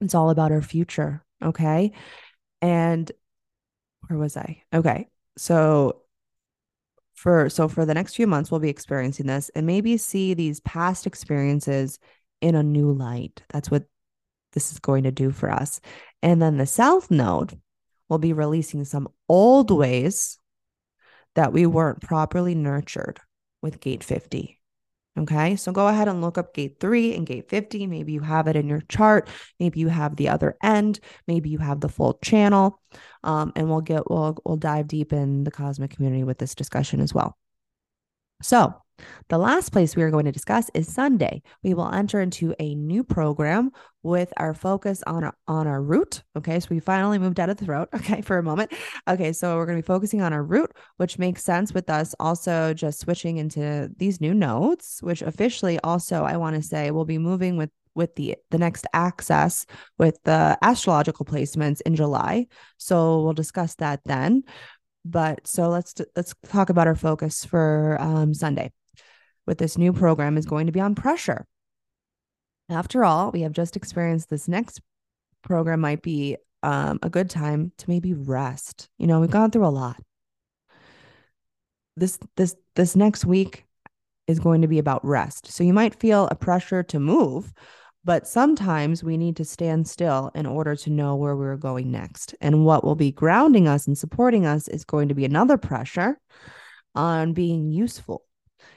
It's 0.00 0.14
all 0.14 0.30
about 0.30 0.52
our 0.52 0.62
future. 0.62 1.24
Okay. 1.42 1.92
And 2.60 3.10
where 4.06 4.18
was 4.18 4.36
I? 4.36 4.62
Okay. 4.72 5.08
So, 5.36 6.02
for 7.16 7.48
so 7.48 7.66
for 7.66 7.84
the 7.84 7.94
next 7.94 8.14
few 8.14 8.26
months 8.26 8.50
we'll 8.50 8.60
be 8.60 8.68
experiencing 8.68 9.26
this 9.26 9.50
and 9.54 9.66
maybe 9.66 9.96
see 9.96 10.34
these 10.34 10.60
past 10.60 11.06
experiences 11.06 11.98
in 12.42 12.54
a 12.54 12.62
new 12.62 12.92
light 12.92 13.42
that's 13.48 13.70
what 13.70 13.84
this 14.52 14.70
is 14.70 14.78
going 14.78 15.02
to 15.02 15.10
do 15.10 15.30
for 15.30 15.50
us 15.50 15.80
and 16.22 16.40
then 16.40 16.58
the 16.58 16.66
south 16.66 17.10
node 17.10 17.58
will 18.08 18.18
be 18.18 18.34
releasing 18.34 18.84
some 18.84 19.08
old 19.28 19.70
ways 19.70 20.38
that 21.36 21.52
we 21.52 21.66
weren't 21.66 22.00
properly 22.00 22.54
nurtured 22.54 23.20
with 23.62 23.80
gate 23.80 24.02
50. 24.02 24.58
Okay, 25.18 25.56
so 25.56 25.72
go 25.72 25.88
ahead 25.88 26.08
and 26.08 26.20
look 26.20 26.36
up 26.36 26.52
gate 26.52 26.76
three 26.78 27.14
and 27.14 27.26
gate 27.26 27.48
50. 27.48 27.86
Maybe 27.86 28.12
you 28.12 28.20
have 28.20 28.48
it 28.48 28.56
in 28.56 28.68
your 28.68 28.82
chart. 28.88 29.28
Maybe 29.58 29.80
you 29.80 29.88
have 29.88 30.16
the 30.16 30.28
other 30.28 30.56
end. 30.62 31.00
Maybe 31.26 31.48
you 31.48 31.58
have 31.58 31.80
the 31.80 31.88
full 31.88 32.18
channel. 32.22 32.80
Um, 33.24 33.52
and 33.56 33.70
we'll 33.70 33.80
get 33.80 34.10
we'll 34.10 34.36
we'll 34.44 34.56
dive 34.56 34.88
deep 34.88 35.14
in 35.14 35.44
the 35.44 35.50
cosmic 35.50 35.92
community 35.92 36.24
with 36.24 36.38
this 36.38 36.54
discussion 36.54 37.00
as 37.00 37.14
well. 37.14 37.36
So 38.42 38.74
The 39.28 39.38
last 39.38 39.72
place 39.72 39.96
we 39.96 40.02
are 40.02 40.10
going 40.10 40.24
to 40.24 40.32
discuss 40.32 40.70
is 40.74 40.92
Sunday. 40.92 41.42
We 41.62 41.74
will 41.74 41.92
enter 41.92 42.20
into 42.20 42.54
a 42.58 42.74
new 42.74 43.02
program 43.04 43.70
with 44.02 44.32
our 44.36 44.54
focus 44.54 45.02
on 45.06 45.24
our, 45.24 45.36
on 45.48 45.66
our 45.66 45.82
root. 45.82 46.22
Okay, 46.36 46.60
so 46.60 46.68
we 46.70 46.78
finally 46.80 47.18
moved 47.18 47.40
out 47.40 47.50
of 47.50 47.56
the 47.56 47.64
throat. 47.64 47.88
Okay, 47.96 48.20
for 48.20 48.38
a 48.38 48.42
moment. 48.42 48.72
Okay, 49.08 49.32
so 49.32 49.56
we're 49.56 49.66
going 49.66 49.78
to 49.78 49.82
be 49.82 49.86
focusing 49.86 50.22
on 50.22 50.32
our 50.32 50.44
root, 50.44 50.70
which 50.96 51.18
makes 51.18 51.42
sense 51.42 51.74
with 51.74 51.90
us 51.90 52.14
also 52.20 52.72
just 52.72 53.00
switching 53.00 53.38
into 53.38 53.90
these 53.96 54.20
new 54.20 54.32
nodes, 54.32 54.98
which 55.00 55.22
officially 55.22 55.78
also 55.80 56.22
I 56.22 56.36
want 56.36 56.54
to 56.56 56.62
say 56.62 56.90
we'll 56.90 57.04
be 57.04 57.18
moving 57.18 57.56
with 57.56 57.70
with 57.96 58.14
the 58.14 58.36
the 58.50 58.58
next 58.58 58.86
access 58.92 59.66
with 59.98 60.22
the 60.24 60.56
astrological 60.62 61.24
placements 61.24 61.80
in 61.80 61.96
July. 61.96 62.46
So 62.76 63.22
we'll 63.22 63.32
discuss 63.32 63.74
that 63.76 64.00
then. 64.04 64.44
But 65.04 65.46
so 65.46 65.68
let's 65.68 65.94
let's 66.14 66.34
talk 66.48 66.68
about 66.68 66.86
our 66.86 66.94
focus 66.94 67.44
for 67.44 67.96
um, 68.00 68.34
Sunday. 68.34 68.72
With 69.46 69.58
this 69.58 69.78
new 69.78 69.92
program 69.92 70.36
is 70.36 70.46
going 70.46 70.66
to 70.66 70.72
be 70.72 70.80
on 70.80 70.94
pressure. 70.94 71.46
After 72.68 73.04
all, 73.04 73.30
we 73.30 73.42
have 73.42 73.52
just 73.52 73.76
experienced 73.76 74.28
this 74.28 74.48
next 74.48 74.80
program 75.42 75.80
might 75.80 76.02
be 76.02 76.36
um, 76.62 76.98
a 77.02 77.08
good 77.08 77.30
time 77.30 77.72
to 77.78 77.88
maybe 77.88 78.12
rest. 78.12 78.88
You 78.98 79.06
know, 79.06 79.20
we've 79.20 79.30
gone 79.30 79.50
through 79.50 79.66
a 79.66 79.68
lot. 79.68 80.02
This 81.96 82.18
this 82.36 82.56
this 82.74 82.96
next 82.96 83.24
week 83.24 83.64
is 84.26 84.40
going 84.40 84.62
to 84.62 84.68
be 84.68 84.78
about 84.78 85.04
rest. 85.04 85.46
So 85.52 85.62
you 85.62 85.72
might 85.72 85.98
feel 86.00 86.26
a 86.26 86.34
pressure 86.34 86.82
to 86.82 86.98
move, 86.98 87.52
but 88.04 88.26
sometimes 88.26 89.04
we 89.04 89.16
need 89.16 89.36
to 89.36 89.44
stand 89.44 89.86
still 89.86 90.32
in 90.34 90.44
order 90.44 90.74
to 90.74 90.90
know 90.90 91.14
where 91.14 91.36
we're 91.36 91.56
going 91.56 91.92
next. 91.92 92.34
And 92.40 92.64
what 92.64 92.84
will 92.84 92.96
be 92.96 93.12
grounding 93.12 93.68
us 93.68 93.86
and 93.86 93.96
supporting 93.96 94.44
us 94.44 94.66
is 94.66 94.84
going 94.84 95.08
to 95.08 95.14
be 95.14 95.24
another 95.24 95.56
pressure 95.56 96.18
on 96.96 97.32
being 97.32 97.70
useful 97.70 98.25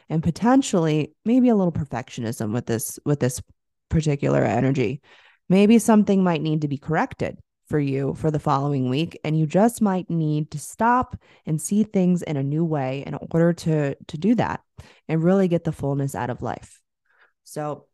and 0.09 0.23
potentially 0.23 1.13
maybe 1.25 1.49
a 1.49 1.55
little 1.55 1.71
perfectionism 1.71 2.53
with 2.53 2.65
this 2.65 2.99
with 3.05 3.19
this 3.19 3.41
particular 3.89 4.43
energy. 4.43 5.01
Maybe 5.47 5.79
something 5.79 6.23
might 6.23 6.41
need 6.41 6.61
to 6.61 6.67
be 6.67 6.77
corrected 6.77 7.39
for 7.67 7.79
you 7.79 8.15
for 8.15 8.31
the 8.31 8.39
following 8.39 8.89
week 8.89 9.19
and 9.23 9.37
you 9.37 9.45
just 9.45 9.81
might 9.81 10.09
need 10.09 10.49
to 10.51 10.57
stop 10.57 11.15
and 11.45 11.61
see 11.61 11.83
things 11.83 12.23
in 12.23 12.35
a 12.35 12.43
new 12.43 12.65
way 12.65 13.03
in 13.05 13.15
order 13.31 13.53
to 13.53 13.95
to 14.07 14.17
do 14.17 14.35
that 14.35 14.61
and 15.07 15.23
really 15.23 15.47
get 15.47 15.63
the 15.63 15.71
fullness 15.71 16.15
out 16.15 16.29
of 16.29 16.41
life. 16.41 16.81
So 17.43 17.85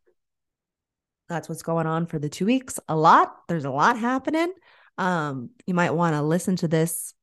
that's 1.28 1.48
what's 1.48 1.62
going 1.62 1.86
on 1.86 2.06
for 2.06 2.18
the 2.18 2.28
two 2.28 2.46
weeks. 2.46 2.78
A 2.88 2.96
lot. 2.96 3.34
There's 3.48 3.64
a 3.64 3.70
lot 3.70 3.98
happening. 3.98 4.52
Um, 4.98 5.50
you 5.66 5.74
might 5.74 5.90
want 5.90 6.14
to 6.14 6.22
listen 6.22 6.56
to 6.56 6.68
this 6.68 7.14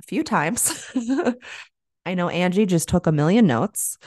a 0.00 0.06
few 0.06 0.22
times. 0.24 0.90
I 2.04 2.14
know 2.14 2.28
Angie 2.28 2.66
just 2.66 2.88
took 2.88 3.06
a 3.06 3.12
million 3.12 3.46
notes. 3.46 3.98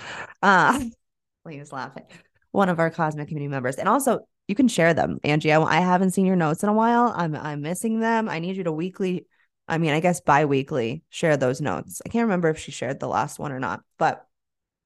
Uh, 0.42 0.84
please 1.44 1.72
laughing. 1.72 2.04
One 2.52 2.70
of 2.70 2.80
our 2.80 2.90
cosmic 2.90 3.28
community 3.28 3.50
members, 3.50 3.76
and 3.76 3.90
also 3.90 4.20
you 4.48 4.56
can 4.56 4.68
share 4.68 4.94
them, 4.94 5.20
Angie. 5.24 5.52
I, 5.52 5.62
I 5.62 5.80
haven't 5.80 6.12
seen 6.12 6.26
your 6.26 6.36
notes 6.36 6.64
in 6.64 6.70
a 6.70 6.74
while. 6.74 7.14
I'm 7.16 7.36
I'm 7.36 7.62
missing 7.62 8.00
them. 8.00 8.30
I 8.30 8.40
need 8.40 8.56
you 8.56 8.64
to 8.64 8.72
weekly. 8.72 9.26
I 9.68 9.78
mean, 9.78 9.94
I 9.94 10.00
guess 10.00 10.22
bi-weekly 10.22 11.04
share 11.10 11.38
those 11.38 11.60
notes. 11.60 12.02
I 12.06 12.10
can't 12.10 12.26
remember 12.26 12.50
if 12.50 12.60
she 12.60 12.72
shared 12.72 13.00
the 13.00 13.08
last 13.08 13.40
one 13.40 13.52
or 13.52 13.60
not, 13.60 13.82
but 13.98 14.26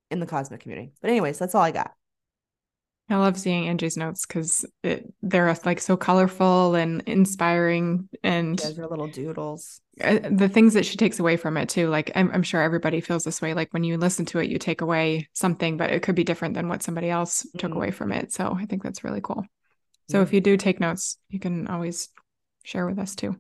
in 0.09 0.19
the 0.19 0.25
cosmic 0.25 0.61
community. 0.61 0.93
But 1.01 1.09
anyways, 1.09 1.37
that's 1.37 1.53
all 1.53 1.61
I 1.61 1.71
got. 1.71 1.91
I 3.09 3.15
love 3.17 3.39
seeing 3.39 3.67
Angie's 3.67 3.97
notes 3.97 4.25
because 4.25 4.65
they're 5.21 5.57
like 5.65 5.79
so 5.79 5.97
colorful 5.97 6.75
and 6.75 7.01
inspiring, 7.07 8.07
and 8.23 8.59
those 8.59 8.77
are 8.77 8.87
little 8.87 9.07
doodles. 9.07 9.81
Uh, 9.99 10.19
the 10.29 10.47
things 10.47 10.75
that 10.75 10.85
she 10.85 10.95
takes 10.95 11.19
away 11.19 11.35
from 11.35 11.57
it 11.57 11.69
too, 11.69 11.89
like 11.89 12.11
I'm, 12.13 12.31
I'm, 12.31 12.43
sure 12.43 12.61
everybody 12.61 13.01
feels 13.01 13.23
this 13.23 13.41
way. 13.41 13.53
Like 13.53 13.73
when 13.73 13.83
you 13.83 13.97
listen 13.97 14.25
to 14.27 14.39
it, 14.39 14.49
you 14.49 14.59
take 14.59 14.81
away 14.81 15.27
something, 15.33 15.75
but 15.75 15.89
it 15.89 16.03
could 16.03 16.15
be 16.15 16.23
different 16.23 16.53
than 16.53 16.69
what 16.69 16.83
somebody 16.83 17.09
else 17.09 17.43
mm-hmm. 17.43 17.57
took 17.57 17.73
away 17.73 17.91
from 17.91 18.11
it. 18.11 18.31
So 18.31 18.55
I 18.57 18.65
think 18.65 18.83
that's 18.83 19.03
really 19.03 19.21
cool. 19.21 19.43
So 20.09 20.17
yeah. 20.17 20.23
if 20.23 20.31
you 20.31 20.39
do 20.39 20.55
take 20.55 20.79
notes, 20.79 21.17
you 21.29 21.39
can 21.39 21.67
always 21.67 22.09
share 22.63 22.85
with 22.85 22.99
us 22.99 23.15
too. 23.15 23.37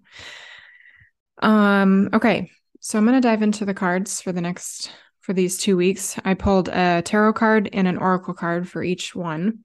Um. 1.41 2.09
Okay, 2.13 2.49
so 2.79 2.97
I'm 2.97 3.05
gonna 3.05 3.21
dive 3.21 3.43
into 3.43 3.65
the 3.65 3.73
cards 3.73 4.19
for 4.19 4.31
the 4.31 4.41
next 4.41 4.91
for 5.21 5.33
these 5.33 5.57
two 5.57 5.77
weeks. 5.77 6.17
I 6.23 6.33
pulled 6.33 6.69
a 6.69 7.01
tarot 7.03 7.33
card 7.33 7.69
and 7.73 7.87
an 7.87 7.97
oracle 7.97 8.33
card 8.33 8.67
for 8.69 8.83
each 8.83 9.15
one. 9.15 9.59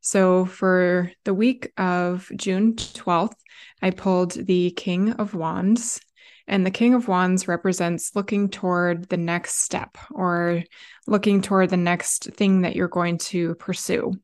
So 0.00 0.44
for 0.44 1.10
the 1.24 1.34
week 1.34 1.72
of 1.76 2.30
June 2.36 2.74
12th, 2.74 3.36
I 3.82 3.90
pulled 3.90 4.32
the 4.32 4.70
King 4.70 5.12
of 5.12 5.34
Wands. 5.34 6.00
And 6.46 6.64
the 6.64 6.70
King 6.70 6.94
of 6.94 7.08
Wands 7.08 7.46
represents 7.46 8.16
looking 8.16 8.48
toward 8.48 9.08
the 9.08 9.18
next 9.18 9.60
step 9.60 9.98
or 10.10 10.62
looking 11.06 11.42
toward 11.42 11.70
the 11.70 11.76
next 11.76 12.24
thing 12.32 12.62
that 12.62 12.74
you're 12.74 12.88
going 12.88 13.18
to 13.18 13.54
pursue. 13.56 14.14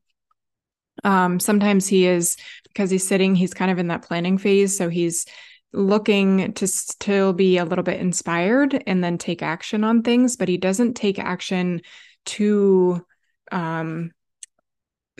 Um, 1.03 1.39
sometimes 1.39 1.87
he 1.87 2.07
is, 2.07 2.37
because 2.69 2.91
he's 2.91 3.07
sitting, 3.07 3.35
he's 3.35 3.53
kind 3.53 3.71
of 3.71 3.79
in 3.79 3.89
that 3.89 4.03
planning 4.03 4.39
phase. 4.39 4.77
So 4.77 4.89
he's 4.89 5.27
looking 5.75 6.53
to 6.55 6.67
still 6.67 7.33
be 7.33 7.59
a 7.59 7.65
little 7.65 7.83
bit 7.83 8.01
inspired 8.01 8.83
and 8.87 9.03
then 9.03 9.19
take 9.19 9.43
action 9.43 9.85
on 9.85 10.03
things, 10.03 10.37
but 10.37 10.49
he 10.49 10.57
doesn't 10.57 10.95
take 10.95 11.19
action 11.19 11.83
too 12.25 13.05
um 13.53 14.11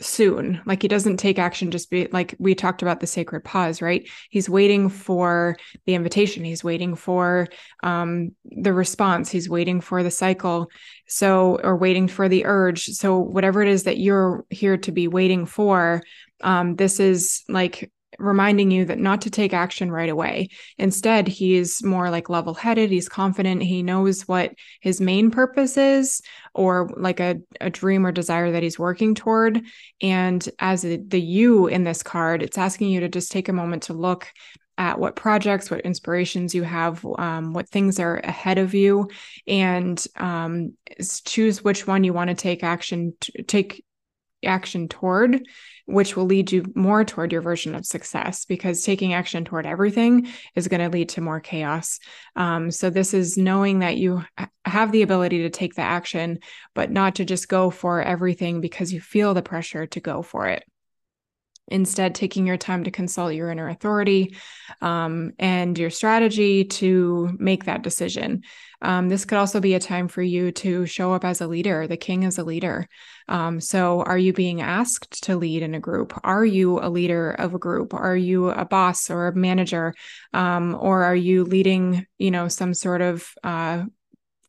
soon. 0.01 0.61
Like 0.65 0.81
he 0.81 0.89
doesn't 0.89 1.17
take 1.17 1.39
action 1.39 1.71
just 1.71 1.89
be 1.89 2.07
like 2.07 2.35
we 2.37 2.53
talked 2.53 2.81
about 2.81 2.99
the 2.99 3.07
sacred 3.07 3.45
pause, 3.45 3.81
right? 3.81 4.07
He's 4.29 4.49
waiting 4.49 4.89
for 4.89 5.55
the 5.85 5.95
invitation, 5.95 6.43
he's 6.43 6.63
waiting 6.63 6.95
for 6.95 7.47
um 7.81 8.31
the 8.43 8.73
response, 8.73 9.29
he's 9.29 9.49
waiting 9.49 9.79
for 9.79 10.03
the 10.03 10.11
cycle. 10.11 10.69
So 11.07 11.59
or 11.63 11.77
waiting 11.77 12.07
for 12.07 12.27
the 12.27 12.45
urge. 12.45 12.87
So 12.87 13.19
whatever 13.19 13.61
it 13.61 13.69
is 13.69 13.83
that 13.83 13.97
you're 13.97 14.45
here 14.49 14.77
to 14.77 14.91
be 14.91 15.07
waiting 15.07 15.45
for, 15.45 16.01
um 16.41 16.75
this 16.75 16.99
is 16.99 17.43
like 17.47 17.89
reminding 18.19 18.71
you 18.71 18.85
that 18.85 18.99
not 18.99 19.21
to 19.21 19.29
take 19.29 19.53
action 19.53 19.91
right 19.91 20.09
away. 20.09 20.49
Instead, 20.77 21.27
he's 21.27 21.83
more 21.83 22.09
like 22.09 22.29
level 22.29 22.53
headed, 22.53 22.91
he's 22.91 23.09
confident, 23.09 23.63
he 23.63 23.83
knows 23.83 24.21
what 24.23 24.53
his 24.81 25.01
main 25.01 25.31
purpose 25.31 25.77
is 25.77 26.21
or 26.53 26.89
like 26.97 27.19
a, 27.19 27.37
a 27.61 27.69
dream 27.69 28.05
or 28.05 28.11
desire 28.11 28.51
that 28.51 28.63
he's 28.63 28.79
working 28.79 29.15
toward. 29.15 29.61
And 30.01 30.47
as 30.59 30.81
the 30.81 31.21
you 31.21 31.67
in 31.67 31.83
this 31.83 32.03
card, 32.03 32.43
it's 32.43 32.57
asking 32.57 32.89
you 32.89 33.01
to 33.01 33.09
just 33.09 33.31
take 33.31 33.49
a 33.49 33.53
moment 33.53 33.83
to 33.83 33.93
look 33.93 34.31
at 34.77 34.99
what 34.99 35.15
projects, 35.15 35.71
what 35.71 35.81
inspirations 35.81 36.53
you 36.53 36.63
have, 36.63 37.05
um, 37.17 37.53
what 37.53 37.69
things 37.69 37.97
are 37.99 38.17
ahead 38.17 38.57
of 38.57 38.73
you, 38.73 39.09
and 39.47 40.05
um, 40.17 40.73
choose 41.23 41.63
which 41.63 41.87
one 41.87 42.03
you 42.03 42.11
want 42.11 42.29
to 42.29 42.35
take 42.35 42.61
action, 42.61 43.13
take 43.47 43.84
action 44.45 44.87
toward 44.87 45.41
which 45.85 46.15
will 46.15 46.25
lead 46.25 46.51
you 46.51 46.65
more 46.75 47.03
toward 47.03 47.31
your 47.31 47.41
version 47.41 47.75
of 47.75 47.85
success 47.85 48.45
because 48.45 48.83
taking 48.83 49.13
action 49.13 49.45
toward 49.45 49.65
everything 49.65 50.27
is 50.55 50.67
going 50.67 50.81
to 50.81 50.89
lead 50.89 51.09
to 51.09 51.21
more 51.21 51.39
chaos. 51.39 51.99
Um, 52.35 52.71
so, 52.71 52.89
this 52.89 53.13
is 53.13 53.37
knowing 53.37 53.79
that 53.79 53.97
you 53.97 54.23
have 54.65 54.91
the 54.91 55.03
ability 55.03 55.43
to 55.43 55.49
take 55.49 55.75
the 55.75 55.81
action, 55.81 56.39
but 56.73 56.91
not 56.91 57.15
to 57.15 57.25
just 57.25 57.47
go 57.47 57.69
for 57.69 58.01
everything 58.01 58.61
because 58.61 58.91
you 58.91 58.99
feel 58.99 59.33
the 59.33 59.43
pressure 59.43 59.85
to 59.87 59.99
go 59.99 60.21
for 60.21 60.47
it. 60.47 60.63
Instead, 61.67 62.13
taking 62.13 62.45
your 62.45 62.57
time 62.57 62.83
to 62.83 62.91
consult 62.91 63.33
your 63.33 63.49
inner 63.49 63.67
authority 63.67 64.35
um, 64.81 65.31
and 65.39 65.77
your 65.79 65.89
strategy 65.89 66.65
to 66.65 67.35
make 67.39 67.65
that 67.65 67.81
decision. 67.81 68.43
Um, 68.81 69.09
this 69.09 69.25
could 69.25 69.37
also 69.37 69.59
be 69.59 69.73
a 69.73 69.79
time 69.79 70.07
for 70.07 70.21
you 70.21 70.51
to 70.53 70.85
show 70.85 71.13
up 71.13 71.23
as 71.25 71.41
a 71.41 71.47
leader. 71.47 71.87
The 71.87 71.97
king 71.97 72.23
is 72.23 72.37
a 72.37 72.43
leader. 72.43 72.87
Um, 73.27 73.59
so, 73.59 74.01
are 74.03 74.17
you 74.17 74.33
being 74.33 74.61
asked 74.61 75.23
to 75.23 75.37
lead 75.37 75.63
in 75.63 75.75
a 75.75 75.79
group? 75.79 76.19
Are 76.23 76.45
you 76.45 76.79
a 76.79 76.89
leader 76.89 77.31
of 77.31 77.53
a 77.53 77.59
group? 77.59 77.93
Are 77.93 78.15
you 78.15 78.49
a 78.49 78.65
boss 78.65 79.09
or 79.09 79.27
a 79.27 79.35
manager? 79.35 79.93
Um, 80.33 80.77
or 80.79 81.03
are 81.03 81.15
you 81.15 81.43
leading, 81.43 82.05
you 82.17 82.31
know, 82.31 82.47
some 82.47 82.73
sort 82.73 83.01
of 83.01 83.27
uh, 83.43 83.83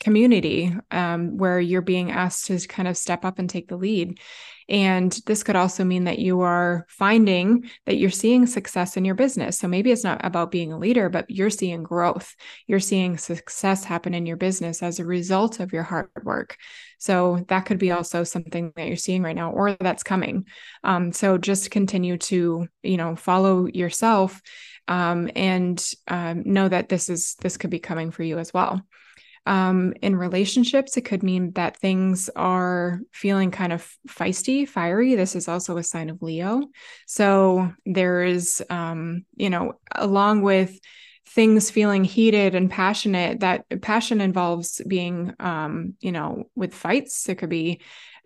community 0.06 0.72
um, 0.92 1.36
where 1.36 1.58
you're 1.58 1.82
being 1.82 2.12
asked 2.12 2.46
to 2.46 2.56
kind 2.68 2.86
of 2.86 2.96
step 2.96 3.24
up 3.24 3.40
and 3.40 3.50
take 3.50 3.66
the 3.66 3.76
lead. 3.76 4.20
And 4.68 5.10
this 5.26 5.42
could 5.42 5.56
also 5.56 5.82
mean 5.82 6.04
that 6.04 6.20
you 6.20 6.42
are 6.42 6.86
finding 6.88 7.68
that 7.86 7.96
you're 7.96 8.10
seeing 8.10 8.46
success 8.46 8.96
in 8.96 9.04
your 9.04 9.16
business. 9.16 9.58
So 9.58 9.66
maybe 9.66 9.90
it's 9.90 10.04
not 10.04 10.24
about 10.24 10.52
being 10.52 10.72
a 10.72 10.78
leader, 10.78 11.08
but 11.08 11.28
you're 11.28 11.50
seeing 11.50 11.82
growth. 11.82 12.36
You're 12.68 12.78
seeing 12.78 13.18
success 13.18 13.82
happen 13.82 14.14
in 14.14 14.26
your 14.26 14.36
business 14.36 14.80
as 14.80 15.00
a 15.00 15.04
result 15.04 15.58
of 15.58 15.72
your 15.72 15.82
hard 15.82 16.08
work. 16.22 16.56
So 16.98 17.44
that 17.48 17.66
could 17.66 17.80
be 17.80 17.90
also 17.90 18.22
something 18.22 18.72
that 18.76 18.86
you're 18.86 18.94
seeing 18.94 19.24
right 19.24 19.34
now 19.34 19.50
or 19.50 19.72
that's 19.72 20.04
coming. 20.04 20.46
Um, 20.84 21.10
so 21.10 21.36
just 21.36 21.72
continue 21.72 22.16
to, 22.18 22.68
you 22.84 22.96
know, 22.96 23.16
follow 23.16 23.66
yourself 23.66 24.40
um, 24.86 25.30
and 25.34 25.84
um, 26.06 26.44
know 26.46 26.68
that 26.68 26.88
this 26.88 27.08
is 27.08 27.34
this 27.40 27.56
could 27.56 27.70
be 27.70 27.80
coming 27.80 28.12
for 28.12 28.22
you 28.22 28.38
as 28.38 28.54
well. 28.54 28.86
Um, 29.46 29.94
in 30.02 30.16
relationships, 30.16 30.96
it 30.96 31.02
could 31.02 31.22
mean 31.22 31.52
that 31.52 31.76
things 31.76 32.28
are 32.36 33.00
feeling 33.12 33.50
kind 33.50 33.72
of 33.72 33.88
feisty, 34.08 34.68
fiery. 34.68 35.14
This 35.14 35.36
is 35.36 35.48
also 35.48 35.76
a 35.76 35.82
sign 35.82 36.10
of 36.10 36.20
Leo. 36.22 36.62
So 37.06 37.72
there 37.84 38.22
is, 38.22 38.62
um, 38.70 39.24
you 39.36 39.48
know, 39.48 39.74
along 39.94 40.42
with 40.42 40.78
things 41.28 41.70
feeling 41.70 42.04
heated 42.04 42.54
and 42.54 42.70
passionate 42.70 43.40
that 43.40 43.64
passion 43.82 44.20
involves 44.20 44.80
being 44.86 45.34
um 45.40 45.94
you 46.00 46.12
know 46.12 46.44
with 46.54 46.72
fights 46.72 47.28
it 47.28 47.34
could 47.34 47.50
be 47.50 47.80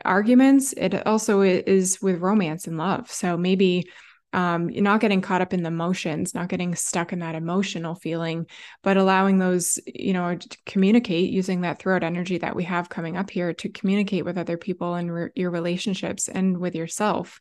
arguments 0.05 0.75
it 0.75 1.07
also 1.07 1.41
is 1.41 2.01
with 2.03 2.21
romance 2.21 2.66
and 2.66 2.77
love 2.77 3.11
so 3.11 3.37
maybe 3.39 3.89
um, 4.33 4.70
you're 4.70 4.85
not 4.85 5.01
getting 5.01 5.20
caught 5.20 5.41
up 5.41 5.53
in 5.53 5.62
the 5.62 5.68
emotions, 5.68 6.35
not 6.35 6.49
getting 6.49 6.74
stuck 6.74 7.12
in 7.12 7.18
that 7.18 7.35
emotional 7.35 7.95
feeling, 7.95 8.47
but 8.83 8.97
allowing 8.97 9.39
those, 9.39 9.78
you 9.87 10.12
know, 10.12 10.37
to 10.37 10.59
communicate 10.66 11.31
using 11.31 11.62
that 11.62 11.81
throat 11.81 12.05
energy 12.05 12.39
that 12.39 12.55
we 12.55 12.64
have 12.64 12.89
coming 12.89 13.16
up 13.16 13.31
here 13.31 13.53
to 13.55 13.68
communicate 13.68 14.24
with 14.24 14.39
other 14.39 14.57
people 14.57 14.95
and 14.95 15.12
re- 15.12 15.31
your 15.35 15.51
relationships 15.51 16.28
and 16.28 16.59
with 16.59 16.74
yourself. 16.74 17.41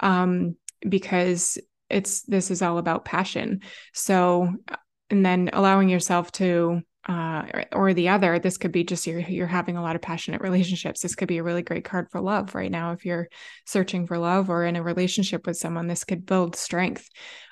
Um, 0.00 0.56
because 0.88 1.58
it's 1.90 2.22
this 2.22 2.50
is 2.50 2.62
all 2.62 2.78
about 2.78 3.04
passion. 3.04 3.62
So, 3.92 4.54
and 5.10 5.26
then 5.26 5.50
allowing 5.52 5.88
yourself 5.88 6.30
to 6.32 6.82
uh, 7.08 7.64
or, 7.72 7.94
the 7.94 8.10
other. 8.10 8.38
This 8.38 8.58
could 8.58 8.70
be 8.70 8.84
just 8.84 9.06
you're 9.06 9.20
you're 9.20 9.46
having 9.46 9.78
a 9.78 9.82
lot 9.82 9.96
of 9.96 10.02
passionate 10.02 10.42
relationships. 10.42 11.00
This 11.00 11.14
could 11.14 11.28
be 11.28 11.38
a 11.38 11.42
really 11.42 11.62
great 11.62 11.84
card 11.84 12.10
for 12.10 12.20
love 12.20 12.54
right 12.54 12.70
now 12.70 12.92
if 12.92 13.06
you're 13.06 13.28
searching 13.66 14.06
for 14.06 14.18
love 14.18 14.50
or 14.50 14.64
in 14.64 14.76
a 14.76 14.82
relationship 14.82 15.46
with 15.46 15.56
someone. 15.56 15.86
This 15.86 16.04
could 16.04 16.26
build 16.26 16.54
strength 16.54 17.08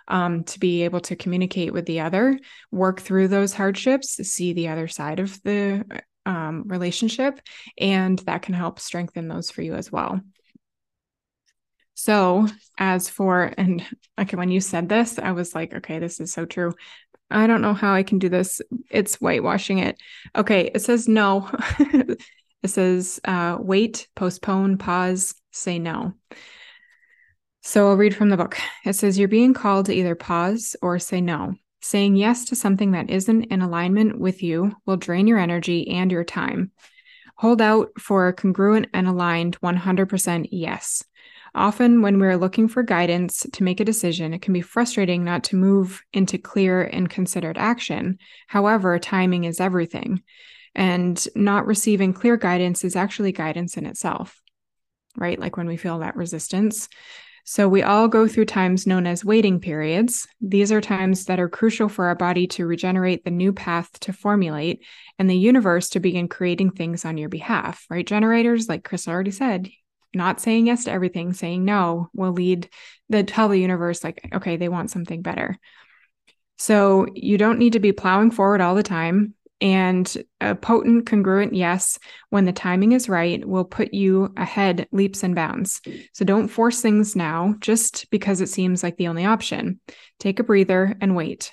um, 0.08 0.44
to 0.44 0.60
be 0.60 0.82
able 0.82 1.00
to 1.00 1.16
communicate 1.16 1.72
with 1.72 1.86
the 1.86 2.00
other, 2.00 2.38
work 2.70 3.00
through 3.00 3.28
those 3.28 3.54
hardships, 3.54 4.16
see 4.28 4.52
the 4.52 4.68
other 4.68 4.88
side 4.88 5.20
of 5.20 5.42
the 5.42 5.84
um, 6.26 6.64
relationship, 6.66 7.40
and 7.78 8.18
that 8.20 8.42
can 8.42 8.54
help 8.54 8.78
strengthen 8.78 9.28
those 9.28 9.50
for 9.50 9.62
you 9.62 9.74
as 9.74 9.90
well. 9.90 10.20
So, 11.98 12.46
as 12.76 13.08
for, 13.08 13.54
and 13.56 13.82
like 14.18 14.32
when 14.32 14.50
you 14.50 14.60
said 14.60 14.86
this, 14.86 15.18
I 15.18 15.32
was 15.32 15.54
like, 15.54 15.74
okay, 15.74 15.98
this 15.98 16.20
is 16.20 16.30
so 16.30 16.44
true. 16.44 16.74
I 17.30 17.46
don't 17.46 17.62
know 17.62 17.74
how 17.74 17.92
I 17.92 18.02
can 18.02 18.18
do 18.18 18.28
this. 18.28 18.60
It's 18.90 19.16
whitewashing 19.16 19.78
it. 19.78 20.00
Okay, 20.36 20.70
it 20.74 20.80
says 20.80 21.08
no. 21.08 21.50
it 21.78 22.68
says 22.68 23.20
uh, 23.24 23.58
wait, 23.60 24.08
postpone, 24.14 24.78
pause, 24.78 25.34
say 25.50 25.78
no. 25.78 26.14
So 27.62 27.88
I'll 27.88 27.96
read 27.96 28.14
from 28.14 28.28
the 28.28 28.36
book. 28.36 28.56
It 28.84 28.92
says 28.92 29.18
you're 29.18 29.26
being 29.26 29.52
called 29.52 29.86
to 29.86 29.94
either 29.94 30.14
pause 30.14 30.76
or 30.82 30.98
say 31.00 31.20
no. 31.20 31.54
Saying 31.82 32.16
yes 32.16 32.44
to 32.46 32.56
something 32.56 32.92
that 32.92 33.10
isn't 33.10 33.44
in 33.44 33.60
alignment 33.60 34.18
with 34.18 34.42
you 34.42 34.72
will 34.86 34.96
drain 34.96 35.26
your 35.26 35.38
energy 35.38 35.88
and 35.88 36.10
your 36.10 36.24
time. 36.24 36.70
Hold 37.38 37.60
out 37.60 37.90
for 37.98 38.32
congruent 38.32 38.88
and 38.94 39.06
aligned 39.06 39.60
100% 39.60 40.48
yes. 40.50 41.04
Often, 41.56 42.02
when 42.02 42.20
we're 42.20 42.36
looking 42.36 42.68
for 42.68 42.82
guidance 42.82 43.46
to 43.54 43.64
make 43.64 43.80
a 43.80 43.84
decision, 43.84 44.34
it 44.34 44.42
can 44.42 44.52
be 44.52 44.60
frustrating 44.60 45.24
not 45.24 45.42
to 45.44 45.56
move 45.56 46.02
into 46.12 46.36
clear 46.36 46.82
and 46.82 47.08
considered 47.08 47.56
action. 47.56 48.18
However, 48.46 48.98
timing 48.98 49.44
is 49.44 49.58
everything. 49.58 50.22
And 50.74 51.26
not 51.34 51.64
receiving 51.64 52.12
clear 52.12 52.36
guidance 52.36 52.84
is 52.84 52.94
actually 52.94 53.32
guidance 53.32 53.78
in 53.78 53.86
itself, 53.86 54.38
right? 55.16 55.38
Like 55.38 55.56
when 55.56 55.66
we 55.66 55.78
feel 55.78 56.00
that 56.00 56.14
resistance. 56.14 56.90
So, 57.44 57.70
we 57.70 57.82
all 57.82 58.08
go 58.08 58.28
through 58.28 58.46
times 58.46 58.86
known 58.86 59.06
as 59.06 59.24
waiting 59.24 59.58
periods. 59.58 60.28
These 60.42 60.72
are 60.72 60.82
times 60.82 61.24
that 61.24 61.40
are 61.40 61.48
crucial 61.48 61.88
for 61.88 62.06
our 62.06 62.16
body 62.16 62.46
to 62.48 62.66
regenerate 62.66 63.24
the 63.24 63.30
new 63.30 63.54
path 63.54 63.98
to 64.00 64.12
formulate 64.12 64.84
and 65.18 65.30
the 65.30 65.38
universe 65.38 65.88
to 65.90 66.00
begin 66.00 66.28
creating 66.28 66.72
things 66.72 67.06
on 67.06 67.16
your 67.16 67.30
behalf, 67.30 67.86
right? 67.88 68.06
Generators, 68.06 68.68
like 68.68 68.84
Chris 68.84 69.08
already 69.08 69.30
said, 69.30 69.70
not 70.16 70.40
saying 70.40 70.66
yes 70.66 70.84
to 70.84 70.92
everything, 70.92 71.32
saying 71.32 71.64
no 71.64 72.08
will 72.14 72.32
lead 72.32 72.68
the 73.08 73.22
tell 73.22 73.48
the 73.48 73.58
universe 73.58 74.02
like, 74.02 74.28
okay, 74.34 74.56
they 74.56 74.68
want 74.68 74.90
something 74.90 75.22
better. 75.22 75.58
So 76.58 77.06
you 77.14 77.38
don't 77.38 77.58
need 77.58 77.74
to 77.74 77.80
be 77.80 77.92
plowing 77.92 78.30
forward 78.30 78.60
all 78.60 78.74
the 78.74 78.82
time. 78.82 79.34
And 79.60 80.14
a 80.40 80.54
potent, 80.54 81.06
congruent 81.06 81.54
yes, 81.54 81.98
when 82.28 82.44
the 82.44 82.52
timing 82.52 82.92
is 82.92 83.08
right, 83.08 83.46
will 83.46 83.64
put 83.64 83.94
you 83.94 84.32
ahead 84.36 84.86
leaps 84.92 85.22
and 85.22 85.34
bounds. 85.34 85.80
So 86.12 86.26
don't 86.26 86.48
force 86.48 86.82
things 86.82 87.16
now 87.16 87.54
just 87.60 88.10
because 88.10 88.42
it 88.42 88.50
seems 88.50 88.82
like 88.82 88.98
the 88.98 89.08
only 89.08 89.24
option. 89.24 89.80
Take 90.18 90.40
a 90.40 90.44
breather 90.44 90.94
and 91.00 91.16
wait. 91.16 91.52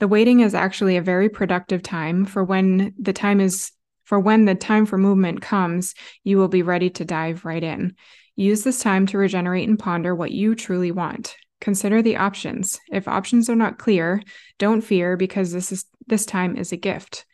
The 0.00 0.08
waiting 0.08 0.40
is 0.40 0.54
actually 0.54 0.96
a 0.96 1.02
very 1.02 1.28
productive 1.28 1.82
time 1.82 2.24
for 2.24 2.42
when 2.42 2.94
the 2.98 3.12
time 3.12 3.40
is 3.40 3.70
for 4.06 4.18
when 4.18 4.46
the 4.46 4.54
time 4.54 4.86
for 4.86 4.96
movement 4.96 5.42
comes, 5.42 5.94
you 6.24 6.38
will 6.38 6.48
be 6.48 6.62
ready 6.62 6.88
to 6.90 7.04
dive 7.04 7.44
right 7.44 7.62
in. 7.62 7.94
Use 8.36 8.62
this 8.62 8.80
time 8.80 9.06
to 9.06 9.18
regenerate 9.18 9.68
and 9.68 9.78
ponder 9.78 10.14
what 10.14 10.30
you 10.30 10.54
truly 10.54 10.92
want. 10.92 11.36
Consider 11.60 12.02
the 12.02 12.16
options. 12.16 12.78
If 12.92 13.08
options 13.08 13.50
are 13.50 13.56
not 13.56 13.78
clear, 13.78 14.22
don't 14.58 14.82
fear 14.82 15.16
because 15.16 15.52
this 15.52 15.72
is 15.72 15.84
this 16.06 16.24
time 16.24 16.56
is 16.56 16.70
a 16.70 16.76
gift. 16.76 17.26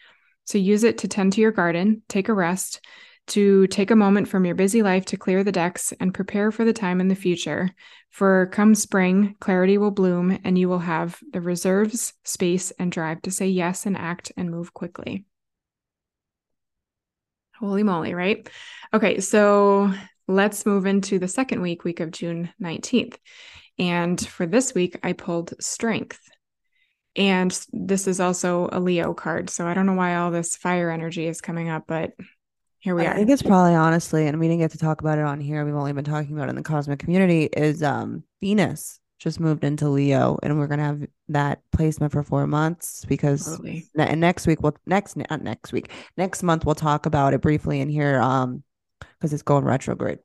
So 0.44 0.58
use 0.58 0.82
it 0.82 0.98
to 0.98 1.08
tend 1.08 1.34
to 1.34 1.40
your 1.40 1.52
garden, 1.52 2.02
take 2.08 2.28
a 2.28 2.34
rest, 2.34 2.80
to 3.28 3.66
take 3.68 3.90
a 3.90 3.96
moment 3.96 4.28
from 4.28 4.44
your 4.44 4.54
busy 4.54 4.82
life 4.82 5.04
to 5.06 5.16
clear 5.16 5.44
the 5.44 5.52
decks 5.52 5.92
and 6.00 6.14
prepare 6.14 6.50
for 6.50 6.64
the 6.64 6.72
time 6.72 7.00
in 7.00 7.08
the 7.08 7.14
future. 7.14 7.70
For 8.10 8.46
come 8.52 8.74
spring, 8.74 9.36
clarity 9.40 9.78
will 9.78 9.90
bloom 9.90 10.38
and 10.44 10.58
you 10.58 10.68
will 10.68 10.80
have 10.80 11.18
the 11.32 11.40
reserves, 11.40 12.14
space, 12.24 12.70
and 12.72 12.90
drive 12.90 13.22
to 13.22 13.30
say 13.30 13.48
yes 13.48 13.86
and 13.86 13.96
act 13.96 14.32
and 14.36 14.50
move 14.50 14.72
quickly. 14.72 15.24
Holy 17.62 17.84
moly, 17.84 18.12
right? 18.12 18.48
Okay, 18.92 19.20
so 19.20 19.92
let's 20.26 20.66
move 20.66 20.84
into 20.84 21.20
the 21.20 21.28
second 21.28 21.62
week, 21.62 21.84
week 21.84 22.00
of 22.00 22.10
June 22.10 22.52
19th. 22.60 23.14
And 23.78 24.20
for 24.20 24.46
this 24.46 24.74
week, 24.74 24.98
I 25.04 25.12
pulled 25.12 25.54
strength. 25.60 26.18
And 27.14 27.56
this 27.72 28.08
is 28.08 28.18
also 28.18 28.68
a 28.72 28.80
Leo 28.80 29.14
card. 29.14 29.48
So 29.48 29.64
I 29.68 29.74
don't 29.74 29.86
know 29.86 29.92
why 29.92 30.16
all 30.16 30.32
this 30.32 30.56
fire 30.56 30.90
energy 30.90 31.28
is 31.28 31.40
coming 31.40 31.68
up, 31.68 31.84
but 31.86 32.10
here 32.80 32.96
we 32.96 33.02
I 33.02 33.06
are. 33.06 33.12
I 33.12 33.16
think 33.18 33.30
it's 33.30 33.42
probably 33.42 33.76
honestly, 33.76 34.26
and 34.26 34.40
we 34.40 34.48
didn't 34.48 34.60
get 34.60 34.72
to 34.72 34.78
talk 34.78 35.00
about 35.00 35.18
it 35.18 35.24
on 35.24 35.38
here. 35.38 35.64
We've 35.64 35.76
only 35.76 35.92
been 35.92 36.02
talking 36.02 36.34
about 36.34 36.48
it 36.48 36.50
in 36.50 36.56
the 36.56 36.62
cosmic 36.62 36.98
community, 36.98 37.44
is 37.44 37.80
um 37.80 38.24
Venus 38.40 38.98
just 39.22 39.38
moved 39.38 39.62
into 39.62 39.88
Leo, 39.88 40.36
and 40.42 40.58
we're 40.58 40.66
gonna 40.66 40.84
have 40.84 41.06
that 41.28 41.60
placement 41.70 42.12
for 42.12 42.24
four 42.24 42.46
months 42.48 43.04
because 43.04 43.60
and 43.96 44.20
next 44.20 44.48
week 44.48 44.62
we'll 44.62 44.76
next 44.84 45.16
not 45.16 45.42
next 45.42 45.72
week 45.72 45.90
next 46.16 46.42
month 46.42 46.66
we'll 46.66 46.74
talk 46.74 47.06
about 47.06 47.32
it 47.32 47.40
briefly 47.40 47.80
in 47.80 47.88
here 47.88 48.20
um 48.20 48.64
because 48.98 49.32
it's 49.32 49.42
going 49.42 49.64
retrograde. 49.64 50.18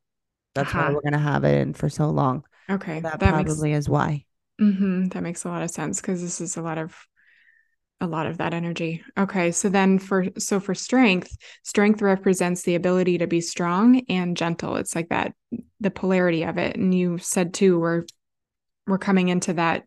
That's 0.56 0.70
uh-huh. 0.70 0.88
why 0.88 0.94
we're 0.94 1.02
gonna 1.02 1.20
have 1.20 1.44
it 1.44 1.60
in 1.62 1.74
for 1.74 1.90
so 1.90 2.10
long. 2.10 2.44
Okay, 2.70 3.00
that, 3.02 3.20
that 3.20 3.30
probably 3.30 3.72
makes, 3.72 3.86
is 3.86 3.90
why. 3.90 4.26
Mm-hmm, 4.60 5.10
that 5.10 5.22
makes 5.22 5.44
a 5.44 5.50
lot 5.50 5.62
of 5.62 5.70
sense 5.70 6.02
because 6.02 6.22
this 6.22 6.42
is 6.42 6.58
a 6.58 6.62
lot 6.64 6.80
of 6.80 6.98
a 8.02 8.08
lot 8.08 8.26
of 8.26 8.40
that 8.40 8.54
energy. 8.54 9.04
Okay, 9.18 9.52
so 9.52 9.70
then 9.70 10.00
for 10.00 10.26
so 10.40 10.60
for 10.60 10.74
strength, 10.74 11.38
strength 11.64 12.02
represents 12.02 12.64
the 12.64 12.76
ability 12.76 13.20
to 13.20 13.28
be 13.28 13.42
strong 13.42 14.02
and 14.10 14.36
gentle. 14.36 14.76
It's 14.78 14.96
like 14.96 15.10
that 15.10 15.34
the 15.80 15.92
polarity 15.92 16.44
of 16.44 16.58
it. 16.58 16.76
And 16.76 16.94
you 16.94 17.20
said 17.20 17.54
too, 17.54 17.80
we're 17.80 18.06
we're 18.88 18.98
coming 18.98 19.30
into 19.30 19.54
that 19.54 19.84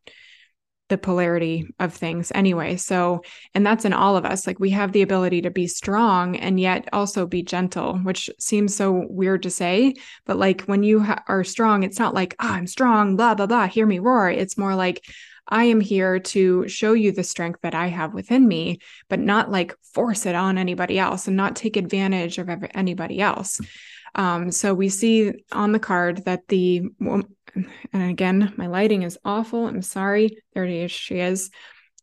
the 0.90 0.98
polarity 0.98 1.72
of 1.78 1.94
things 1.94 2.30
anyway. 2.34 2.76
So, 2.76 3.22
and 3.54 3.64
that's 3.64 3.84
in 3.84 3.92
all 3.92 4.16
of 4.16 4.26
us. 4.26 4.46
Like 4.46 4.58
we 4.58 4.70
have 4.70 4.92
the 4.92 5.02
ability 5.02 5.42
to 5.42 5.50
be 5.50 5.66
strong 5.66 6.36
and 6.36 6.60
yet 6.60 6.88
also 6.92 7.26
be 7.26 7.42
gentle, 7.42 7.96
which 7.98 8.28
seems 8.38 8.74
so 8.74 9.06
weird 9.08 9.44
to 9.44 9.50
say. 9.50 9.94
But 10.26 10.36
like 10.36 10.62
when 10.62 10.82
you 10.82 11.00
ha- 11.00 11.22
are 11.28 11.44
strong, 11.44 11.84
it's 11.84 11.98
not 11.98 12.12
like, 12.12 12.34
oh, 12.40 12.48
I'm 12.48 12.66
strong, 12.66 13.16
blah, 13.16 13.34
blah, 13.34 13.46
blah, 13.46 13.68
hear 13.68 13.86
me 13.86 14.00
roar. 14.00 14.30
It's 14.30 14.58
more 14.58 14.74
like, 14.74 15.02
I 15.48 15.64
am 15.64 15.80
here 15.80 16.18
to 16.18 16.68
show 16.68 16.92
you 16.92 17.12
the 17.12 17.24
strength 17.24 17.60
that 17.62 17.74
I 17.74 17.86
have 17.88 18.12
within 18.12 18.46
me, 18.46 18.80
but 19.08 19.18
not 19.18 19.50
like 19.50 19.74
force 19.94 20.26
it 20.26 20.34
on 20.34 20.58
anybody 20.58 20.98
else 20.98 21.26
and 21.26 21.36
not 21.36 21.56
take 21.56 21.76
advantage 21.76 22.38
of 22.38 22.48
anybody 22.74 23.20
else. 23.20 23.60
Um, 24.14 24.50
so 24.50 24.74
we 24.74 24.88
see 24.88 25.32
on 25.52 25.72
the 25.72 25.78
card 25.78 26.24
that 26.24 26.48
the 26.48 26.82
and 27.54 28.10
again, 28.10 28.52
my 28.56 28.66
lighting 28.66 29.02
is 29.02 29.18
awful. 29.24 29.66
I'm 29.66 29.82
sorry. 29.82 30.38
There. 30.54 30.88
She 30.88 31.18
is 31.18 31.50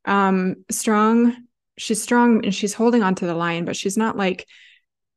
um, 0.06 0.58
strong. 0.70 1.36
She's 1.78 2.02
strong 2.02 2.44
and 2.44 2.54
she's 2.54 2.74
holding 2.74 3.04
on 3.04 3.16
to 3.16 3.26
the 3.26 3.36
lion, 3.36 3.66
but 3.66 3.76
she's 3.76 3.98
not 3.98 4.18
like, 4.18 4.48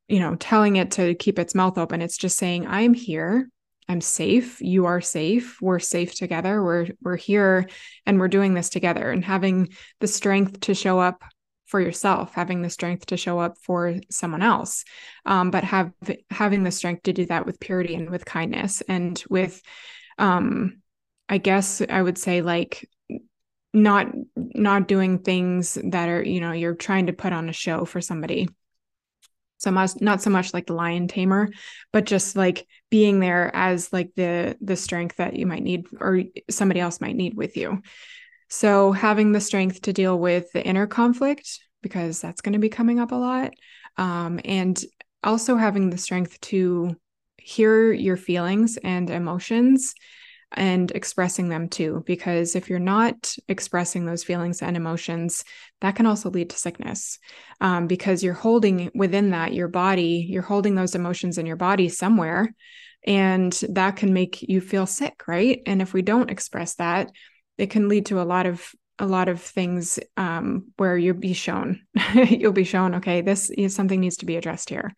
you 0.08 0.20
know, 0.20 0.34
telling 0.36 0.76
it 0.76 0.92
to 0.92 1.14
keep 1.14 1.38
its 1.38 1.54
mouth 1.54 1.78
open. 1.78 2.02
It's 2.02 2.18
just 2.18 2.36
saying, 2.36 2.66
I'm 2.66 2.94
here. 2.94 3.48
I'm 3.88 4.00
safe. 4.00 4.60
You 4.60 4.86
are 4.86 5.00
safe. 5.00 5.60
We're 5.60 5.80
safe 5.80 6.14
together. 6.14 6.62
We're 6.62 6.88
we're 7.02 7.16
here 7.16 7.68
and 8.06 8.20
we're 8.20 8.28
doing 8.28 8.54
this 8.54 8.68
together 8.68 9.10
and 9.10 9.24
having 9.24 9.70
the 9.98 10.06
strength 10.06 10.60
to 10.60 10.74
show 10.74 11.00
up 11.00 11.24
for 11.66 11.80
yourself, 11.80 12.34
having 12.34 12.62
the 12.62 12.70
strength 12.70 13.06
to 13.06 13.16
show 13.16 13.38
up 13.38 13.56
for 13.58 13.96
someone 14.10 14.42
else, 14.42 14.84
um, 15.24 15.50
but 15.50 15.64
have 15.64 15.92
having 16.30 16.64
the 16.64 16.70
strength 16.70 17.04
to 17.04 17.12
do 17.12 17.26
that 17.26 17.46
with 17.46 17.60
purity 17.60 17.94
and 17.94 18.10
with 18.10 18.24
kindness 18.24 18.80
and 18.88 19.22
with 19.30 19.62
um 20.20 20.80
i 21.28 21.38
guess 21.38 21.82
i 21.88 22.00
would 22.00 22.18
say 22.18 22.42
like 22.42 22.88
not 23.72 24.08
not 24.36 24.88
doing 24.88 25.18
things 25.18 25.78
that 25.84 26.08
are 26.08 26.22
you 26.22 26.40
know 26.40 26.52
you're 26.52 26.74
trying 26.74 27.06
to 27.06 27.12
put 27.12 27.32
on 27.32 27.48
a 27.48 27.52
show 27.52 27.84
for 27.84 28.00
somebody. 28.00 28.48
So 29.58 29.70
much 29.70 30.00
not 30.00 30.22
so 30.22 30.30
much 30.30 30.54
like 30.54 30.66
the 30.66 30.72
lion 30.72 31.06
tamer 31.06 31.50
but 31.92 32.06
just 32.06 32.34
like 32.34 32.66
being 32.88 33.20
there 33.20 33.54
as 33.54 33.92
like 33.92 34.10
the 34.16 34.56
the 34.60 34.74
strength 34.74 35.16
that 35.16 35.36
you 35.36 35.46
might 35.46 35.62
need 35.62 35.86
or 36.00 36.22
somebody 36.48 36.80
else 36.80 37.00
might 37.00 37.14
need 37.16 37.36
with 37.36 37.56
you. 37.56 37.82
So, 38.52 38.90
having 38.90 39.30
the 39.30 39.40
strength 39.40 39.82
to 39.82 39.92
deal 39.92 40.18
with 40.18 40.50
the 40.50 40.64
inner 40.64 40.88
conflict, 40.88 41.60
because 41.82 42.20
that's 42.20 42.40
going 42.40 42.54
to 42.54 42.58
be 42.58 42.68
coming 42.68 42.98
up 42.98 43.12
a 43.12 43.16
lot, 43.16 43.52
um, 43.96 44.40
and 44.44 44.82
also 45.22 45.56
having 45.56 45.90
the 45.90 45.98
strength 45.98 46.40
to 46.40 46.96
hear 47.42 47.92
your 47.92 48.16
feelings 48.16 48.76
and 48.76 49.10
emotions 49.10 49.94
and 50.52 50.90
expressing 50.92 51.48
them 51.48 51.68
too. 51.68 52.02
Because 52.06 52.56
if 52.56 52.68
you're 52.68 52.78
not 52.78 53.34
expressing 53.48 54.04
those 54.04 54.24
feelings 54.24 54.62
and 54.62 54.76
emotions, 54.76 55.44
that 55.80 55.94
can 55.94 56.06
also 56.06 56.30
lead 56.30 56.50
to 56.50 56.58
sickness 56.58 57.18
um, 57.60 57.86
because 57.86 58.22
you're 58.22 58.34
holding 58.34 58.90
within 58.94 59.30
that 59.30 59.54
your 59.54 59.68
body, 59.68 60.26
you're 60.28 60.42
holding 60.42 60.74
those 60.74 60.94
emotions 60.94 61.38
in 61.38 61.46
your 61.46 61.56
body 61.56 61.88
somewhere. 61.88 62.52
And 63.06 63.52
that 63.70 63.96
can 63.96 64.12
make 64.12 64.42
you 64.42 64.60
feel 64.60 64.86
sick, 64.86 65.22
right? 65.26 65.62
And 65.66 65.80
if 65.80 65.94
we 65.94 66.02
don't 66.02 66.30
express 66.30 66.74
that, 66.74 67.10
it 67.56 67.70
can 67.70 67.88
lead 67.88 68.06
to 68.06 68.20
a 68.20 68.24
lot 68.24 68.46
of 68.46 68.72
a 68.98 69.06
lot 69.06 69.30
of 69.30 69.40
things 69.40 69.98
um, 70.18 70.66
where 70.76 70.96
you'll 70.96 71.16
be 71.16 71.32
shown 71.32 71.80
you'll 72.14 72.52
be 72.52 72.64
shown 72.64 72.96
okay 72.96 73.22
this 73.22 73.48
is 73.48 73.74
something 73.74 73.98
needs 73.98 74.18
to 74.18 74.26
be 74.26 74.36
addressed 74.36 74.68
here 74.68 74.94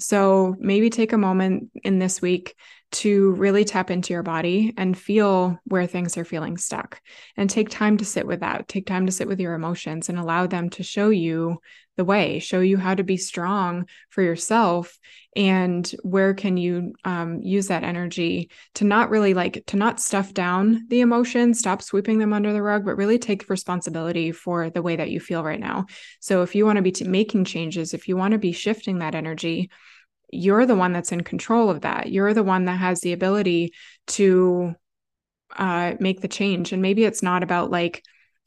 so 0.00 0.56
maybe 0.58 0.90
take 0.90 1.12
a 1.12 1.18
moment 1.18 1.70
in 1.82 1.98
this 1.98 2.20
week 2.20 2.56
to 2.92 3.32
really 3.32 3.64
tap 3.64 3.90
into 3.90 4.12
your 4.12 4.22
body 4.22 4.72
and 4.76 4.96
feel 4.96 5.58
where 5.64 5.86
things 5.86 6.16
are 6.16 6.24
feeling 6.24 6.56
stuck 6.56 7.00
and 7.36 7.50
take 7.50 7.68
time 7.68 7.96
to 7.96 8.04
sit 8.04 8.26
with 8.26 8.40
that. 8.40 8.68
Take 8.68 8.86
time 8.86 9.06
to 9.06 9.12
sit 9.12 9.26
with 9.26 9.40
your 9.40 9.54
emotions 9.54 10.08
and 10.08 10.18
allow 10.18 10.46
them 10.46 10.70
to 10.70 10.82
show 10.82 11.08
you 11.08 11.58
the 11.96 12.04
way, 12.04 12.38
show 12.38 12.60
you 12.60 12.76
how 12.76 12.94
to 12.94 13.04
be 13.04 13.16
strong 13.16 13.86
for 14.10 14.22
yourself 14.22 14.98
and 15.36 15.94
where 16.02 16.34
can 16.34 16.56
you 16.56 16.94
um, 17.04 17.40
use 17.40 17.68
that 17.68 17.84
energy 17.84 18.50
to 18.74 18.84
not 18.84 19.10
really 19.10 19.34
like 19.34 19.64
to 19.66 19.76
not 19.76 20.00
stuff 20.00 20.32
down 20.32 20.86
the 20.88 21.00
emotions, 21.00 21.58
stop 21.58 21.82
sweeping 21.82 22.18
them 22.18 22.32
under 22.32 22.52
the 22.52 22.62
rug, 22.62 22.84
but 22.84 22.96
really 22.96 23.18
take 23.18 23.48
responsibility 23.48 24.32
for 24.32 24.70
the 24.70 24.82
way 24.82 24.96
that 24.96 25.10
you 25.10 25.20
feel 25.20 25.42
right 25.42 25.60
now. 25.60 25.86
So 26.20 26.42
if 26.42 26.54
you 26.54 26.66
want 26.66 26.76
to 26.76 26.82
be 26.82 26.92
t- 26.92 27.04
making 27.04 27.44
changes, 27.44 27.94
if 27.94 28.08
you 28.08 28.16
want 28.16 28.32
to 28.32 28.38
be 28.38 28.52
shifting 28.52 28.98
that 28.98 29.14
energy, 29.14 29.70
you're 30.30 30.66
the 30.66 30.76
one 30.76 30.92
that's 30.92 31.12
in 31.12 31.22
control 31.22 31.70
of 31.70 31.82
that. 31.82 32.10
You're 32.10 32.34
the 32.34 32.42
one 32.42 32.64
that 32.64 32.78
has 32.78 33.00
the 33.00 33.12
ability 33.12 33.72
to 34.08 34.74
uh, 35.56 35.94
make 36.00 36.20
the 36.20 36.28
change. 36.28 36.72
And 36.72 36.82
maybe 36.82 37.04
it's 37.04 37.22
not 37.22 37.42
about 37.42 37.70
like, 37.70 38.02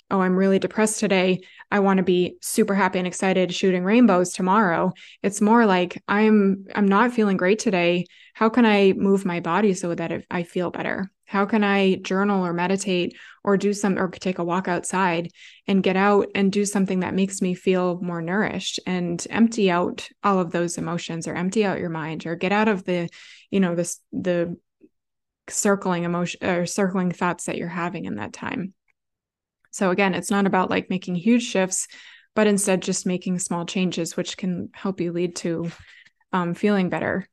oh, 0.09 0.21
I'm 0.21 0.35
really 0.35 0.59
depressed 0.59 0.99
today. 0.99 1.41
I 1.71 1.79
want 1.79 1.97
to 1.97 2.03
be 2.03 2.37
super 2.41 2.73
happy 2.73 2.99
and 2.99 3.07
excited 3.07 3.53
shooting 3.53 3.83
rainbows 3.83 4.31
tomorrow. 4.31 4.93
It's 5.21 5.41
more 5.41 5.65
like 5.65 6.01
I'm 6.07 6.65
I'm 6.73 6.87
not 6.87 7.13
feeling 7.13 7.37
great 7.37 7.59
today. 7.59 8.05
How 8.33 8.49
can 8.49 8.65
I 8.65 8.93
move 8.93 9.25
my 9.25 9.39
body 9.39 9.73
so 9.73 9.93
that 9.95 10.23
I 10.31 10.43
feel 10.43 10.71
better? 10.71 11.11
How 11.25 11.45
can 11.45 11.63
I 11.63 11.95
journal 11.95 12.45
or 12.45 12.53
meditate 12.53 13.17
or 13.43 13.57
do 13.57 13.73
some 13.73 13.97
or 13.97 14.09
take 14.09 14.39
a 14.39 14.45
walk 14.45 14.69
outside 14.69 15.29
and 15.67 15.83
get 15.83 15.97
out 15.97 16.27
and 16.33 16.51
do 16.51 16.63
something 16.63 17.01
that 17.01 17.13
makes 17.13 17.41
me 17.41 17.53
feel 17.53 17.99
more 18.01 18.21
nourished 18.21 18.79
and 18.85 19.25
empty 19.29 19.69
out 19.69 20.07
all 20.23 20.39
of 20.39 20.51
those 20.51 20.77
emotions 20.77 21.27
or 21.27 21.35
empty 21.35 21.65
out 21.65 21.79
your 21.79 21.89
mind 21.89 22.25
or 22.25 22.35
get 22.35 22.53
out 22.53 22.69
of 22.69 22.85
the, 22.85 23.09
you 23.51 23.59
know, 23.59 23.75
this 23.75 23.99
the 24.13 24.57
circling 25.49 26.03
emotion 26.03 26.43
or 26.45 26.65
circling 26.65 27.11
thoughts 27.11 27.45
that 27.45 27.57
you're 27.57 27.67
having 27.67 28.05
in 28.05 28.15
that 28.15 28.31
time. 28.31 28.73
So 29.71 29.91
again, 29.91 30.13
it's 30.13 30.31
not 30.31 30.45
about 30.45 30.69
like 30.69 30.89
making 30.89 31.15
huge 31.15 31.43
shifts, 31.43 31.87
but 32.35 32.47
instead 32.47 32.81
just 32.81 33.05
making 33.05 33.39
small 33.39 33.65
changes, 33.65 34.15
which 34.15 34.37
can 34.37 34.69
help 34.73 35.01
you 35.01 35.11
lead 35.11 35.35
to 35.37 35.71
um, 36.33 36.53
feeling 36.53 36.89
better. 36.89 37.27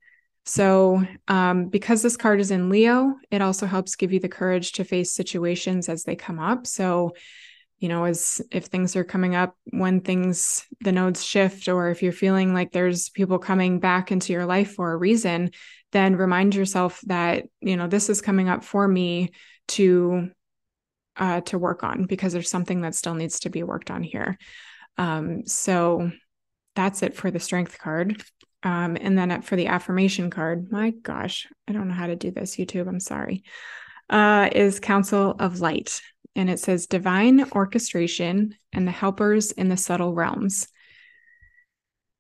So, 0.47 1.03
um, 1.27 1.69
because 1.69 2.03
this 2.03 2.19
card 2.19 2.39
is 2.39 2.51
in 2.51 2.69
Leo, 2.69 3.15
it 3.31 3.41
also 3.41 3.67
helps 3.67 3.97
give 3.97 4.13
you 4.13 4.21
the 4.21 4.29
courage 4.29 4.73
to 4.73 4.85
face 4.85 5.13
situations 5.13 5.89
as 5.89 6.05
they 6.05 6.17
come 6.17 6.39
up. 6.39 6.67
So, 6.67 7.13
you 7.79 7.89
know, 7.89 8.05
as 8.05 8.43
if 8.51 8.67
things 8.67 8.95
are 8.95 9.05
coming 9.05 9.35
up 9.35 9.57
when 9.71 10.01
things, 10.01 10.65
the 10.81 10.93
nodes 10.93 11.25
shift, 11.25 11.69
or 11.69 11.91
if 11.91 12.03
you're 12.03 12.13
feeling 12.13 12.53
like 12.55 12.73
there's 12.73 13.09
people 13.09 13.39
coming 13.39 13.81
back 13.81 14.13
into 14.13 14.33
your 14.33 14.47
life 14.47 14.75
for 14.75 14.93
a 14.93 14.97
reason, 14.97 15.51
then 15.93 16.17
remind 16.17 16.55
yourself 16.55 17.01
that, 17.07 17.45
you 17.61 17.77
know, 17.77 17.87
this 17.87 18.09
is 18.09 18.21
coming 18.21 18.49
up 18.49 18.65
for 18.65 18.87
me 18.87 19.31
to 19.69 20.31
uh, 21.17 21.41
to 21.43 21.59
work 21.59 21.85
on 21.85 22.05
because 22.05 22.33
there's 22.33 22.51
something 22.51 22.81
that 22.83 22.95
still 22.95 23.15
needs 23.15 23.41
to 23.41 23.51
be 23.51 23.63
worked 23.63 23.91
on 23.91 24.03
here. 24.03 24.39
Um, 24.99 25.47
so 25.47 26.11
that's 26.75 27.03
it 27.03 27.15
for 27.15 27.31
the 27.31 27.41
strength 27.41 27.79
card. 27.79 28.23
Um, 28.63 28.97
and 28.99 29.17
then 29.17 29.43
for 29.43 29.57
the 29.57 29.67
affirmation 29.67 30.31
card, 30.31 30.73
my 30.73 30.91
gosh, 30.91 31.47
I 31.69 31.73
don't 31.73 31.89
know 31.89 31.95
how 31.95 32.07
to 32.07 32.17
do 32.17 32.31
this, 32.31 32.57
YouTube. 32.57 32.89
I'm 32.89 33.01
sorry. 33.01 33.45
Uh, 34.09 34.49
is 34.53 34.81
Council 34.81 35.37
of 35.39 35.61
Light. 35.61 36.01
And 36.35 36.51
it 36.51 36.59
says 36.59 36.87
divine 36.87 37.51
orchestration 37.53 38.57
and 38.73 38.87
the 38.87 38.93
helpers 38.93 39.53
in 39.53 39.69
the 39.69 39.77
subtle 39.77 40.15
realms. 40.15 40.67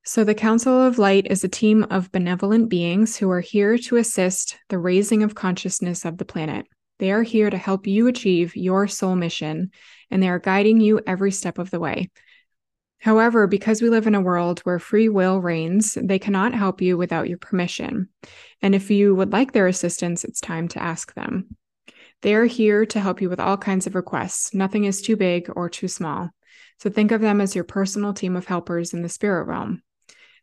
So, 0.06 0.22
the 0.22 0.34
Council 0.34 0.82
of 0.82 0.98
Light 0.98 1.26
is 1.30 1.44
a 1.44 1.48
team 1.48 1.86
of 1.90 2.12
benevolent 2.12 2.68
beings 2.68 3.16
who 3.16 3.30
are 3.30 3.40
here 3.40 3.78
to 3.78 3.96
assist 3.96 4.58
the 4.68 4.78
raising 4.78 5.22
of 5.22 5.34
consciousness 5.34 6.04
of 6.04 6.18
the 6.18 6.26
planet. 6.26 6.66
They 6.98 7.10
are 7.12 7.22
here 7.22 7.50
to 7.50 7.58
help 7.58 7.86
you 7.86 8.06
achieve 8.06 8.56
your 8.56 8.86
soul 8.86 9.16
mission, 9.16 9.70
and 10.10 10.22
they 10.22 10.28
are 10.28 10.38
guiding 10.38 10.80
you 10.80 11.00
every 11.06 11.32
step 11.32 11.58
of 11.58 11.70
the 11.70 11.80
way. 11.80 12.10
However, 12.98 13.46
because 13.46 13.82
we 13.82 13.90
live 13.90 14.06
in 14.06 14.14
a 14.14 14.20
world 14.20 14.60
where 14.60 14.78
free 14.78 15.08
will 15.08 15.38
reigns, 15.38 15.98
they 16.00 16.18
cannot 16.18 16.54
help 16.54 16.80
you 16.80 16.96
without 16.96 17.28
your 17.28 17.36
permission. 17.36 18.08
And 18.62 18.74
if 18.74 18.90
you 18.90 19.14
would 19.14 19.32
like 19.32 19.52
their 19.52 19.66
assistance, 19.66 20.24
it's 20.24 20.40
time 20.40 20.68
to 20.68 20.82
ask 20.82 21.12
them. 21.14 21.56
They 22.22 22.34
are 22.34 22.46
here 22.46 22.86
to 22.86 23.00
help 23.00 23.20
you 23.20 23.28
with 23.28 23.40
all 23.40 23.58
kinds 23.58 23.86
of 23.86 23.94
requests. 23.94 24.54
Nothing 24.54 24.84
is 24.84 25.02
too 25.02 25.16
big 25.16 25.50
or 25.54 25.68
too 25.68 25.88
small. 25.88 26.30
So 26.78 26.88
think 26.88 27.10
of 27.10 27.20
them 27.20 27.42
as 27.42 27.54
your 27.54 27.64
personal 27.64 28.14
team 28.14 28.36
of 28.36 28.46
helpers 28.46 28.94
in 28.94 29.02
the 29.02 29.10
spirit 29.10 29.44
realm. 29.44 29.82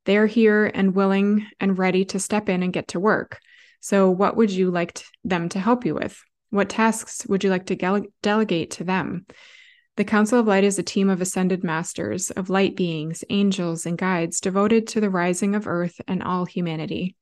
They 0.05 0.17
are 0.17 0.27
here 0.27 0.65
and 0.65 0.93
willing 0.93 1.47
and 1.59 1.77
ready 1.77 2.05
to 2.05 2.19
step 2.19 2.49
in 2.49 2.61
and 2.61 2.73
get 2.73 2.89
to 2.89 2.99
work. 2.99 3.39
So, 3.79 4.11
what 4.11 4.35
would 4.35 4.51
you 4.51 4.69
like 4.69 5.03
them 5.23 5.49
to 5.49 5.59
help 5.59 5.85
you 5.85 5.95
with? 5.95 6.21
What 6.51 6.69
tasks 6.69 7.25
would 7.27 7.45
you 7.45 7.49
like 7.49 7.65
to 7.67 8.09
delegate 8.21 8.71
to 8.71 8.83
them? 8.83 9.25
The 9.95 10.03
Council 10.03 10.37
of 10.37 10.47
Light 10.47 10.65
is 10.65 10.77
a 10.77 10.83
team 10.83 11.09
of 11.09 11.21
ascended 11.21 11.63
masters, 11.63 12.29
of 12.29 12.49
light 12.49 12.75
beings, 12.75 13.23
angels, 13.29 13.85
and 13.85 13.97
guides 13.97 14.41
devoted 14.41 14.85
to 14.87 14.99
the 14.99 15.09
rising 15.09 15.55
of 15.55 15.65
Earth 15.65 16.01
and 16.09 16.21
all 16.21 16.43
humanity. 16.43 17.15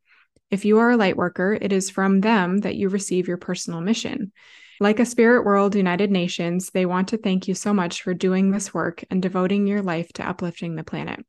If 0.50 0.66
you 0.66 0.80
are 0.80 0.90
a 0.90 0.98
light 0.98 1.16
worker, 1.16 1.56
it 1.62 1.72
is 1.72 1.92
from 1.92 2.22
them 2.22 2.60
that 2.62 2.76
you 2.76 2.90
receive 2.90 3.28
your 3.28 3.38
personal 3.38 3.82
mission. 3.82 4.32
Like 4.80 5.00
a 5.00 5.06
Spirit 5.06 5.46
World 5.46 5.76
United 5.76 6.10
Nations, 6.10 6.72
they 6.72 6.88
want 6.88 7.10
to 7.10 7.18
thank 7.18 7.48
you 7.48 7.54
so 7.54 7.72
much 7.72 8.02
for 8.02 8.16
doing 8.16 8.50
this 8.50 8.74
work 8.74 9.04
and 9.12 9.22
devoting 9.22 9.68
your 9.68 9.84
life 9.84 10.12
to 10.14 10.28
uplifting 10.28 10.76
the 10.76 10.84
planet. 10.84 11.24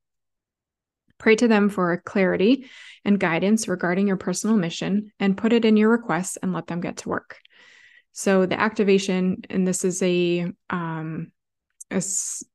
Pray 1.18 1.36
to 1.36 1.48
them 1.48 1.68
for 1.68 2.01
clarity 2.07 2.70
and 3.05 3.20
guidance 3.20 3.68
regarding 3.68 4.07
your 4.07 4.16
personal 4.16 4.57
mission 4.57 5.12
and 5.20 5.36
put 5.36 5.53
it 5.53 5.66
in 5.66 5.76
your 5.76 5.90
requests 5.90 6.38
and 6.38 6.55
let 6.55 6.66
them 6.66 6.80
get 6.80 6.96
to 6.98 7.11
work. 7.11 7.36
So 8.12 8.46
the 8.46 8.58
activation, 8.58 9.42
and 9.50 9.66
this 9.66 9.84
is 9.84 10.02
a 10.02 10.52
um, 10.68 11.32
a, 11.90 12.02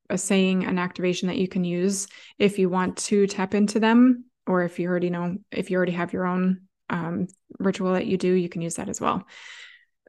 a 0.09 0.17
saying, 0.17 0.65
an 0.65 0.79
activation 0.79 1.27
that 1.27 1.37
you 1.37 1.47
can 1.47 1.63
use 1.63 2.07
if 2.39 2.57
you 2.57 2.69
want 2.69 2.97
to 2.97 3.27
tap 3.27 3.53
into 3.53 3.79
them, 3.79 4.25
or 4.47 4.63
if 4.63 4.79
you 4.79 4.87
already 4.87 5.09
know, 5.09 5.37
if 5.51 5.69
you 5.69 5.77
already 5.77 5.91
have 5.93 6.13
your 6.13 6.25
own 6.25 6.61
um, 6.89 7.27
ritual 7.59 7.93
that 7.93 8.05
you 8.05 8.17
do, 8.17 8.31
you 8.31 8.49
can 8.49 8.61
use 8.61 8.75
that 8.75 8.89
as 8.89 9.01
well. 9.01 9.25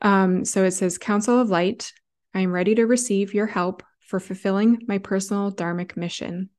Um, 0.02 0.44
so 0.44 0.64
it 0.64 0.72
says, 0.72 0.98
Council 0.98 1.40
of 1.40 1.48
Light, 1.48 1.92
I 2.34 2.40
am 2.40 2.52
ready 2.52 2.74
to 2.74 2.86
receive 2.86 3.34
your 3.34 3.46
help 3.46 3.82
for 4.00 4.20
fulfilling 4.20 4.82
my 4.86 4.98
personal 4.98 5.50
dharmic 5.50 5.96
mission. 5.96 6.50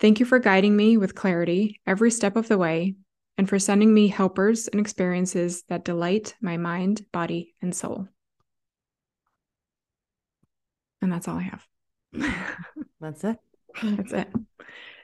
Thank 0.00 0.20
you 0.20 0.26
for 0.26 0.38
guiding 0.38 0.76
me 0.76 0.96
with 0.96 1.14
clarity 1.14 1.80
every 1.86 2.10
step 2.10 2.36
of 2.36 2.48
the 2.48 2.58
way 2.58 2.94
and 3.36 3.48
for 3.48 3.58
sending 3.58 3.92
me 3.92 4.08
helpers 4.08 4.68
and 4.68 4.80
experiences 4.80 5.64
that 5.68 5.84
delight 5.84 6.34
my 6.40 6.56
mind, 6.56 7.04
body, 7.12 7.54
and 7.60 7.74
soul. 7.74 8.08
And 11.00 11.12
that's 11.12 11.28
all 11.28 11.36
I 11.36 11.42
have. 11.42 11.66
that's 13.00 13.24
it. 13.24 13.38
That's 13.82 14.12
it. 14.12 14.28
No 14.34 14.46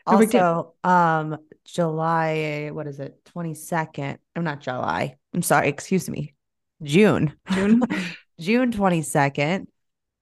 also, 0.07 0.75
um, 0.85 1.39
July, 1.65 2.71
what 2.73 2.87
is 2.87 3.01
it? 3.01 3.25
22nd. 3.35 4.19
I'm 4.37 4.45
not 4.45 4.61
July. 4.61 5.17
I'm 5.33 5.43
sorry, 5.43 5.69
excuse 5.69 6.09
me. 6.11 6.35
June. 6.83 7.35
June. 7.53 7.83
June 8.41 8.73
22nd. 8.73 9.67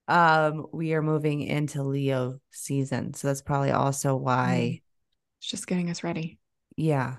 Um, 0.07 0.67
we 0.73 0.95
are 0.95 1.03
moving 1.03 1.43
into 1.43 1.83
Leo 1.83 2.41
season. 2.51 3.15
So 3.15 3.29
that's 3.29 3.43
probably 3.43 3.71
also 3.71 4.15
why 4.15 4.81
mm. 4.81 4.83
it's 5.39 5.49
just 5.49 5.67
getting 5.67 5.91
us 5.91 6.05
ready. 6.05 6.39
Yeah. 6.77 7.17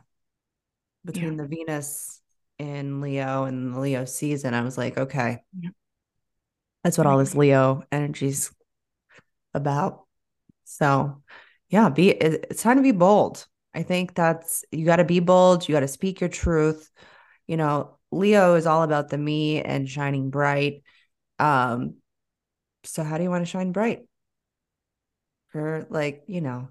Between 1.03 1.37
yeah. 1.37 1.43
the 1.43 1.47
Venus 1.47 2.21
in 2.59 3.01
Leo 3.01 3.43
and 3.43 3.73
the 3.73 3.79
Leo 3.79 4.05
season, 4.05 4.53
I 4.53 4.61
was 4.61 4.77
like, 4.77 4.97
okay. 4.97 5.43
Yeah. 5.59 5.69
That's 6.83 6.97
what 6.97 7.07
all 7.07 7.17
this 7.17 7.35
Leo 7.35 7.83
energy's 7.91 8.51
about. 9.53 10.05
So, 10.65 11.21
yeah, 11.69 11.89
be 11.89 12.09
it's 12.09 12.63
time 12.63 12.77
to 12.77 12.83
be 12.83 12.91
bold. 12.91 13.45
I 13.73 13.83
think 13.83 14.13
that's 14.13 14.63
you 14.71 14.85
got 14.85 14.97
to 14.97 15.03
be 15.03 15.19
bold, 15.19 15.67
you 15.67 15.73
got 15.73 15.81
to 15.81 15.87
speak 15.87 16.21
your 16.21 16.29
truth. 16.29 16.89
You 17.47 17.57
know, 17.57 17.97
Leo 18.11 18.55
is 18.55 18.67
all 18.67 18.83
about 18.83 19.09
the 19.09 19.17
me 19.17 19.61
and 19.61 19.89
shining 19.89 20.29
bright. 20.29 20.83
Um 21.39 21.95
so 22.83 23.03
how 23.03 23.17
do 23.17 23.23
you 23.23 23.29
want 23.29 23.45
to 23.45 23.49
shine 23.49 23.71
bright 23.71 24.05
for 25.49 25.85
like 25.89 26.23
you 26.27 26.41
know 26.41 26.67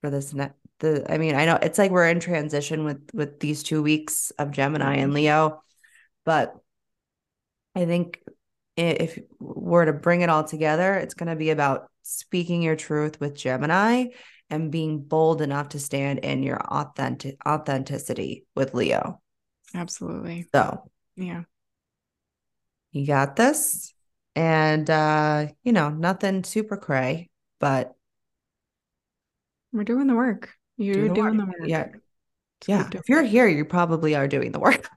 for 0.00 0.10
this 0.10 0.34
net 0.34 0.54
the 0.80 1.10
i 1.10 1.18
mean 1.18 1.34
i 1.34 1.44
know 1.46 1.58
it's 1.60 1.78
like 1.78 1.90
we're 1.90 2.08
in 2.08 2.20
transition 2.20 2.84
with 2.84 3.10
with 3.14 3.40
these 3.40 3.62
two 3.62 3.82
weeks 3.82 4.30
of 4.38 4.50
gemini 4.50 4.96
and 4.96 5.14
leo 5.14 5.62
but 6.24 6.54
i 7.74 7.86
think 7.86 8.20
if 8.76 9.18
we're 9.40 9.86
to 9.86 9.92
bring 9.92 10.20
it 10.20 10.28
all 10.28 10.44
together 10.44 10.94
it's 10.94 11.14
going 11.14 11.28
to 11.28 11.36
be 11.36 11.50
about 11.50 11.88
speaking 12.02 12.62
your 12.62 12.76
truth 12.76 13.18
with 13.20 13.34
gemini 13.34 14.06
and 14.50 14.70
being 14.70 15.00
bold 15.00 15.42
enough 15.42 15.70
to 15.70 15.78
stand 15.78 16.20
in 16.20 16.42
your 16.42 16.60
authentic 16.60 17.36
authenticity 17.46 18.44
with 18.54 18.74
leo. 18.74 19.20
Absolutely. 19.74 20.46
So 20.54 20.90
yeah. 21.16 21.42
you 22.92 23.06
got 23.06 23.36
this. 23.36 23.92
And 24.34 24.88
uh 24.90 25.46
you 25.64 25.72
know 25.72 25.88
nothing 25.88 26.44
super 26.44 26.76
cray 26.76 27.30
but 27.58 27.94
we're 29.72 29.84
doing 29.84 30.06
the 30.06 30.14
work. 30.14 30.52
You're 30.76 31.08
doing, 31.08 31.38
the 31.38 31.46
work. 31.46 31.54
yeah. 31.64 31.88
Yeah. 32.66 32.88
if 32.92 33.08
you're 33.08 33.22
here 33.22 33.48
you 33.48 33.64
probably 33.64 34.14
are 34.14 34.28
doing 34.28 34.52
the 34.52 34.60
work. 34.60 34.88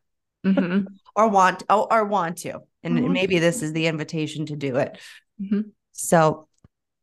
Mm-hmm. 0.46 0.88
or 1.16 1.30
want 1.30 1.64
oh, 1.70 1.88
or 1.90 2.04
want 2.04 2.40
to 2.40 2.60
and 2.84 2.98
mm-hmm. 2.98 3.14
maybe 3.14 3.40
this 3.40 3.62
is 3.62 3.74
the 3.74 3.88
invitation 3.88 4.46
to 4.46 4.56
do 4.56 4.76
it 4.78 4.98
mm-hmm. 5.42 5.62
so 5.92 6.48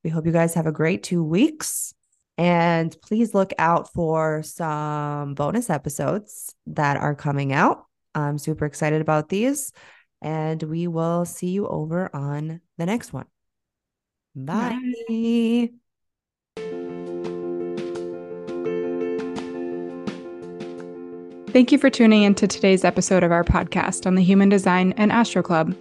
we 0.04 0.10
hope 0.10 0.26
you 0.26 0.32
guys 0.32 0.54
have 0.54 0.66
a 0.66 0.72
great 0.72 1.02
two 1.02 1.22
weeks 1.22 1.94
and 2.38 2.96
please 3.02 3.34
look 3.34 3.52
out 3.58 3.92
for 3.92 4.42
some 4.42 5.34
bonus 5.34 5.70
episodes 5.70 6.54
that 6.66 6.96
are 6.96 7.14
coming 7.14 7.52
out 7.52 7.86
i'm 8.14 8.38
super 8.38 8.64
excited 8.64 9.00
about 9.00 9.28
these 9.28 9.72
and 10.22 10.62
we 10.62 10.86
will 10.86 11.24
see 11.24 11.48
you 11.48 11.66
over 11.66 12.14
on 12.14 12.60
the 12.78 12.86
next 12.86 13.12
one. 13.12 13.26
Bye. 14.34 14.78
Bye. 15.08 15.70
Thank 21.56 21.72
you 21.72 21.78
for 21.78 21.88
tuning 21.88 22.24
in 22.24 22.34
to 22.34 22.46
today's 22.46 22.84
episode 22.84 23.22
of 23.22 23.32
our 23.32 23.42
podcast 23.42 24.06
on 24.06 24.14
the 24.14 24.22
Human 24.22 24.50
Design 24.50 24.92
and 24.98 25.10
Astro 25.10 25.42
Club. 25.42 25.74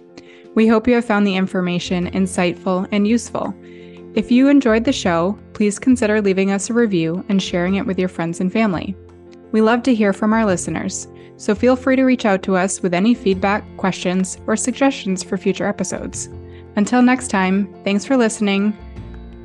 We 0.54 0.66
hope 0.66 0.88
you 0.88 0.94
have 0.94 1.04
found 1.04 1.26
the 1.26 1.36
information 1.36 2.10
insightful 2.12 2.88
and 2.92 3.06
useful. 3.06 3.54
If 4.14 4.30
you 4.30 4.48
enjoyed 4.48 4.84
the 4.84 4.92
show, 4.94 5.38
please 5.52 5.78
consider 5.78 6.22
leaving 6.22 6.50
us 6.50 6.70
a 6.70 6.72
review 6.72 7.22
and 7.28 7.42
sharing 7.42 7.74
it 7.74 7.84
with 7.84 7.98
your 7.98 8.08
friends 8.08 8.40
and 8.40 8.50
family. 8.50 8.96
We 9.52 9.60
love 9.60 9.82
to 9.82 9.94
hear 9.94 10.14
from 10.14 10.32
our 10.32 10.46
listeners 10.46 11.08
so 11.36 11.54
feel 11.54 11.76
free 11.76 11.96
to 11.96 12.04
reach 12.04 12.24
out 12.24 12.42
to 12.44 12.56
us 12.56 12.80
with 12.80 12.94
any 12.94 13.12
feedback, 13.12 13.62
questions, 13.76 14.38
or 14.46 14.56
suggestions 14.56 15.22
for 15.22 15.36
future 15.36 15.66
episodes. 15.66 16.30
Until 16.76 17.02
next 17.02 17.28
time, 17.28 17.70
thanks 17.84 18.06
for 18.06 18.16
listening, 18.16 18.74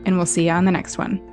and 0.06 0.16
we'll 0.16 0.26
see 0.26 0.46
you 0.46 0.52
on 0.52 0.64
the 0.64 0.72
next 0.72 0.98
one. 0.98 1.31